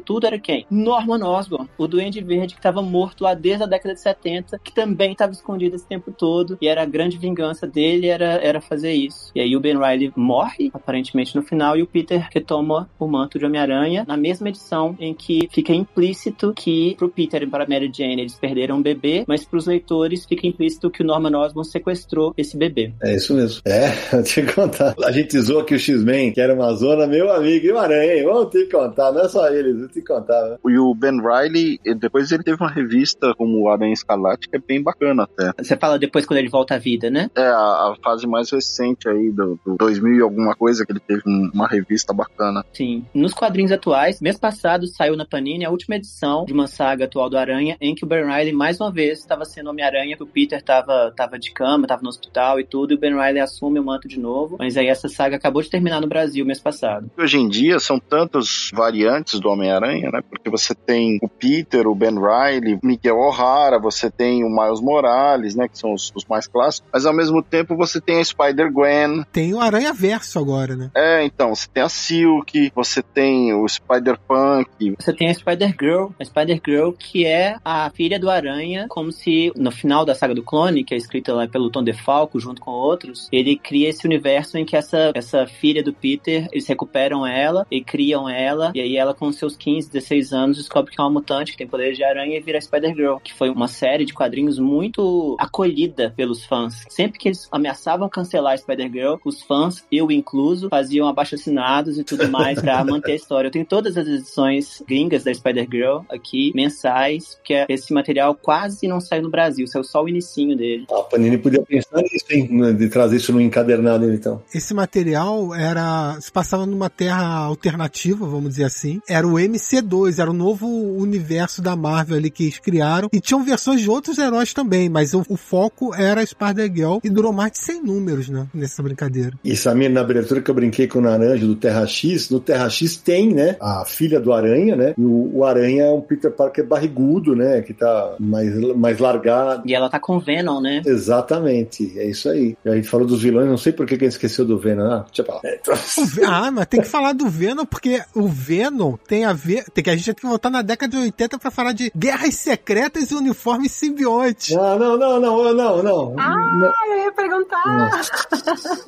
[0.00, 0.66] tudo era quem?
[0.70, 4.72] Norman Osborn, o Duende Verde que estava morto lá desde a década de 70, que
[4.72, 6.56] também estava escondido esse tempo todo.
[6.60, 9.30] E era a grande vingança dele, era, era fazer isso.
[9.34, 13.38] E aí o Ben Riley morre, aparentemente no final, e o Peter retoma o manto
[13.38, 17.90] de Homem-Aranha na mesma edição em que fica implícito que pro Peter e pra Mary
[17.92, 22.34] Jane eles perderam um bebê, mas pros leitores fica implícito que o Norman Osborn sequestrou
[22.36, 22.92] esse bebê.
[23.02, 23.60] É isso mesmo.
[23.64, 24.94] É, eu te contar.
[25.04, 28.24] A gente zoou aqui o X-Men, que era uma zona, meu amigo, e o Aranha,
[28.24, 30.42] vamos te contar, não é só eles, vou te contar.
[30.50, 30.56] Né?
[30.66, 34.60] E o Ben Riley, depois ele teve uma revista como o Aranha Escarlate, que é
[34.60, 35.52] bem bacana até.
[35.62, 37.30] Você fala depois quando ele volta à vida, né?
[37.36, 41.00] É, a, a fase mais recente aí, do, do 2000 e alguma coisa, que ele
[41.00, 42.64] teve um, uma revista bacana.
[42.72, 43.04] Sim.
[43.14, 47.28] Nos quadrinhos atuais, mês passado saiu na Panini a última edição de uma saga atual
[47.28, 50.26] do Aranha, em que o Ben Riley mais uma vez estava sendo Homem-Aranha, que o
[50.26, 53.78] Peter estava tava de cama, estava no hospital e tudo, e o Ben Riley assume
[53.78, 54.56] o manto de novo.
[54.58, 57.10] Mas aí essa saga acabou de terminar no Brasil mês passado.
[57.16, 60.20] Hoje em dia são tantas variantes do Homem-Aranha, né?
[60.28, 65.54] Porque você tem o Peter, o Ben Riley, Miguel O'Hara, você tem o Miles Morales,
[65.54, 65.68] né?
[65.68, 66.88] Que são os, os mais clássicos.
[66.92, 69.24] Mas ao mesmo tempo você tem a Spider-Gwen.
[69.32, 70.90] Tem o Aranha Verso agora, né?
[70.94, 74.94] É, então, você tem a Silk, você tem o Spider-Punk.
[74.98, 79.70] Você tem a Spider-Girl, a Spider-Girl que é a filha do Aranha, como se no
[79.70, 83.28] final da saga do clone, que é escrita lá pelo Tom DeFalco junto com outros,
[83.30, 87.82] ele cria esse universo em que essa, essa filha do Peter, eles recuperam ela e
[87.82, 91.50] criam ela, e aí ela com seus 15, 16 anos descobre que é uma mutante
[91.50, 95.36] que tem poderes de aranha e vira Spider-Girl, que foi uma série de quadrinhos muito
[95.40, 96.84] acolhida pelos fãs.
[96.88, 102.60] Sempre que eles ameaçavam cancelar Spider-Girl, os fãs, eu incluso, faziam abaixo-assinados e tudo mais
[102.60, 103.48] pra manter a história.
[103.48, 108.86] Eu tenho todas as edições gringas da Spider-Girl aqui, mensais, que é esse material quase
[108.86, 110.86] não saiu no Brasil, saiu só o inicinho dele.
[110.90, 112.74] A Panini podia pensar nisso, hein?
[112.74, 114.42] De trazer isso no encadernado, então.
[114.54, 116.18] Esse material era.
[116.20, 119.00] se passava numa terra alternativa, vamos dizer assim.
[119.08, 123.08] Era o MC2, era o novo universo da Marvel ali que eles criaram.
[123.12, 127.32] E tinham versões de outros heróis também, mas o, o foco era Spider-Girl e durou
[127.32, 128.46] mais de 100 números, né?
[128.52, 129.32] Nessa brincadeira.
[129.42, 132.68] E Samir, na abertura que eu brinquei com o Naranja do Terra X, no Terra
[132.68, 133.56] X tem, né?
[133.60, 134.94] A filha do Aranha, né?
[134.98, 137.62] E o, o Aranha é um Peter Parker barrigudo, né?
[137.62, 139.62] Que tá mais, mais largado.
[139.66, 140.82] E ela tá com Venom, né?
[140.84, 142.56] Exatamente, é isso aí.
[142.64, 144.84] E a gente falou dos vilões, não sei por que a gente esqueceu do Venom.
[144.84, 145.40] Ah, deixa eu falar.
[145.44, 145.60] É,
[146.26, 149.64] ah, mas tem que falar do Venom, porque o Venom tem a ver.
[149.72, 152.34] Tem que a gente tem que voltar na década de 80 pra falar de guerras
[152.34, 154.54] secretas e uniformes simbiontes.
[154.54, 156.14] Não, não, não, não, não, não.
[156.18, 158.02] Ah, eu ia perguntar.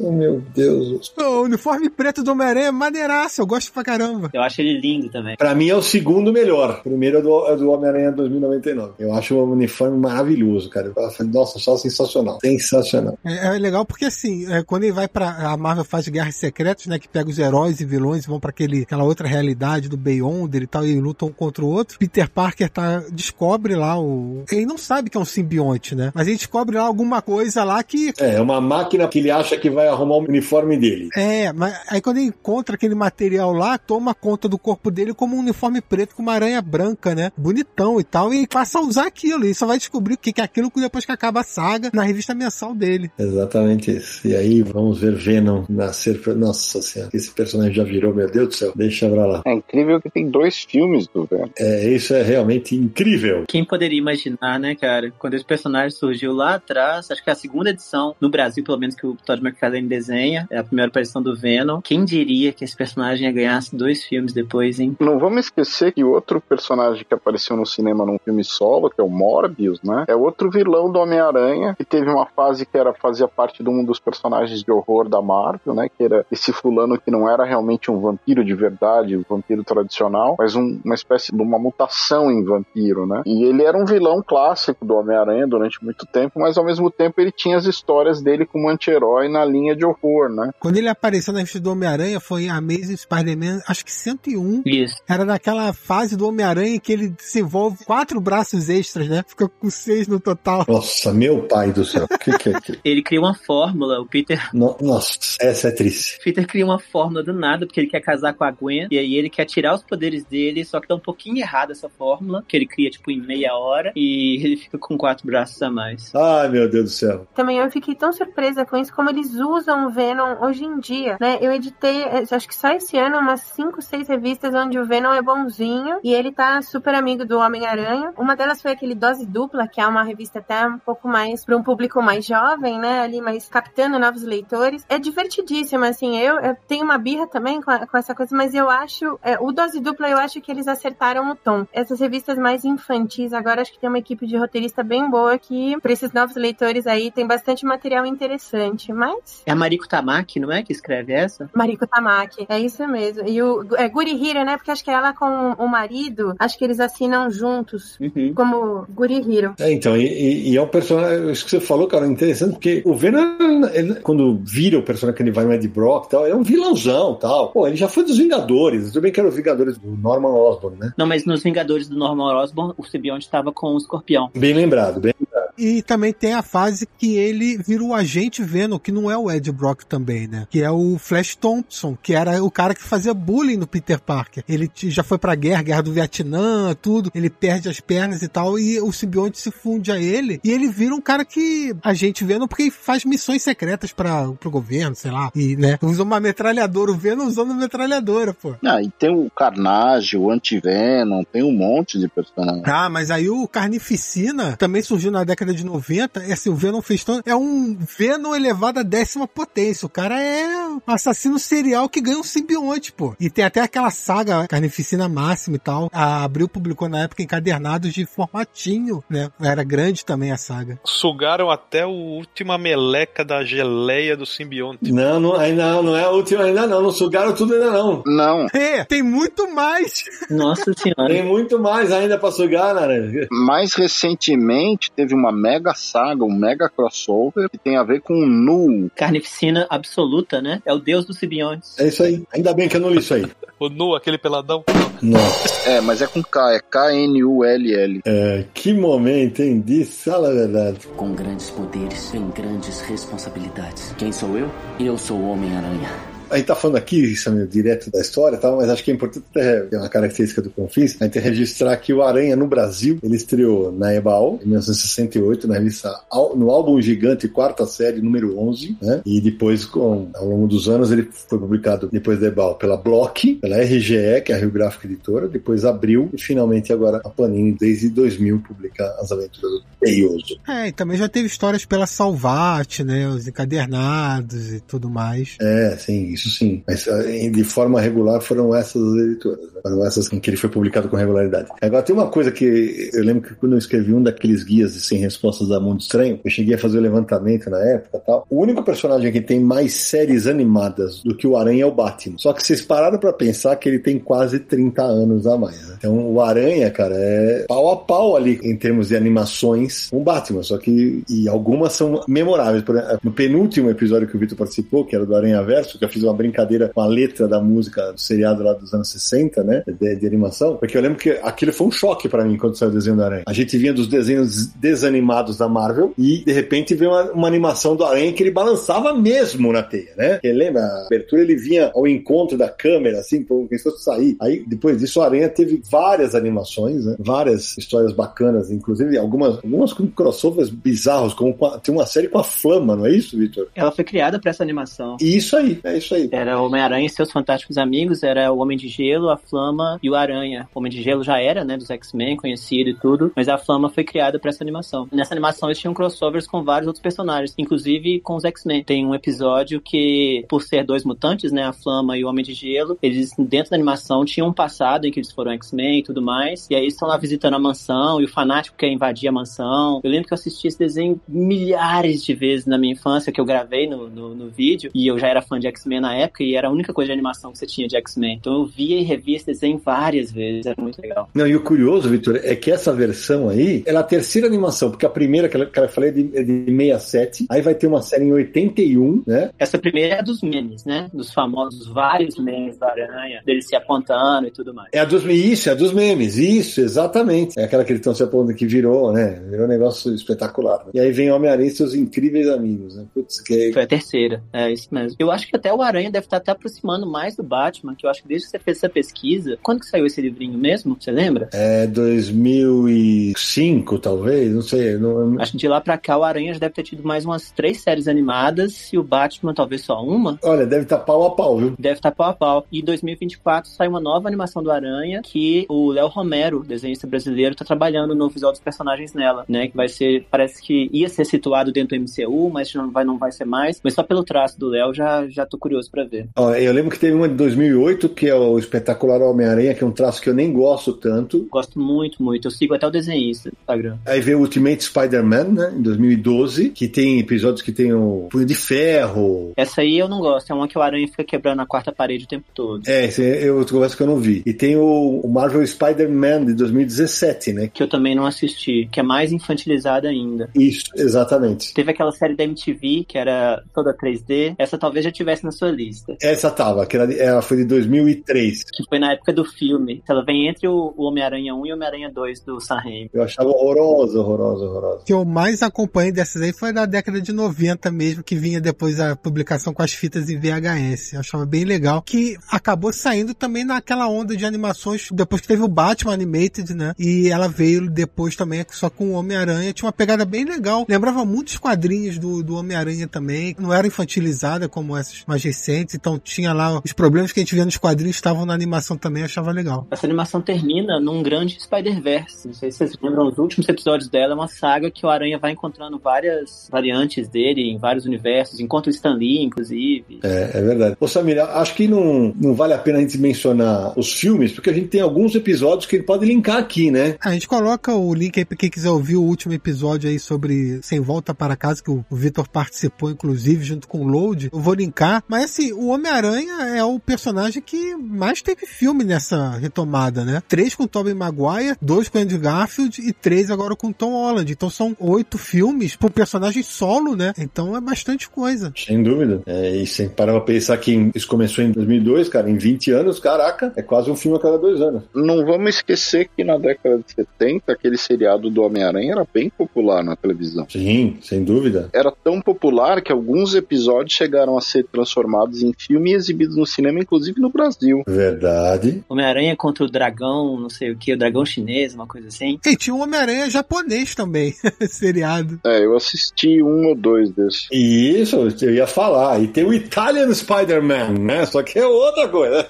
[0.00, 1.12] oh, meu Deus.
[1.16, 4.30] O uniforme preto do Homem-Aranha é maneiraço, eu gosto pra caramba.
[4.32, 5.36] Eu acho ele lindo também.
[5.36, 6.80] Pra mim é o segundo melhor.
[6.80, 8.94] O primeiro é do, é do Homem-Aranha 2099.
[8.98, 10.92] Eu acho o uniforme maravilhoso, cara.
[11.32, 12.38] Nossa, só sensacional.
[12.40, 13.18] Sensacional.
[13.24, 15.28] É, é legal porque, assim, é, quando ele vai pra.
[15.28, 16.98] A Marvel faz guerras secretas, né?
[16.98, 20.62] Que pega os heróis e vilões e vão pra aquele, aquela outra realidade do Beyonder
[20.62, 21.98] e tal, e lutam um contra o outro.
[21.98, 24.44] Peter Parker tá, descobre lá o.
[24.50, 26.10] Ele não sabe que é um simbionte, né?
[26.14, 28.12] Mas ele descobre lá alguma coisa lá que.
[28.18, 31.08] É, uma máquina que ele acha que vai arrumar o uniforme dele.
[31.16, 35.36] É, mas aí quando ele encontra aquele material lá, toma conta do corpo dele como
[35.36, 37.30] um uniforme preto com uma aranha branca, né?
[37.36, 39.44] Bonitão e tal, e passa a usar aquilo.
[39.44, 42.34] E só vai descobrir o que é aquilo depois que acaba a saga na revista
[42.34, 43.10] mensal dele.
[43.18, 44.26] Exatamente isso.
[44.26, 46.18] E aí vamos ver Venom nascer.
[46.36, 48.72] Nossa senhora, esse personagem já virou, meu Deus do céu.
[48.74, 49.42] Deixa pra lá.
[49.46, 51.48] É incrível que tem dois filmes do Venom.
[51.58, 53.44] É, isso é realmente incrível.
[53.48, 55.12] Quem poderia imaginar, né, cara?
[55.18, 58.78] Quando esse personagem surgiu lá atrás, acho que é a segunda edição, no Brasil, pelo
[58.78, 61.80] menos, que o Todd McFarlane desenha, é a primeira aparição do Venom.
[61.82, 64.96] Quem diria que esse personagem ia ganhar dois filmes depois, hein?
[65.00, 69.04] Não vamos esquecer que outro personagem que apareceu no cinema num filme solo, que é
[69.04, 70.04] o Morbius, né?
[70.08, 73.84] É outro vilão do Homem-Aranha, que teve uma fase que era fazia parte de um
[73.84, 74.27] dos personagens
[74.64, 75.88] de horror da Marvel, né?
[75.88, 80.36] Que era esse fulano que não era realmente um vampiro de verdade, um vampiro tradicional,
[80.38, 83.22] mas um, uma espécie de uma mutação em vampiro, né?
[83.26, 87.20] E ele era um vilão clássico do Homem-Aranha durante muito tempo, mas ao mesmo tempo
[87.20, 90.50] ele tinha as histórias dele como anti-herói na linha de horror, né?
[90.58, 94.62] Quando ele apareceu na revista do Homem-Aranha foi Amazing Spider-Man, acho que 101.
[94.64, 94.96] Isso.
[95.08, 99.24] Era naquela fase do Homem-Aranha que ele desenvolve quatro braços extras, né?
[99.26, 100.64] Fica com seis no total.
[100.68, 102.06] Nossa, meu pai do céu.
[102.10, 102.78] O que, que é aquilo?
[102.84, 104.50] Ele cria uma fórmula, o Peter.
[104.54, 106.18] No, nossa, essa é triste.
[106.22, 109.14] Peter cria uma fórmula do nada, porque ele quer casar com a Gwen, e aí
[109.14, 112.56] ele quer tirar os poderes dele, só que dá um pouquinho errado essa fórmula, que
[112.56, 116.14] ele cria, tipo, em meia hora, e ele fica com quatro braços a mais.
[116.14, 117.26] Ai, meu Deus do céu.
[117.34, 121.16] Também eu fiquei tão surpresa com isso, como eles usam o Venom hoje em dia,
[121.20, 121.38] né?
[121.40, 125.22] Eu editei, acho que só esse ano, umas 5, 6 revistas onde o Venom é
[125.22, 128.12] bonzinho e ele tá super amigo do Homem-Aranha.
[128.16, 131.56] Uma delas foi aquele Dose Dupla, que é uma revista até um pouco mais para
[131.56, 133.00] um público mais jovem, né?
[133.00, 134.84] Ali, mas captando novos leitores.
[134.88, 138.54] É divertidíssima, assim, eu, eu tenho uma birra também com, a, com, essa coisa, mas
[138.54, 141.66] eu acho, é, o Dose Dupla eu acho que eles acertaram no tom.
[141.72, 145.78] Essas revistas mais infantis, agora acho que tem uma equipe de roteirista bem boa que,
[145.80, 149.42] para esses novos leitores aí, tem bastante material interessante, mas...
[149.44, 151.50] É a Mariko Tamaki, não é, que escreve essa?
[151.54, 153.28] Mariko Tamaki, é isso mesmo.
[153.28, 156.64] E o é, Guri Hiro, né, porque acho que ela com o marido, acho que
[156.64, 158.32] eles assinam juntos, uhum.
[158.34, 159.54] como Guri Hiro.
[159.58, 162.94] É, então, e, e, é um personagem, isso que você falou, cara, interessante, porque o
[162.94, 166.34] Venom, ele, quando vira o personagem que ele vai no Ed Brock e tal, é
[166.34, 167.50] um vilãozão tal.
[167.50, 170.78] Pô, ele já foi dos Vingadores, tudo bem que era os Vingadores do Norman Osborn,
[170.78, 170.92] né?
[170.96, 174.30] Não, mas nos Vingadores do Norman Osborn, o Sibionte estava com o Escorpião.
[174.36, 175.27] Bem lembrado, bem lembrado.
[175.58, 179.30] E também tem a fase que ele vira o agente Venom, que não é o
[179.30, 180.46] Ed Brock também, né?
[180.48, 184.44] Que é o Flash Thompson, que era o cara que fazia bullying no Peter Parker.
[184.48, 187.10] Ele já foi pra guerra, guerra do Vietnã, tudo.
[187.14, 190.40] Ele perde as pernas e tal, e o simbionte se funde a ele.
[190.44, 194.50] E ele vira um cara que a gente Venom porque faz missões secretas para pro
[194.50, 195.30] governo, sei lá.
[195.34, 196.92] E, né, usa uma metralhadora.
[196.92, 198.54] O Venom usando metralhadora, pô.
[198.64, 202.64] Ah, e tem o Carnage, o Anti-Venom, tem um monte de personagens.
[202.66, 206.54] Ah, mas aí o Carnificina também surgiu na década década de 90, é assim, o
[206.54, 209.86] Venom fez tão, é um Venom elevado à décima potência.
[209.86, 213.14] O cara é um assassino serial que ganha um simbionte, pô.
[213.18, 215.88] E tem até aquela saga Carnificina Máxima e tal.
[215.92, 219.30] A Abril publicou na época encadernados de formatinho, né?
[219.40, 220.78] Era grande também a saga.
[220.84, 224.92] Sugaram até o última meleca da geleia do simbionte.
[224.92, 226.82] Não, não, ainda não é a última ainda não.
[226.82, 228.02] Não sugaram tudo ainda não.
[228.06, 228.46] Não.
[228.52, 230.04] É, tem muito mais.
[230.30, 231.12] Nossa senhora.
[231.12, 233.26] Tem muito mais ainda pra sugar, né?
[233.30, 238.26] Mais recentemente teve uma mega saga, um mega crossover que tem a ver com o
[238.26, 238.90] Nu.
[238.94, 240.62] Carnificina absoluta, né?
[240.64, 241.78] É o deus dos simbiontes.
[241.78, 242.22] É isso aí.
[242.32, 243.26] Ainda bem que eu não li isso aí.
[243.58, 244.64] O Nu, aquele peladão?
[245.02, 245.20] Não.
[245.66, 248.00] É, mas é com K, é K-N-U-L-L.
[248.04, 249.62] É, que momento, hein?
[249.64, 250.86] Diz, fala a verdade.
[250.96, 253.94] Com grandes poderes vem grandes responsabilidades.
[253.98, 254.50] Quem sou eu?
[254.78, 256.17] Eu sou o Homem-Aranha.
[256.30, 259.24] A gente tá falando aqui, Samir, direto da história tal, mas acho que é importante
[259.32, 263.72] ter uma característica do Confins, a gente registrar que o Aranha no Brasil, ele estreou
[263.72, 265.90] na Ebal, em 1968, na revista,
[266.36, 269.00] no álbum gigante, quarta série, número 11, né?
[269.06, 273.36] E depois, com, ao longo dos anos, ele foi publicado depois da Ebal pela Block,
[273.36, 277.56] pela RGE, que é a Rio Gráfica Editora, depois abriu e finalmente agora a Panini,
[277.58, 280.38] desde 2000, publica as aventuras do Teioso.
[280.46, 283.08] É, e também já teve histórias pela Salvat, né?
[283.08, 285.36] Os encadernados e tudo mais.
[285.40, 286.62] É, sim, isso sim.
[286.66, 289.40] Mas eh, de forma regular foram essas as editoras.
[289.40, 289.60] Né?
[289.62, 291.48] Foram essas em que ele foi publicado com regularidade.
[291.60, 294.80] Agora tem uma coisa que eu lembro que quando eu escrevi um daqueles guias de
[294.80, 298.26] sem respostas da Mundo Estranho, eu cheguei a fazer o levantamento na época tal.
[298.30, 302.16] O único personagem que tem mais séries animadas do que o Aranha é o Batman.
[302.18, 305.68] Só que vocês pararam para pensar que ele tem quase 30 anos a mais.
[305.68, 305.74] Né?
[305.78, 310.02] Então o Aranha, cara, é pau a pau ali em termos de animações com o
[310.02, 310.42] Batman.
[310.42, 312.62] Só que e algumas são memoráveis.
[312.62, 315.88] Exemplo, no penúltimo episódio que o Vitor participou, que era do Aranha Verso, que eu
[315.88, 319.62] fiz uma brincadeira com a letra da música do seriado lá dos anos 60, né?
[319.66, 320.56] De, de animação.
[320.56, 323.02] Porque eu lembro que aquilo foi um choque para mim quando saiu o desenho do
[323.02, 323.22] Aranha.
[323.26, 327.76] A gente vinha dos desenhos desanimados da Marvel e de repente veio uma, uma animação
[327.76, 330.14] do Aranha que ele balançava mesmo na teia, né?
[330.14, 330.62] Porque lembra?
[330.62, 334.16] A abertura ele vinha ao encontro da câmera, assim, como se fosse sair.
[334.20, 336.96] Aí depois disso o Aranha teve várias animações, né?
[336.98, 342.18] Várias histórias bacanas, inclusive algumas, algumas com crossovers bizarros, como a, tem uma série com
[342.18, 343.48] a Flama, não é isso, Victor?
[343.54, 344.96] Ela foi criada para essa animação.
[345.00, 345.97] Isso aí, é isso aí.
[346.12, 349.90] Era o Homem-Aranha e seus fantásticos amigos, era o Homem de Gelo, a Flama e
[349.90, 350.48] o Aranha.
[350.54, 353.68] O Homem de Gelo já era, né, dos X-Men, conhecido e tudo, mas a Flama
[353.68, 354.88] foi criada para essa animação.
[354.92, 358.64] Nessa animação eles tinham crossovers com vários outros personagens, inclusive com os X-Men.
[358.64, 362.34] Tem um episódio que, por ser dois mutantes, né, a Flama e o Homem de
[362.34, 366.02] Gelo, eles dentro da animação tinham um passado em que eles foram X-Men e tudo
[366.02, 369.12] mais, e aí eles estão lá visitando a mansão e o fanático quer invadir a
[369.12, 369.80] mansão.
[369.82, 373.24] Eu lembro que eu assisti esse desenho milhares de vezes na minha infância, que eu
[373.24, 376.34] gravei no, no, no vídeo, e eu já era fã de X-Men na época, e
[376.34, 378.16] era a única coisa de animação que você tinha de X-Men.
[378.20, 381.08] Então eu via e revia esse desenho várias vezes, era muito legal.
[381.14, 384.70] Não, e o curioso, Vitor, é que essa versão aí, ela é a terceira animação,
[384.70, 387.82] porque a primeira que eu falei é de, é de 67, aí vai ter uma
[387.82, 389.30] série em 81, né?
[389.38, 390.88] Essa primeira é a dos memes, né?
[390.92, 394.68] Dos famosos vários memes da aranha, dele se apontando e tudo mais.
[394.72, 397.38] É a dos isso, é a dos memes, isso, exatamente.
[397.38, 399.22] É aquela que eles estão se apontando que virou, né?
[399.28, 400.64] Virou um negócio espetacular.
[400.66, 400.72] Né?
[400.74, 402.84] E aí vem Homem-Aranha e seus incríveis amigos, né?
[402.92, 403.52] Putz, que...
[403.52, 404.96] Foi a terceira, é isso mesmo.
[404.98, 407.90] Eu acho que até o Aranha deve estar até aproximando mais do Batman, que eu
[407.90, 410.76] acho que desde que você fez essa pesquisa, quando que saiu esse livrinho mesmo?
[410.78, 411.28] Você lembra?
[411.32, 414.76] É 2005, talvez, não sei.
[414.76, 415.20] Não...
[415.20, 417.60] Acho que de lá pra cá o Aranha já deve ter tido mais umas três
[417.60, 420.18] séries animadas e o Batman talvez só uma.
[420.22, 421.54] Olha, deve estar tá pau a pau, viu?
[421.58, 422.46] Deve estar tá pau a pau.
[422.52, 426.86] E em 2024 sai uma nova animação animação do Aranha, que o Léo Romero, desenhista
[426.86, 429.48] brasileiro, tá trabalhando no visual dos personagens nela, né?
[429.48, 432.98] Que vai ser, parece que ia ser situado dentro do MCU, mas não vai, não
[432.98, 433.60] vai ser mais.
[433.62, 436.08] Mas só pelo traço do Léo já, já tô curioso pra ver.
[436.16, 439.66] Ó, eu lembro que teve uma de 2008, que é o espetacular Homem-Aranha, que é
[439.66, 441.26] um traço que eu nem gosto tanto.
[441.30, 442.26] Gosto muito, muito.
[442.26, 443.76] Eu sigo até o desenhista do Instagram.
[443.86, 448.26] Aí veio o Ultimate Spider-Man, né, em 2012, que tem episódios que tem o Punho
[448.26, 449.32] de Ferro.
[449.36, 452.04] Essa aí eu não gosto, é uma que o Aranha fica quebrando a quarta parede
[452.04, 452.62] o tempo todo.
[452.66, 452.88] É,
[453.22, 454.22] eu confesso que eu não vi.
[454.24, 457.50] E tem o, o Marvel Spider-Man de 2017, né?
[457.52, 460.30] Que eu também não assisti, que é mais infantilizada ainda.
[460.34, 461.52] Isso, exatamente.
[461.54, 464.34] Teve aquela série da MTV, que era toda 3D.
[464.38, 465.96] Essa talvez já tivesse na sua lista.
[466.00, 468.44] Essa tava, que ela, ela foi de 2003.
[468.44, 469.82] Que foi na época do filme.
[469.88, 472.90] Ela vem entre o, o Homem-Aranha 1 e o Homem-Aranha 2 do Sam Raimi.
[472.92, 474.82] Eu achava horrorosa, horrorosa, horrorosa.
[474.82, 478.40] O que eu mais acompanhei dessas aí foi da década de 90 mesmo, que vinha
[478.40, 480.94] depois a publicação com as fitas em VHS.
[480.94, 481.82] Eu achava bem legal.
[481.82, 486.74] Que acabou saindo também naquela onda de animações, depois que teve o Batman Animated, né?
[486.78, 489.52] E ela veio depois também só com o Homem-Aranha.
[489.52, 490.66] Tinha uma pegada bem legal.
[490.68, 493.34] Lembrava muitos quadrinhos do, do Homem-Aranha também.
[493.38, 495.37] Não era infantilizada como essas mais recentes.
[495.74, 499.02] Então tinha lá os problemas que a gente via nos quadrinhos estavam na animação também.
[499.02, 499.66] Achava legal.
[499.70, 502.26] Essa animação termina num grande Spider-Verse.
[502.26, 505.18] Não sei se vocês lembram, os últimos episódios dela é uma saga que o Aranha
[505.18, 508.40] vai encontrando várias variantes dele em vários universos.
[508.40, 510.00] Encontra o Stan Lee, inclusive.
[510.02, 510.76] É, é verdade.
[510.80, 514.50] Ô Samir, acho que não, não vale a pena a gente mencionar os filmes, porque
[514.50, 516.96] a gente tem alguns episódios que ele pode linkar aqui, né?
[517.00, 520.60] A gente coloca o link aí pra quem quiser ouvir o último episódio aí sobre
[520.62, 524.30] Sem Volta para Casa, que o Vitor participou, inclusive, junto com o Load.
[524.32, 525.02] Eu vou linkar.
[525.08, 530.22] Mas assim, o Homem-Aranha é o personagem que mais teve filme nessa retomada, né?
[530.26, 534.30] Três com Tobey Maguire, dois com Andrew Garfield e três agora com Tom Holland.
[534.30, 537.12] Então são oito filmes pro personagem solo, né?
[537.18, 538.52] Então é bastante coisa.
[538.56, 539.22] Sem dúvida.
[539.26, 542.98] É, e sem parar pra pensar que isso começou em 2002, cara, em 20 anos,
[542.98, 544.82] caraca, é quase um filme a cada dois anos.
[544.94, 549.82] Não vamos esquecer que na década de 70, aquele seriado do Homem-Aranha era bem popular
[549.82, 550.46] na televisão.
[550.48, 551.68] Sim, sem dúvida.
[551.72, 556.46] Era tão popular que alguns episódios chegaram a ser transformados em filme e exibidos no
[556.46, 557.82] cinema, inclusive no Brasil.
[557.86, 558.82] Verdade.
[558.88, 562.38] Homem-Aranha contra o dragão, não sei o que, o dragão chinês, uma coisa assim.
[562.46, 564.34] E tinha um Homem-Aranha japonês também,
[564.68, 565.38] seriado.
[565.44, 567.46] É, eu assisti um ou dois desses.
[567.52, 569.20] Isso, eu ia falar.
[569.22, 571.26] E tem o Italian Spider-Man, né?
[571.26, 572.46] Só que é outra coisa.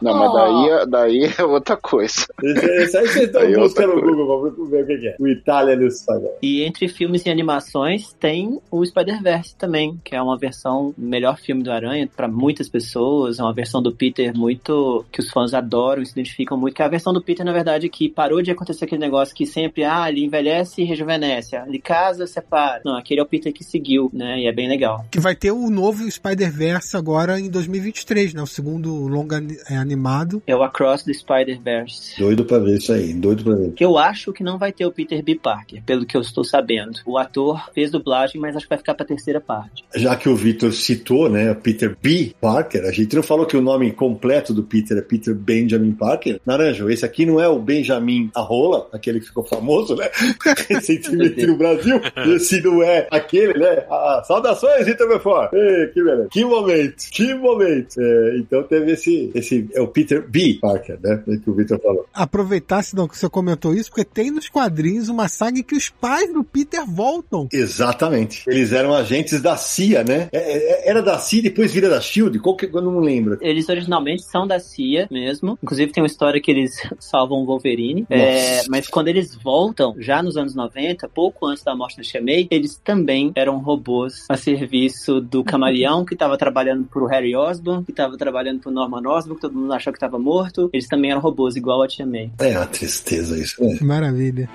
[0.00, 2.26] Não, mas daí, é- daí é outra coisa.
[2.42, 5.16] Isso aí vocês estão é buscando no Google pra ver o que que é.
[5.18, 6.28] O Italian Spider-Man.
[6.42, 11.62] E entre filmes e animações tem o Spider-Verse também, que é uma versão melhor filme
[11.62, 16.04] do Aranha para muitas pessoas, é uma versão do Peter muito que os fãs adoram,
[16.04, 18.84] se identificam muito, que é a versão do Peter na verdade que parou de acontecer
[18.84, 22.80] aquele negócio que sempre ah, ele envelhece e rejuvenesce, ele casa, separa.
[22.84, 24.40] Não, aquele é o Peter que seguiu, né?
[24.40, 25.04] E é bem legal.
[25.10, 28.42] Que vai ter o novo Spider-Verse agora em 2023, né?
[28.42, 30.42] O segundo longa é, animado.
[30.46, 32.18] É o Across the Spider-Verse.
[32.18, 33.72] Doido pra ver isso aí, doido pra ver.
[33.72, 35.34] Que eu acho que não vai ter o Peter B.
[35.34, 37.00] Parker, pelo que eu estou sabendo.
[37.04, 39.84] O ator fez dublagem, mas acho que vai ficar pra terceira parte.
[39.94, 42.34] Já que o Victor citou, né, Peter B.
[42.40, 46.40] Parker, a gente não falou que o nome completo do Peter é Peter Benjamin Parker.
[46.44, 50.10] Naranjo, esse aqui não é o Benjamin Arrola, aquele que ficou famoso, né?
[50.68, 52.00] Recentemente no Brasil.
[52.34, 53.86] Esse não é aquele, né?
[53.88, 55.50] Ah, saudações, Vitor Belfort.
[55.50, 56.28] Que beleza.
[56.30, 58.00] Que momento, que momento.
[58.00, 60.58] É, então teve esse, esse, é o Peter B.
[60.60, 61.22] Parker, né?
[61.24, 62.04] Que o Victor falou.
[62.12, 65.88] Aproveitar, não que você comentou isso, porque tem nos quadrinhos uma saga em que os
[65.88, 67.48] pais do Peter voltam.
[67.52, 68.42] Exatamente.
[68.48, 70.28] Eles eram agentes da CIA, né?
[70.32, 72.38] É, é, Era da CIA e depois vira da SHIELD?
[72.38, 73.38] Qual que eu não lembro.
[73.40, 75.58] Eles originalmente são da CIA mesmo.
[75.62, 78.06] Inclusive tem uma história que eles salvam o Wolverine.
[78.08, 82.48] É, mas quando eles voltam, já nos anos 90, pouco antes da morte do Chamei,
[82.50, 87.90] eles também eram robôs a serviço do Camaleão, que estava trabalhando pro Harry Osborn, que
[87.90, 90.70] estava trabalhando pro Norman Osborn, que todo mundo achou que estava morto.
[90.72, 92.30] Eles também eram robôs, igual a Tia May.
[92.38, 93.78] É uma tristeza isso, né?
[93.82, 94.48] Maravilha.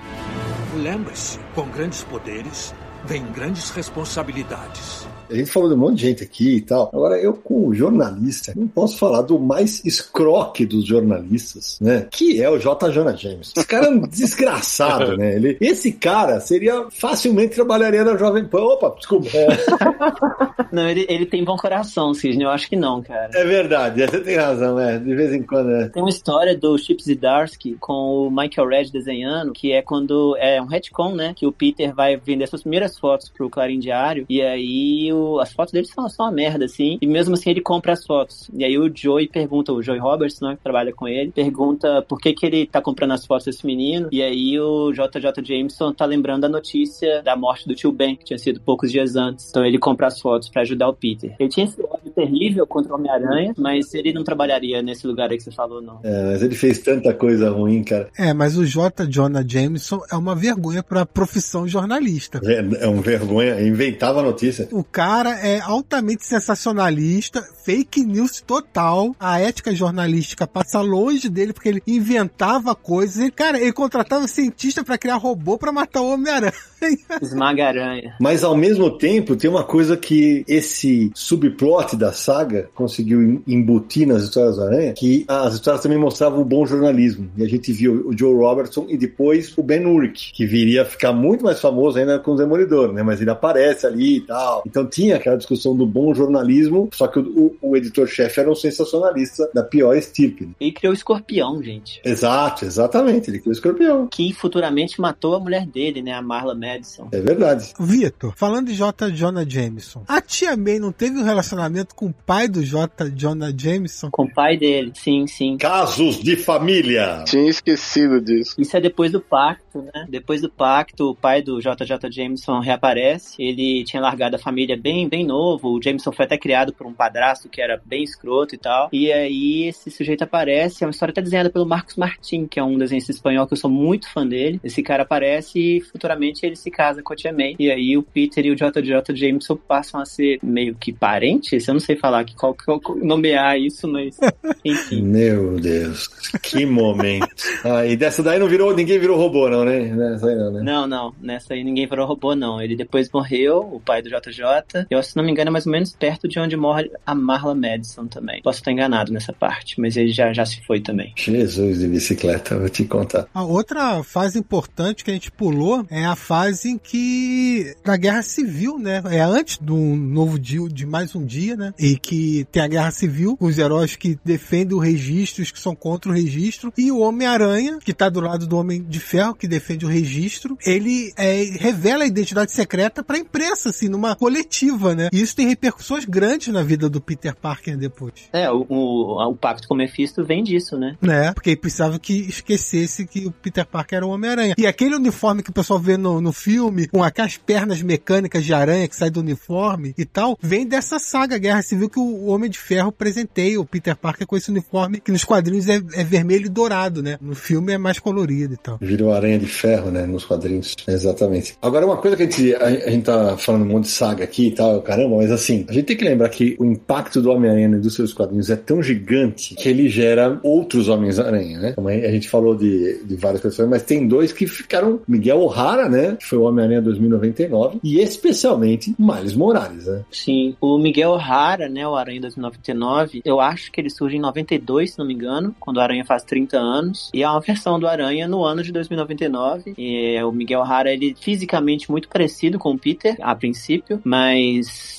[0.76, 2.74] Lembre-se, com grandes poderes
[3.04, 5.06] vem grandes responsabilidades.
[5.30, 6.90] A gente falou de um monte de gente aqui e tal.
[6.92, 12.06] Agora, eu, como jornalista, não posso falar do mais escroque dos jornalistas, né?
[12.10, 12.90] Que é o J.
[12.90, 13.52] Jonah James.
[13.56, 15.36] Esse cara é um desgraçado, né?
[15.36, 18.62] Ele, esse cara seria facilmente trabalharia na Jovem Pan.
[18.62, 19.28] Opa, desculpa.
[19.34, 19.48] É,
[20.72, 22.44] Não, ele, ele tem bom coração, Cisne.
[22.44, 23.30] Eu acho que não, cara.
[23.34, 24.98] é verdade, você tem razão, é.
[24.98, 25.88] De vez em quando é.
[25.88, 30.60] Tem uma história do Chip Zdarsky com o Michael Red desenhando, que é quando é
[30.60, 31.32] um retcon, né?
[31.34, 35.72] Que o Peter vai vender suas primeiras fotos pro Clarim Diário, e aí as fotos
[35.72, 38.50] dele são, são uma merda, assim, e mesmo assim ele compra as fotos.
[38.52, 42.18] E aí o Joey pergunta, o Joey Roberts, né, que trabalha com ele, pergunta por
[42.18, 46.04] que que ele tá comprando as fotos desse menino, e aí o JJ Jameson tá
[46.04, 49.48] lembrando a notícia da morte do tio Ben, que tinha sido poucos dias antes.
[49.50, 51.34] Então ele compra as fotos pra ajudar o Peter.
[51.38, 55.30] Ele tinha esse ódio trabalho terrível contra o Homem-Aranha, mas ele não trabalharia nesse lugar
[55.30, 56.00] aí que você falou, não.
[56.02, 58.08] É, mas ele fez tanta coisa ruim, cara.
[58.16, 59.06] É, mas o J.
[59.06, 62.40] Jonah Jameson é uma vergonha pra profissão jornalista.
[62.44, 64.68] É, é um vergonha, inventava a notícia.
[64.72, 69.14] O cara é altamente sensacionalista, fake news total.
[69.18, 73.26] A ética jornalística passa longe dele porque ele inventava coisas.
[73.26, 76.52] E, cara, ele contratava cientista pra criar robô pra matar o Homem-Aranha.
[77.22, 78.14] Esmaga-aranha.
[78.20, 84.06] Mas ao mesmo tempo, tem uma coisa que esse subplot da saga conseguiu em- embutir
[84.06, 87.30] nas histórias do Aranha, que as histórias também mostravam o bom jornalismo.
[87.36, 90.84] E a gente viu o Joe Robertson e depois o Ben Urich, que viria a
[90.84, 93.02] ficar muito mais famoso ainda com o Demolidor, né?
[93.02, 94.62] Mas ele aparece ali e tal.
[94.66, 98.54] Então tinha aquela discussão do bom jornalismo, só que o, o- o editor-chefe era um
[98.54, 100.46] sensacionalista da pior estirpe.
[100.46, 100.52] né?
[100.60, 102.00] Ele criou o escorpião, gente.
[102.04, 103.30] Exato, exatamente.
[103.30, 104.08] Ele criou o escorpião.
[104.08, 106.12] Que futuramente matou a mulher dele, né?
[106.12, 107.08] A Marla Madison.
[107.12, 107.72] É verdade.
[107.78, 109.10] Vitor, falando de J.
[109.12, 113.10] Jonah Jameson, a tia May não teve um relacionamento com o pai do J.
[113.10, 114.08] Jonah Jameson?
[114.10, 115.56] Com o pai dele, sim, sim.
[115.58, 117.22] Casos de família.
[117.26, 118.54] Tinha esquecido disso.
[118.58, 120.06] Isso é depois do pacto, né?
[120.08, 123.34] Depois do pacto, o pai do JJ Jameson reaparece.
[123.42, 125.70] Ele tinha largado a família bem, bem novo.
[125.70, 128.88] O Jameson foi até criado por um padrasto que era bem escroto e tal.
[128.92, 130.84] E aí esse sujeito aparece.
[130.84, 133.58] É uma história até desenhada pelo Marcos Martin, que é um desenhista espanhol que eu
[133.58, 134.60] sou muito fã dele.
[134.62, 137.56] Esse cara aparece e futuramente ele se casa com a Tia May.
[137.58, 141.66] E aí o Peter e o JJ Jameson passam a ser meio que parentes.
[141.66, 144.16] Eu não sei falar que qual, qual nomear isso, mas
[144.64, 145.02] enfim.
[145.02, 146.08] Meu Deus,
[146.42, 147.28] que momento.
[147.64, 149.80] Ah, e dessa daí não virou, ninguém virou robô, não, né?
[149.80, 150.62] Nessa aí não, né?
[150.62, 151.14] Não, não.
[151.20, 152.62] Nessa aí ninguém virou robô, não.
[152.62, 154.77] Ele depois morreu, o pai do JJ.
[154.90, 157.54] Eu, se não me engano, é mais ou menos perto de onde morre a Marla
[157.54, 158.42] Madison também.
[158.42, 161.12] Posso estar enganado nessa parte, mas ele já, já se foi também.
[161.16, 163.26] Jesus de bicicleta, vou te contar.
[163.32, 168.22] A outra fase importante que a gente pulou é a fase em que da Guerra
[168.22, 169.02] Civil, né?
[169.10, 171.72] É antes do novo dia, de mais um dia, né?
[171.78, 175.60] E que tem a Guerra Civil, com os heróis que defendem o registro, os que
[175.60, 179.34] são contra o registro, e o Homem-Aranha, que tá do lado do Homem de Ferro,
[179.34, 184.57] que defende o registro, ele é, revela a identidade secreta pra imprensa, assim, numa coletiva,
[184.66, 185.08] né?
[185.12, 188.12] E isso tem repercussões grandes na vida do Peter Parker depois.
[188.32, 190.96] É, o, o, o pacto com o Mephisto vem disso, né?
[191.00, 191.32] né?
[191.32, 194.54] Porque ele precisava que esquecesse que o Peter Parker era o Homem-Aranha.
[194.58, 198.52] E aquele uniforme que o pessoal vê no, no filme, com aquelas pernas mecânicas de
[198.52, 202.50] aranha que sai do uniforme e tal, vem dessa saga Guerra Civil que o Homem
[202.50, 206.46] de Ferro presenteia o Peter Parker com esse uniforme que nos quadrinhos é, é vermelho
[206.46, 207.18] e dourado, né?
[207.20, 208.78] No filme é mais colorido e tal.
[208.80, 210.06] Virou aranha de ferro, né?
[210.06, 210.74] Nos quadrinhos.
[210.86, 211.56] Exatamente.
[211.62, 214.24] Agora, uma coisa que a gente, a, a gente tá falando um monte de saga
[214.24, 217.30] aqui e tal, caramba, mas assim, a gente tem que lembrar que o impacto do
[217.30, 221.72] Homem-Aranha indústria dos quadrinhos é tão gigante que ele gera outros Homens-Aranha, né?
[221.72, 225.00] Como a gente falou de, de várias pessoas, mas tem dois que ficaram.
[225.08, 226.16] Miguel O'Hara, né?
[226.18, 230.02] Que foi o Homem-Aranha 2099, e especialmente Miles Morales, né?
[230.10, 234.92] Sim, o Miguel O'Hara, né, o Aranha 2099, eu acho que ele surge em 92,
[234.92, 237.86] se não me engano, quando o Aranha faz 30 anos, e é uma versão do
[237.86, 242.78] Aranha no ano de 2099, e o Miguel O'Hara, ele fisicamente muito parecido com o
[242.78, 244.37] Peter, a princípio, mas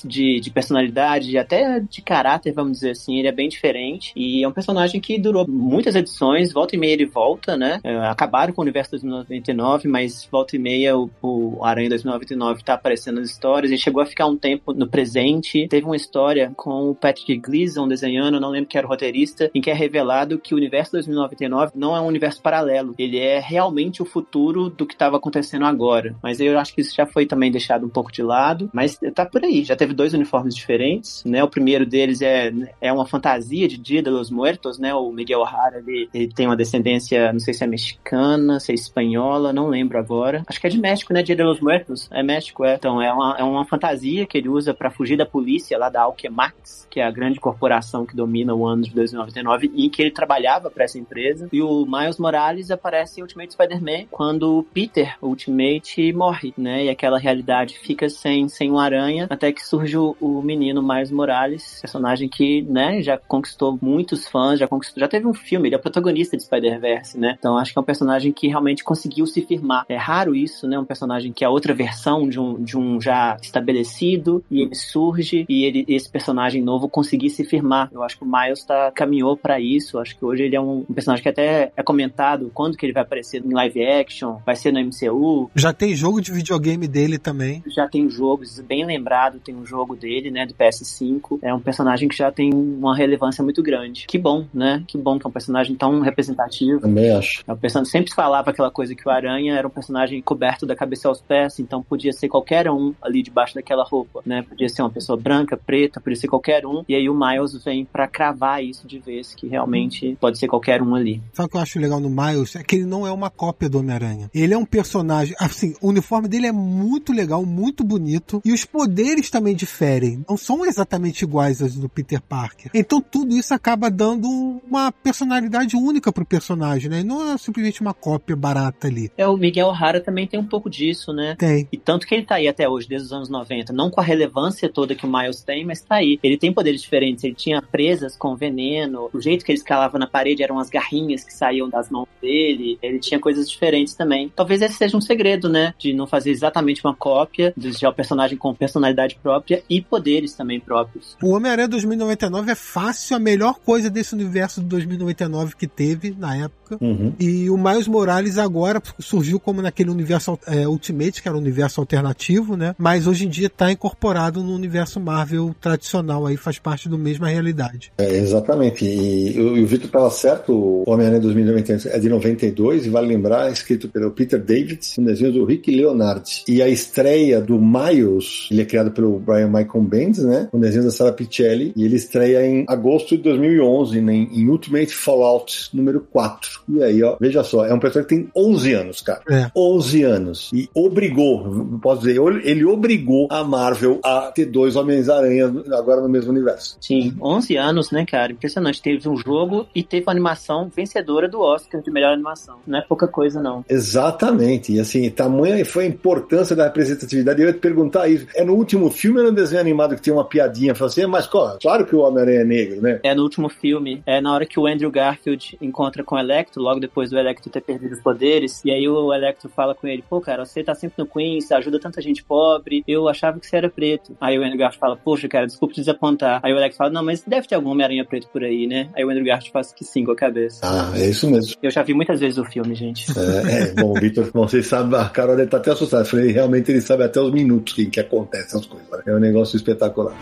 [0.04, 4.48] de, de personalidade, até de caráter, vamos dizer assim, ele é bem diferente, e é
[4.48, 8.60] um personagem que durou muitas edições, volta e meia ele volta, né, É, acabaram com
[8.60, 13.70] o universo 2099, mas volta e meia o, o Aranha 2099 tá aparecendo nas histórias,
[13.70, 17.86] ele chegou a ficar um tempo no presente, teve uma história com o Patrick Gleason
[17.88, 21.72] desenhando, não lembro que era o roteirista, em que é revelado que o universo 2099
[21.74, 26.14] não é um universo paralelo, ele é realmente o futuro do que estava acontecendo agora.
[26.22, 29.24] Mas eu acho que isso já foi também deixado um pouco de lado, mas tá
[29.30, 31.42] por aí, já teve dois uniformes diferentes, né?
[31.42, 34.94] O primeiro deles é, é uma fantasia de Dia de los Muertos, né?
[34.94, 38.74] O Miguel O'Hara, ele, ele tem uma descendência, não sei se é mexicana, se é
[38.74, 40.42] espanhola, não lembro agora.
[40.46, 41.22] Acho que é de México, né?
[41.22, 42.08] Dia de los Muertos.
[42.10, 42.74] É México, é.
[42.74, 46.02] Então, é uma, é uma fantasia que ele usa para fugir da polícia lá da
[46.02, 50.10] Alchemax, que é a grande corporação que domina o ano de 2099 e que ele
[50.10, 51.48] trabalhava para essa empresa.
[51.52, 56.84] E o Miles Morales aparece em Ultimate Spider-Man quando o Peter Ultimate morre, né?
[56.84, 61.10] E aquela realidade fica sem, sem um aranha, até que surge o, o menino Miles
[61.10, 65.74] Morales, personagem que, né, já conquistou muitos fãs, já conquistou, já teve um filme, ele
[65.74, 67.36] é o protagonista de Spider-Verse, né?
[67.38, 69.84] Então acho que é um personagem que realmente conseguiu se firmar.
[69.88, 70.78] É raro isso, né?
[70.78, 75.44] Um personagem que é outra versão de um, de um já estabelecido e ele surge
[75.48, 77.88] e ele, esse personagem novo conseguir se firmar.
[77.92, 79.96] Eu acho que o Miles tá, caminhou para isso.
[79.96, 82.86] Eu acho que hoje ele é um, um personagem que até é comentado quando que
[82.86, 85.50] ele vai aparecer em live action, vai ser no MCU.
[85.54, 87.62] Já tem jogo de videogame dele também.
[87.66, 89.09] Já tem jogos, bem lembrado,
[89.40, 91.38] tem um jogo dele, né, do PS5.
[91.42, 94.06] É um personagem que já tem uma relevância muito grande.
[94.06, 94.82] Que bom, né?
[94.86, 96.80] Que bom que é um personagem tão representativo.
[96.80, 97.42] Também acho.
[97.46, 100.76] É um personagem, sempre falava aquela coisa que o Aranha era um personagem coberto da
[100.76, 104.42] cabeça aos pés, então podia ser qualquer um ali debaixo daquela roupa, né?
[104.42, 106.84] Podia ser uma pessoa branca, preta, podia ser qualquer um.
[106.88, 110.82] E aí o Miles vem para cravar isso de vez, que realmente pode ser qualquer
[110.82, 111.22] um ali.
[111.32, 112.56] Sabe o que eu acho legal no Miles?
[112.56, 114.30] É que ele não é uma cópia do Homem-Aranha.
[114.34, 118.64] Ele é um personagem, assim, o uniforme dele é muito legal, muito bonito, e os
[118.64, 118.99] poderes
[119.30, 120.24] também diferem.
[120.28, 122.70] Não são exatamente iguais aos do Peter Parker.
[122.74, 124.28] Então tudo isso acaba dando
[124.66, 127.00] uma personalidade única pro personagem, né?
[127.00, 129.10] E não é simplesmente uma cópia barata ali.
[129.16, 131.34] É, o Miguel O'Hara também tem um pouco disso, né?
[131.36, 131.66] Tem.
[131.72, 133.72] E tanto que ele tá aí até hoje, desde os anos 90.
[133.72, 136.18] Não com a relevância toda que o Miles tem, mas tá aí.
[136.22, 137.24] Ele tem poderes diferentes.
[137.24, 139.10] Ele tinha presas com veneno.
[139.12, 142.78] O jeito que ele escalava na parede eram as garrinhas que saíam das mãos dele.
[142.82, 144.32] Ele tinha coisas diferentes também.
[144.34, 145.74] Talvez esse seja um segredo, né?
[145.78, 148.89] De não fazer exatamente uma cópia, de deixar o personagem com personalidade
[149.22, 151.16] própria e poderes também próprios.
[151.22, 156.36] O Homem-Aranha 2099 é fácil a melhor coisa desse universo de 2099 que teve na
[156.36, 156.78] época.
[156.80, 157.12] Uhum.
[157.18, 161.80] E o Miles Morales agora surgiu como naquele universo é, Ultimate, que era um universo
[161.80, 162.74] alternativo, né?
[162.78, 167.28] Mas hoje em dia está incorporado no universo Marvel tradicional, aí faz parte da mesma
[167.28, 167.92] realidade.
[167.98, 168.84] É, exatamente.
[168.84, 173.08] E, o- e o Vitor estava certo, o Homem-Aranha 2092 é de 92, e vale
[173.08, 176.44] lembrar, é escrito pelo Peter Davids, com desenhos do Rick Leonard.
[176.46, 180.48] E a estreia do Miles, ele é criado pelo Brian Michael Bendis, né?
[180.50, 184.94] Com desenhos da Sarah Pichelli, e ele estreia em agosto de 2011, né, em Ultimate
[184.94, 186.62] Fallout número 4.
[186.68, 189.22] E aí, ó, veja só, é um personagem que tem 11 anos, cara.
[189.28, 189.50] É.
[189.56, 190.50] 11 anos.
[190.52, 196.30] E obrigou, posso dizer, ele obrigou a Marvel a ter dois Homens-Aranha agora no mesmo
[196.30, 196.76] universo.
[196.80, 198.32] Sim, 11 anos, né, cara?
[198.32, 198.80] Impressionante.
[198.80, 202.58] Teve um jogo e teve uma animação vencedora do Oscar de melhor animação.
[202.66, 203.64] Não é pouca coisa, não.
[203.68, 204.72] Exatamente.
[204.72, 207.40] E assim, tamanha foi a importância da representatividade.
[207.40, 208.26] Eu ia te perguntar isso.
[208.34, 210.72] É no último filme ou no desenho animado que tem uma piadinha?
[210.80, 213.00] Assim, mas claro que o Homem-Aranha é negro, né?
[213.02, 216.62] É no último filme, é na hora que o Andrew Garfield encontra com o Electro,
[216.62, 220.04] logo depois do Electro ter perdido os poderes, e aí o Electro fala com ele,
[220.08, 223.46] pô, cara, você tá sempre no Queens, você ajuda tanta gente pobre, eu achava que
[223.46, 224.16] você era preto.
[224.20, 226.40] Aí o Andrew Garfield fala, poxa, cara, desculpa te desapontar.
[226.42, 228.88] Aí o Electro fala, não, mas deve ter algum Homem-Aranha preto por aí, né?
[228.94, 230.60] Aí o Andrew Garfield faz que sim com a cabeça.
[230.62, 231.54] Ah, é isso mesmo.
[231.62, 233.06] Eu já vi muitas vezes o filme, gente.
[233.18, 236.02] É, é, bom, Vitor, vocês sabem, a Carol deve estar até assustada.
[236.02, 238.88] Eu falei, realmente ele sabe até os minutos que, que acontecem as coisas.
[238.90, 238.98] né?
[239.06, 240.14] É um negócio espetacular.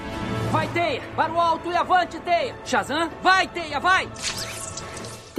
[0.50, 1.02] Vai, Teia!
[1.14, 2.54] Para o alto e avante, Teia!
[2.64, 4.08] Shazam, vai, Teia, vai!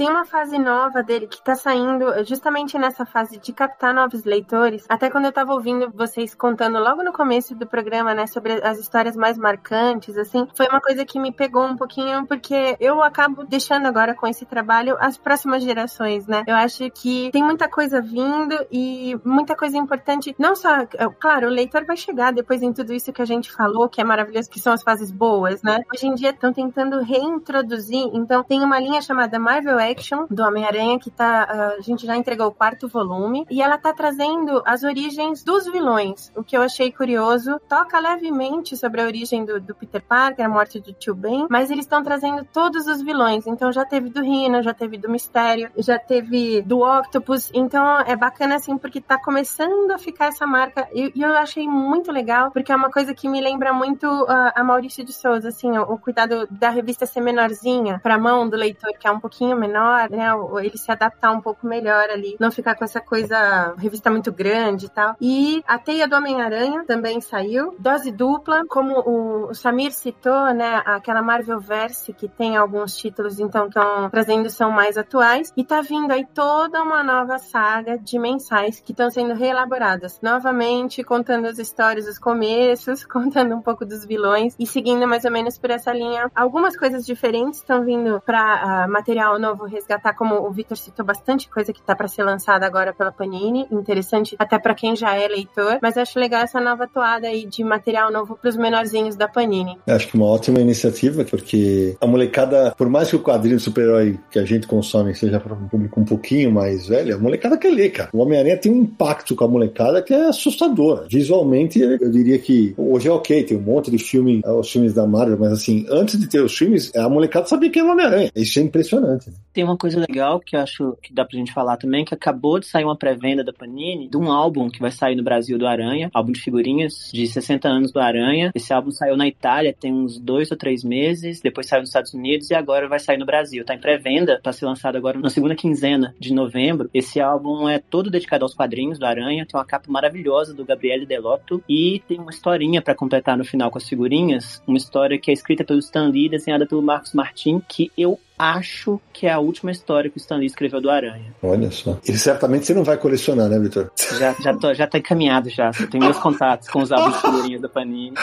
[0.00, 4.86] Tem uma fase nova dele que tá saindo justamente nessa fase de captar novos leitores.
[4.88, 8.78] Até quando eu tava ouvindo vocês contando logo no começo do programa, né, sobre as
[8.78, 13.44] histórias mais marcantes, assim, foi uma coisa que me pegou um pouquinho, porque eu acabo
[13.44, 16.44] deixando agora com esse trabalho as próximas gerações, né?
[16.46, 20.34] Eu acho que tem muita coisa vindo e muita coisa importante.
[20.38, 20.86] Não só,
[21.18, 24.04] claro, o leitor vai chegar depois em tudo isso que a gente falou, que é
[24.04, 25.80] maravilhoso, que são as fases boas, né?
[25.92, 30.98] Hoje em dia estão tentando reintroduzir, então tem uma linha chamada Marvel Action do Homem-Aranha
[30.98, 34.82] que tá, ah, a gente já entregou o quarto volume e ela tá trazendo as
[34.82, 37.60] origens dos vilões, o que eu achei curioso.
[37.68, 41.70] Toca levemente sobre a origem do, do Peter Parker, a morte do Tio Ben, mas
[41.70, 43.46] eles estão trazendo todos os vilões.
[43.46, 47.50] Então já teve do Rhino, já teve do Mistério, já teve do Octopus.
[47.54, 51.66] Então é bacana assim porque tá começando a ficar essa marca e, e eu achei
[51.68, 55.48] muito legal porque é uma coisa que me lembra muito ah, a Maurício de Souza,
[55.48, 59.20] assim, o, o cuidado da revista ser menorzinha pra mão do leitor, que é um
[59.20, 59.79] pouquinho menor,
[60.10, 60.34] né?
[60.34, 64.32] o- Ele se adaptar um pouco melhor ali, não ficar com essa coisa, revista muito
[64.32, 65.16] grande e tal.
[65.20, 67.74] E a Teia do Homem-Aranha também saiu.
[67.78, 70.82] Dose dupla, como o, Samir citou, né?
[70.84, 75.52] Aquela Marvel Verse que tem alguns títulos, então, que estão trazendo são mais atuais.
[75.56, 80.20] E tá vindo aí toda uma nova saga de mensais que estão sendo reelaboradas.
[80.22, 85.30] Novamente, contando as histórias, os começos, contando um pouco dos vilões e seguindo mais ou
[85.30, 86.30] menos por essa linha.
[86.34, 91.72] Algumas coisas diferentes estão vindo para material novo resgatar, como o Victor citou, bastante coisa
[91.72, 93.66] que tá para ser lançada agora pela Panini.
[93.70, 95.78] Interessante até para quem já é leitor.
[95.80, 99.78] Mas acho legal essa nova toada aí de material novo pros menorzinhos da Panini.
[99.86, 104.38] Acho que uma ótima iniciativa, porque a molecada, por mais que o quadrinho super-herói que
[104.38, 107.90] a gente consome seja para um público um pouquinho mais velho, a molecada quer ler,
[107.90, 108.10] cara.
[108.12, 111.06] O Homem-Aranha tem um impacto com a molecada que é assustador.
[111.10, 115.06] Visualmente, eu diria que hoje é ok, tem um monte de filme, os filmes da
[115.06, 118.30] Marvel, mas assim, antes de ter os filmes, a molecada sabia quem era o Homem-Aranha.
[118.34, 119.30] Isso é impressionante.
[119.30, 119.36] né?
[119.52, 122.60] Tem uma coisa legal que eu acho que dá pra gente falar também, que acabou
[122.60, 125.66] de sair uma pré-venda da Panini de um álbum que vai sair no Brasil do
[125.66, 128.52] Aranha, álbum de figurinhas de 60 anos do Aranha.
[128.54, 132.12] Esse álbum saiu na Itália tem uns dois ou três meses, depois saiu nos Estados
[132.12, 133.64] Unidos e agora vai sair no Brasil.
[133.64, 136.90] Tá em pré-venda, pra ser lançado agora na segunda quinzena de novembro.
[136.92, 141.06] Esse álbum é todo dedicado aos quadrinhos do Aranha, tem uma capa maravilhosa do Gabriele
[141.06, 145.30] Delotto e tem uma historinha pra completar no final com as figurinhas, uma história que
[145.30, 149.38] é escrita pelo Stan Lee, desenhada pelo Marcos Martin, que eu acho que é a
[149.38, 151.34] última história que o Stan Lee escreveu do Aranha.
[151.42, 151.98] Olha só.
[152.08, 153.90] E certamente você não vai colecionar, né, Vitor?
[154.18, 155.70] Já, já, tô, já tá encaminhado já.
[155.78, 158.14] Eu tenho meus contatos com os álbuns figurinhas da Panini.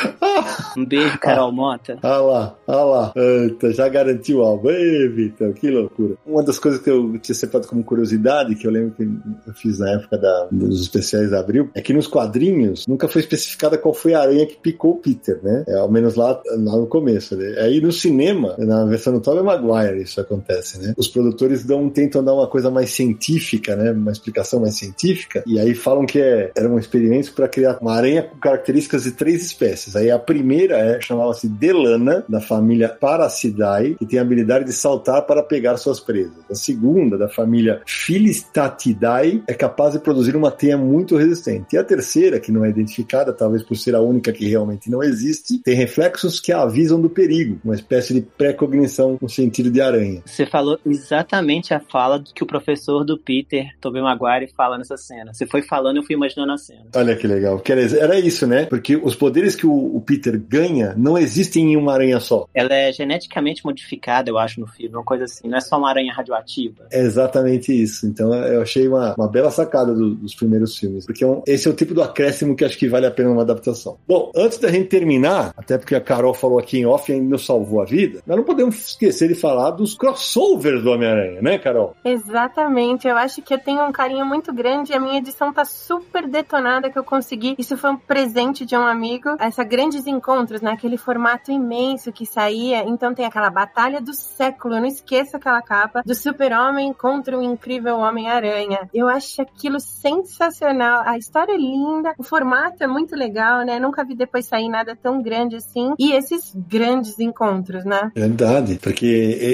[0.75, 1.99] Um beijo, Carol Mota.
[2.01, 3.13] Ah lá, ah lá.
[3.15, 4.71] Eita, já garantiu o álbum.
[4.71, 6.15] Ei, Vitor, que loucura.
[6.25, 9.77] Uma das coisas que eu tinha separado como curiosidade, que eu lembro que eu fiz
[9.77, 13.93] na época da, dos especiais da Abril, é que nos quadrinhos nunca foi especificada qual
[13.93, 15.63] foi a aranha que picou o Peter, né?
[15.67, 17.35] É, ao menos lá, lá no começo.
[17.35, 17.55] Né?
[17.59, 20.93] Aí no cinema, na versão do Tobey Maguire, isso acontece, né?
[20.97, 23.91] Os produtores dão, tentam dar uma coisa mais científica, né?
[23.91, 27.93] Uma explicação mais científica, e aí falam que é, era um experimento para criar uma
[27.93, 29.95] aranha com características de três espécies.
[29.95, 35.25] Aí a primeira é, chamava-se Delana, da família Paracidae, que tem a habilidade de saltar
[35.25, 36.33] para pegar suas presas.
[36.49, 41.75] A segunda, da família Filistatidae, é capaz de produzir uma teia muito resistente.
[41.75, 45.03] E a terceira, que não é identificada, talvez por ser a única que realmente não
[45.03, 49.81] existe, tem reflexos que a avisam do perigo, uma espécie de pré-cognição no sentido de
[49.81, 49.96] aranha.
[50.25, 55.33] Você falou exatamente a fala que o professor do Peter, Tobey Maguire, fala nessa cena.
[55.33, 56.85] Você foi falando, eu fui imaginando a cena.
[56.95, 57.61] Olha que legal.
[57.99, 58.65] Era isso, né?
[58.65, 62.47] Porque os poderes que o Peter ganha não existem em uma aranha só.
[62.53, 65.47] Ela é geneticamente modificada, eu acho, no filme, uma coisa assim.
[65.47, 66.87] Não é só uma aranha radioativa.
[66.91, 68.05] É exatamente isso.
[68.07, 71.05] Então eu achei uma, uma bela sacada do, dos primeiros filmes.
[71.05, 73.41] Porque é esse é o tipo do acréscimo que acho que vale a pena uma
[73.41, 73.97] adaptação.
[74.07, 77.45] Bom, antes da gente terminar, até porque a Carol falou aqui em off e nos
[77.45, 81.95] salvou a vida, nós não podemos esquecer de falar dos crossovers do Homem-Aranha, né, Carol?
[82.03, 83.07] Exatamente.
[83.07, 84.93] Eu acho que eu tenho um carinho muito grande.
[84.93, 87.55] A minha edição tá super detonada que eu consegui.
[87.57, 89.29] Isso foi um presente de um amigo.
[89.39, 90.97] Essa grandes encontros, naquele né?
[90.97, 92.83] formato imenso que saía.
[92.83, 94.75] Então tem aquela batalha do século.
[94.75, 98.89] Eu não esqueço aquela capa do Super-Homem contra o incrível Homem-Aranha.
[98.93, 101.03] Eu acho aquilo sensacional.
[101.05, 103.79] A história é linda, o formato é muito legal, né?
[103.79, 105.93] Nunca vi depois sair nada tão grande assim.
[105.97, 108.11] E esses grandes encontros, né?
[108.13, 109.05] Verdade, porque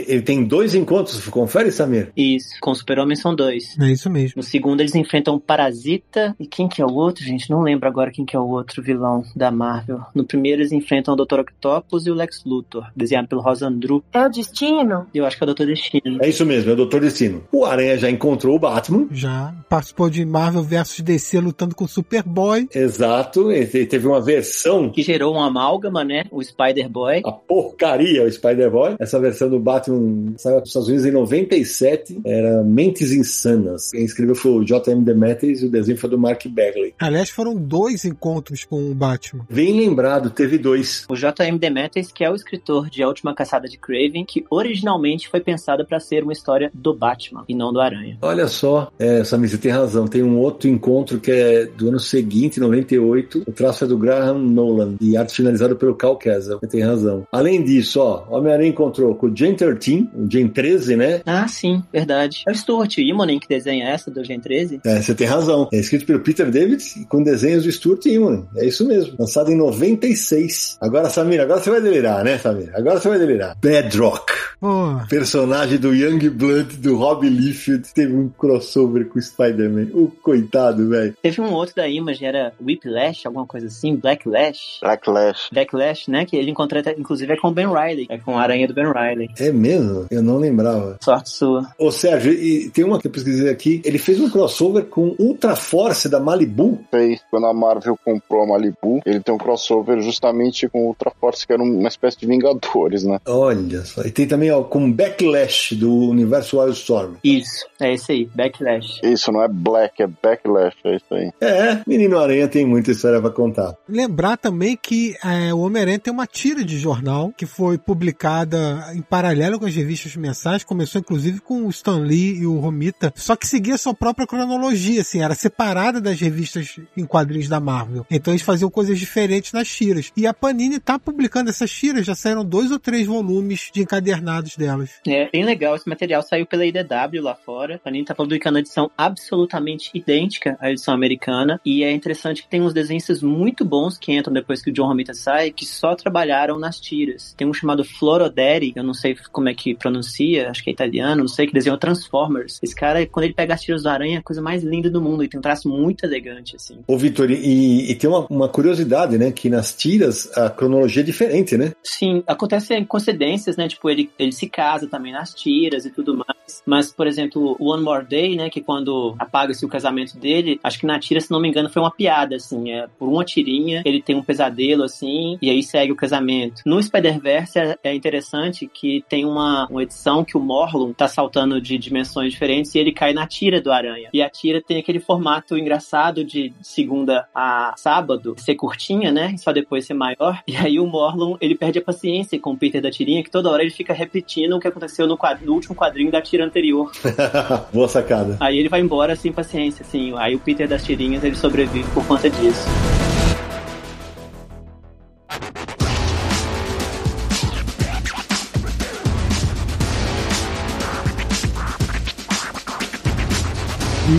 [0.08, 2.12] ele tem dois encontros, confere, Samir?
[2.16, 3.78] Isso, com o Super-Homem são dois.
[3.80, 4.34] É isso mesmo.
[4.38, 6.36] No segundo eles enfrentam o Parasita.
[6.40, 7.50] E quem que é o outro, gente?
[7.50, 10.02] Não lembro agora quem que é o outro vilão da Marvel.
[10.16, 11.42] No primeiro eles enfrentam o Dr.
[11.42, 14.04] Octopus e o Lex Luthor, desenhado pelo Rosandru.
[14.12, 15.08] É o Destino?
[15.14, 15.66] Eu acho que é o Dr.
[15.66, 16.18] Destino.
[16.22, 17.00] É isso mesmo, é o Dr.
[17.00, 17.44] Destino.
[17.52, 19.08] O Aranha já encontrou o Batman.
[19.12, 19.54] Já.
[19.70, 22.68] Participou de Marvel vs DC lutando com o Superboy.
[22.74, 23.52] Exato.
[23.52, 24.90] Ele teve uma versão.
[24.90, 26.24] Que gerou uma amálgama, né?
[26.32, 27.22] O Spider-Boy.
[27.26, 28.96] A porcaria, o Spider-Boy.
[29.00, 30.00] Essa versão do Batman
[30.38, 32.22] saiu dos Estados Unidos em 97.
[32.26, 33.92] Era Mentes Insanas.
[33.92, 35.04] Quem escreveu foi o J.M.
[35.04, 36.94] Demetrius e o desenho foi do Mark Bagley.
[37.00, 39.46] Aliás, foram dois encontros com o Batman.
[39.50, 41.06] Bem lembrado, teve dois.
[41.10, 41.58] O J.M.
[41.58, 45.86] Demetrius, que é o escritor de A Última Caçada de Craven, que originalmente foi pensada
[45.86, 48.18] para ser uma história do Batman e não do Aranha.
[48.22, 50.08] Olha só, é, Samir, você tem razão.
[50.08, 53.44] Tem um outro encontro que é do ano seguinte, 98.
[53.48, 56.60] O traço é do Graham Nolan e arte finalizada pelo Cal Kessel.
[56.60, 57.28] Você tem razão.
[57.32, 61.22] Além disso, ó, Homem-Aranha encontrou com o Gen 13, o Gen 13, né?
[61.26, 62.44] Ah, sim, verdade.
[62.48, 64.82] É o Stuart Immonen que desenha essa do Gen 13.
[64.86, 65.70] É, você tem razão.
[65.72, 68.46] É escrito pelo Peter David com desenhos do Stuart Immonen.
[68.56, 69.16] É isso mesmo.
[69.20, 70.78] Lançado em 96.
[70.82, 72.72] Agora, Samir, agora você vai delirar, né, Samir?
[72.76, 73.56] Agora você vai delirar.
[73.60, 74.32] Bedrock.
[74.62, 74.98] Oh.
[75.10, 79.90] Personagem do Young Blood do Rob Liefeld teve um crossover com o Spider-Man.
[79.94, 81.14] O coitado, velho.
[81.22, 84.80] Teve um outro da Image, era Whiplash, alguma coisa assim, Blacklash.
[84.82, 85.50] Blacklash.
[85.52, 86.26] Blacklash, né?
[86.26, 88.08] Que ele encontrou, inclusive, é com o Ben Riley.
[88.10, 89.30] É com a aranha do Ben Riley.
[89.38, 89.83] É mesmo?
[90.10, 90.98] Eu não lembrava.
[91.02, 91.70] Sorte sua.
[91.78, 93.82] Ô, Sérgio, e tem uma que eu pesquisei aqui.
[93.84, 96.80] Ele fez um crossover com Ultra Force da Malibu.
[96.90, 97.22] Fez.
[97.30, 101.54] Quando a Marvel comprou a Malibu, ele tem um crossover justamente com Ultra Force, que
[101.54, 103.20] era uma espécie de Vingadores, né?
[103.26, 104.02] Olha só.
[104.02, 107.16] E tem também, ó, com Backlash do universo Wildstorm.
[107.24, 109.02] Isso, é esse aí, Backlash.
[109.04, 111.32] Isso, não é Black, é Backlash, é isso aí.
[111.42, 113.76] É, Menino Aranha tem muita história pra contar.
[113.88, 119.02] Lembrar também que é, o Homem-Aranha tem uma tira de jornal que foi publicada em
[119.02, 123.36] paralelo com as revistas mensais, começou inclusive com o Stan Lee e o Romita, só
[123.36, 128.06] que seguia sua própria cronologia, assim, era separada das revistas em quadrinhos da Marvel.
[128.10, 130.12] Então eles faziam coisas diferentes nas tiras.
[130.16, 134.56] E a Panini tá publicando essas tiras, já saíram dois ou três volumes de encadernados
[134.56, 134.92] delas.
[135.08, 137.76] É bem legal, esse material saiu pela IDW lá fora.
[137.76, 141.60] A Panini tá publicando a edição absolutamente idêntica à edição americana.
[141.66, 144.88] E é interessante que tem uns desenhos muito bons que entram depois que o John
[144.88, 147.34] Romita sai, que só trabalharam nas tiras.
[147.38, 151.22] Tem um chamado Floroderi, eu não sei como é que pronuncia, acho que é italiano,
[151.22, 152.60] não sei, que desenhou Transformers.
[152.64, 155.02] Esse cara, quando ele pega as tiras do Aranha, é a coisa mais linda do
[155.02, 156.80] mundo e tem um traço muito elegante, assim.
[156.88, 159.32] Ô, Vitor, e, e tem uma, uma, curiosidade, né?
[159.32, 161.74] Que nas tiras a cronologia é diferente, né?
[161.84, 163.68] Sim, acontecem coincidências, né?
[163.68, 166.62] Tipo, ele, ele se casa também nas tiras e tudo mais.
[166.66, 168.50] Mas, por exemplo, One More Day, né?
[168.50, 171.82] Que quando apaga-se o casamento dele, acho que na tira, se não me engano, foi
[171.82, 172.72] uma piada, assim.
[172.72, 176.62] É, por uma tirinha, ele tem um pesadelo, assim, e aí segue o casamento.
[176.66, 181.08] No Spider-Verse é, é interessante que tem uma uma, uma edição que o Morlun tá
[181.08, 184.10] saltando de dimensões diferentes e ele cai na tira do Aranha.
[184.12, 189.32] E a tira tem aquele formato engraçado de segunda a sábado ser curtinha, né?
[189.36, 190.42] E só depois ser maior.
[190.48, 193.50] E aí o Morlun, ele perde a paciência com o Peter da tirinha, que toda
[193.50, 196.92] hora ele fica repetindo o que aconteceu no, quadro, no último quadrinho da tira anterior.
[197.74, 198.38] Boa sacada.
[198.40, 200.14] Aí ele vai embora sem paciência, assim.
[200.18, 202.68] Aí o Peter das tirinhas, ele sobrevive por conta disso.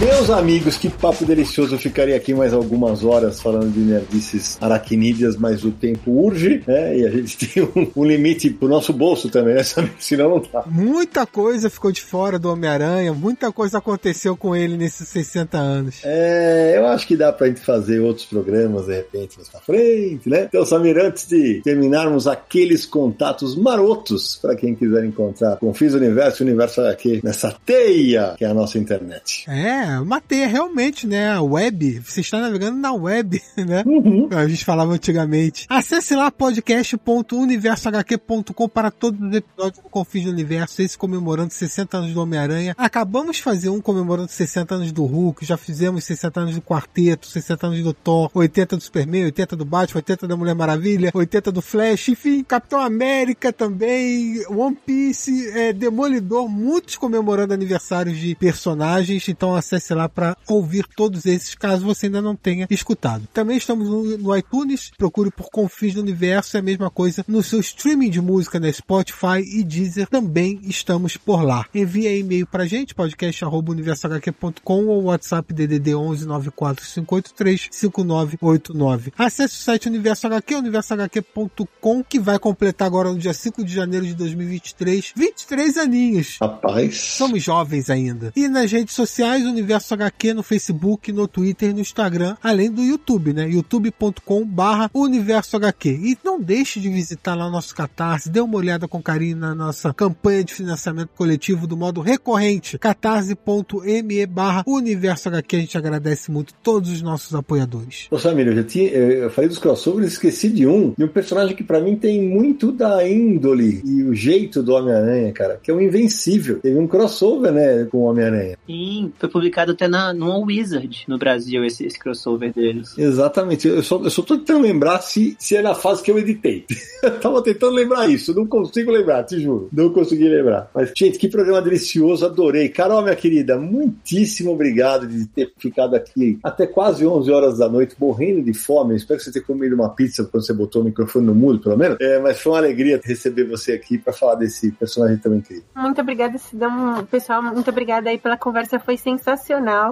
[0.05, 1.77] Meus amigos, que papo delicioso.
[1.77, 6.99] Eu ficaria aqui mais algumas horas falando de nerdices aracnídeas, mas o tempo urge, né?
[6.99, 9.63] E a gente tem um, um limite pro nosso bolso também, né?
[9.99, 10.63] Senão não dá.
[10.67, 16.01] Muita coisa ficou de fora do Homem-Aranha, muita coisa aconteceu com ele nesses 60 anos.
[16.05, 20.29] É, eu acho que dá pra gente fazer outros programas de repente mais pra frente,
[20.29, 20.45] né?
[20.45, 26.47] Então, Samir, antes de terminarmos aqueles contatos marotos para quem quiser encontrar Confis Universo e
[26.47, 29.49] Universo HQ nessa teia que é a nossa internet.
[29.49, 31.33] É, uma teia realmente, né?
[31.33, 33.83] A web, você está navegando na web, né?
[33.87, 34.29] Uhum.
[34.31, 35.67] A gente falava antigamente.
[35.69, 42.13] Acesse lá podcast.universohq.com para todos os episódios do Confis do Universo, esse comemorando 60 anos
[42.13, 42.75] do Homem-Aranha.
[42.79, 47.27] Acabamos de fazer um comemorando 60 anos do Hulk, já fizemos 60 anos do Quarteto,
[47.27, 51.53] 60 anos do Thor, 80 do Superman, 80 do Batman, 80 da Mulher Maravilha, 80
[51.53, 59.29] do Flash, enfim, Capitão América também, One Piece, é, Demolidor, muitos comemorando aniversários de personagens,
[59.29, 63.27] então acesse lá para ouvir todos esses, caso você ainda não tenha escutado.
[63.33, 67.43] Também estamos no, no iTunes, procure por Confis do Universo, é a mesma coisa no
[67.43, 68.73] seu streaming de música, na né?
[68.73, 71.67] Spotify e Deezer, também estamos por lá.
[71.75, 79.13] Envie e-mail pra gente, podcast.universohq.com ou WhatsApp DDD 11 94583 5989.
[79.19, 84.07] Acesse o site Universo HQ, universohq.com, que vai completar agora no dia 5 de janeiro
[84.07, 86.39] de 2023, 23 aninhos.
[86.41, 86.97] Rapaz.
[86.99, 88.33] Somos jovens ainda.
[88.37, 92.83] E nas redes sociais, Universo HQ no Facebook, no Twitter e no Instagram, além do
[92.83, 93.49] YouTube, né?
[93.49, 95.89] youtube.com barra Universo HQ.
[95.89, 99.55] E não deixe de visitar lá o nosso Catarse, dê uma olhada com carinho na
[99.55, 105.57] nossa campanha de financiamento coletivo do modo recorrente, catarse.me barra Universo HQ.
[105.57, 108.07] A gente agradece muito todos os nossos apoiadores.
[108.11, 111.57] Ô Samir, eu já tinha, eu falei dos crossovers, esqueci de um, de um personagem
[111.57, 115.75] que para mim tem muito da índole e o jeito do Homem-Aranha, cara, que é
[115.75, 116.61] o Invencível.
[116.61, 118.57] Teve um crossover, né, com o Homem-Aranha.
[118.67, 122.97] Sim, foi publicado até na, no Wizard no Brasil, esse, esse crossover deles.
[122.97, 123.69] Exatamente.
[123.69, 126.65] Eu só, eu só tô tentando lembrar se, se é na fase que eu editei.
[127.03, 129.69] eu tava tentando lembrar isso, não consigo lembrar, te juro.
[129.73, 130.71] Não consegui lembrar.
[130.75, 132.69] Mas, gente, que programa delicioso, adorei.
[132.69, 137.95] Carol, minha querida, muitíssimo obrigado de ter ficado aqui até quase 11 horas da noite,
[137.99, 138.93] morrendo de fome.
[138.93, 141.61] Eu espero que você tenha comido uma pizza quando você botou o microfone no mudo,
[141.61, 141.97] pelo menos.
[142.01, 145.65] É, mas foi uma alegria receber você aqui para falar desse personagem tão incrível.
[145.77, 147.05] Muito obrigada, Sidão.
[147.11, 149.44] Pessoal, muito obrigada aí pela conversa, foi sensacional.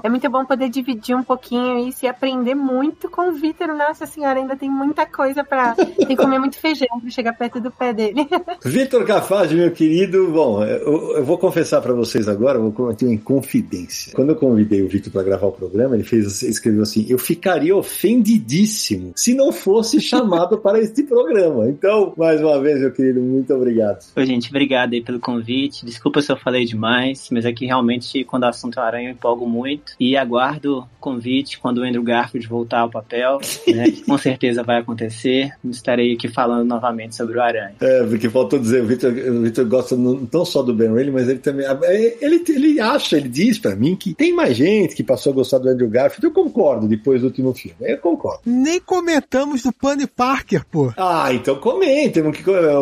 [0.03, 3.69] É muito bom poder dividir um pouquinho isso e aprender muito com o Vitor.
[3.69, 7.61] Nossa senhora, ainda tem muita coisa para Tem que comer muito feijão para chegar perto
[7.61, 8.27] do pé dele.
[8.65, 13.19] Vitor Cafage, meu querido, bom, eu, eu vou confessar para vocês agora, vou cometer uma
[13.19, 14.13] confidência.
[14.15, 17.77] Quando eu convidei o Vitor para gravar o programa, ele fez, escreveu assim: eu ficaria
[17.77, 21.69] ofendidíssimo se não fosse chamado para este programa.
[21.69, 24.05] Então, mais uma vez, meu querido, muito obrigado.
[24.17, 25.85] Oi, gente, obrigado aí pelo convite.
[25.85, 29.13] Desculpa se eu falei demais, mas é que realmente, quando o assunto é aranha, eu
[29.13, 29.93] empolgo muito.
[29.99, 33.39] E aguardo o convite quando o Andrew Garfield voltar ao papel,
[33.69, 33.85] né?
[34.07, 35.53] com certeza vai acontecer.
[35.65, 37.75] Estarei aqui falando novamente sobre o aranha.
[37.81, 41.29] É, porque faltou dizer, o Victor, o Victor gosta não só do Ben Reilly, mas
[41.29, 41.67] ele também.
[41.67, 45.35] É, ele, ele acha, ele diz para mim que tem mais gente que passou a
[45.35, 46.25] gostar do Andrew Garfield.
[46.25, 47.77] Eu concordo depois do último filme.
[47.81, 48.41] Eu concordo.
[48.45, 50.93] Nem comentamos do Penny Parker, pô.
[50.97, 52.23] Ah, então comentem.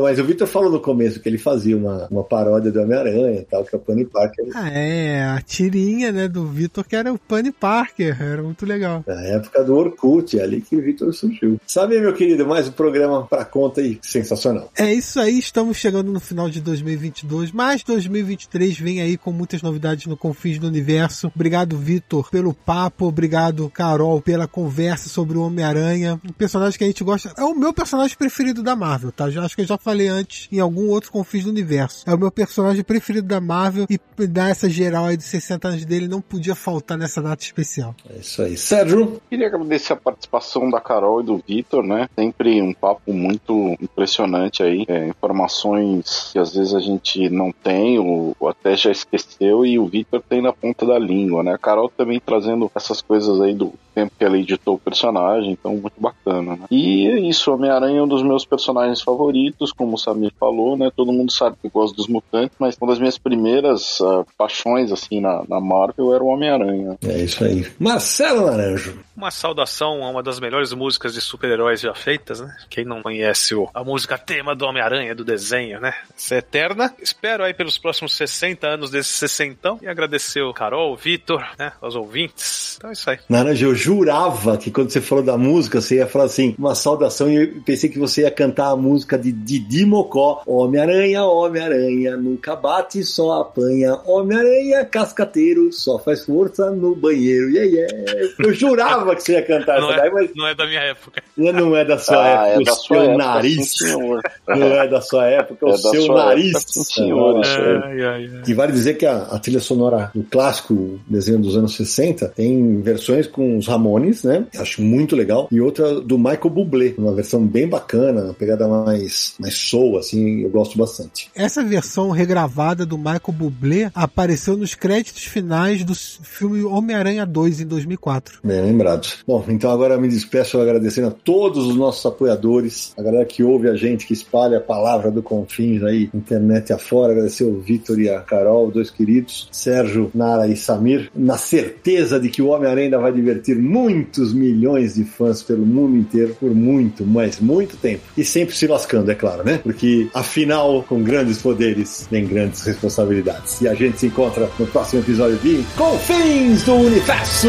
[0.03, 3.45] Mas o Victor falou no começo que ele fazia uma, uma paródia do Homem-Aranha e
[3.45, 4.47] tal, que é o Penny Parker.
[4.55, 8.21] Ah, é, a tirinha, né, do Victor, que era o Penny Parker.
[8.21, 9.05] Era muito legal.
[9.07, 11.61] Na época do Orkut, é ali que o Victor surgiu.
[11.67, 14.71] Sabe, meu querido, mais um programa pra conta aí, sensacional.
[14.77, 19.63] É isso aí, estamos chegando no final de 2022, mas 2023 vem aí com muitas
[19.63, 21.31] novidades no Confins do Universo.
[21.35, 26.21] Obrigado, Vitor, pelo papo, obrigado, Carol, pela conversa sobre o Homem-Aranha.
[26.25, 27.33] Um personagem que a gente gosta.
[27.37, 29.31] É o meu personagem preferido da Marvel, tá?
[29.31, 32.05] Já, acho que eu já falei antes em algum outro Confins do Universo.
[32.07, 35.85] É o meu personagem preferido da Marvel e dar essa geral aí de 60 anos
[35.85, 37.95] dele não podia faltar nessa data especial.
[38.09, 38.57] É isso aí.
[38.57, 39.21] Sérgio?
[39.29, 42.09] Queria agradecer a participação da Carol e do Vitor, né?
[42.15, 44.85] Sempre um papo muito impressionante aí.
[44.89, 49.79] É, informações que às vezes a gente não tem ou, ou até já esqueceu e
[49.79, 51.55] o Vitor tem na ponta da língua, né?
[51.55, 55.73] A Carol também trazendo essas coisas aí do tempo que ela editou o personagem, então
[55.77, 56.67] muito bacana, né?
[56.71, 60.91] E é isso, Homem-Aranha é um dos meus personagens favoritos, como o Samir falou, né?
[60.95, 64.93] Todo mundo sabe que eu gosto dos mutantes, mas uma das minhas primeiras uh, paixões,
[64.93, 66.99] assim, na, na Marvel era o Homem-Aranha.
[67.07, 67.67] É isso aí.
[67.79, 68.99] Marcelo Naranjo.
[69.21, 72.57] Uma saudação a uma das melhores músicas de super-heróis já feitas, né?
[72.71, 75.93] Quem não conhece o, a música tema do Homem-Aranha, do desenho, né?
[76.17, 76.95] Essa é eterna.
[77.03, 81.71] Espero aí pelos próximos 60 anos desse sessentão e agradecer o Carol, o Vitor, né?
[81.83, 82.77] Aos ouvintes.
[82.79, 83.19] Então é isso aí.
[83.29, 87.31] Naranjo, eu jurava que quando você falou da música, você ia falar assim, uma saudação,
[87.31, 90.43] e eu pensei que você ia cantar a música de Didi Mocó.
[90.47, 93.99] Homem-Aranha, Homem-Aranha, nunca bate, só apanha.
[94.07, 97.51] Homem-Aranha, cascateiro, só faz força no banheiro.
[97.51, 98.35] Yeah, yeah.
[98.39, 100.81] Eu jurava que você ia cantar Não essa é, daí, mas não é da minha
[100.81, 101.23] época.
[101.37, 102.65] não é da sua Ah, é época.
[102.65, 103.73] da o sua seu época, nariz.
[103.77, 104.21] senhor.
[104.49, 106.55] Não é da sua época, É o seu nariz.
[106.55, 108.31] época, senhor, ai.
[108.47, 112.81] E vale dizer que a, a trilha sonora do clássico desenho dos anos 60 tem
[112.81, 114.45] versões com os Ramones, né?
[114.59, 115.49] Acho muito legal.
[115.51, 120.43] E outra do Michael Bublé, uma versão bem bacana, uma pegada mais, mais soul, assim,
[120.43, 121.31] eu gosto bastante.
[121.35, 127.67] Essa versão regravada do Michael Bublé apareceu nos créditos finais do filme Homem-Aranha 2 em
[127.67, 128.39] 2004.
[128.43, 129.00] Bem lembrado.
[129.27, 133.69] Bom, então agora me despeço agradecendo a todos os nossos apoiadores, a galera que ouve
[133.69, 137.13] a gente, que espalha a palavra do Confins aí, internet afora.
[137.13, 142.29] Agradecer o Vitor e a Carol, dois queridos, Sérgio, Nara e Samir, na certeza de
[142.29, 147.05] que o Homem-Aranha ainda vai divertir muitos milhões de fãs pelo mundo inteiro por muito,
[147.05, 148.03] mas muito tempo.
[148.17, 149.59] E sempre se lascando, é claro, né?
[149.63, 153.61] Porque afinal, com grandes poderes, vem grandes responsabilidades.
[153.61, 157.49] E a gente se encontra no próximo episódio de Confins do Universo!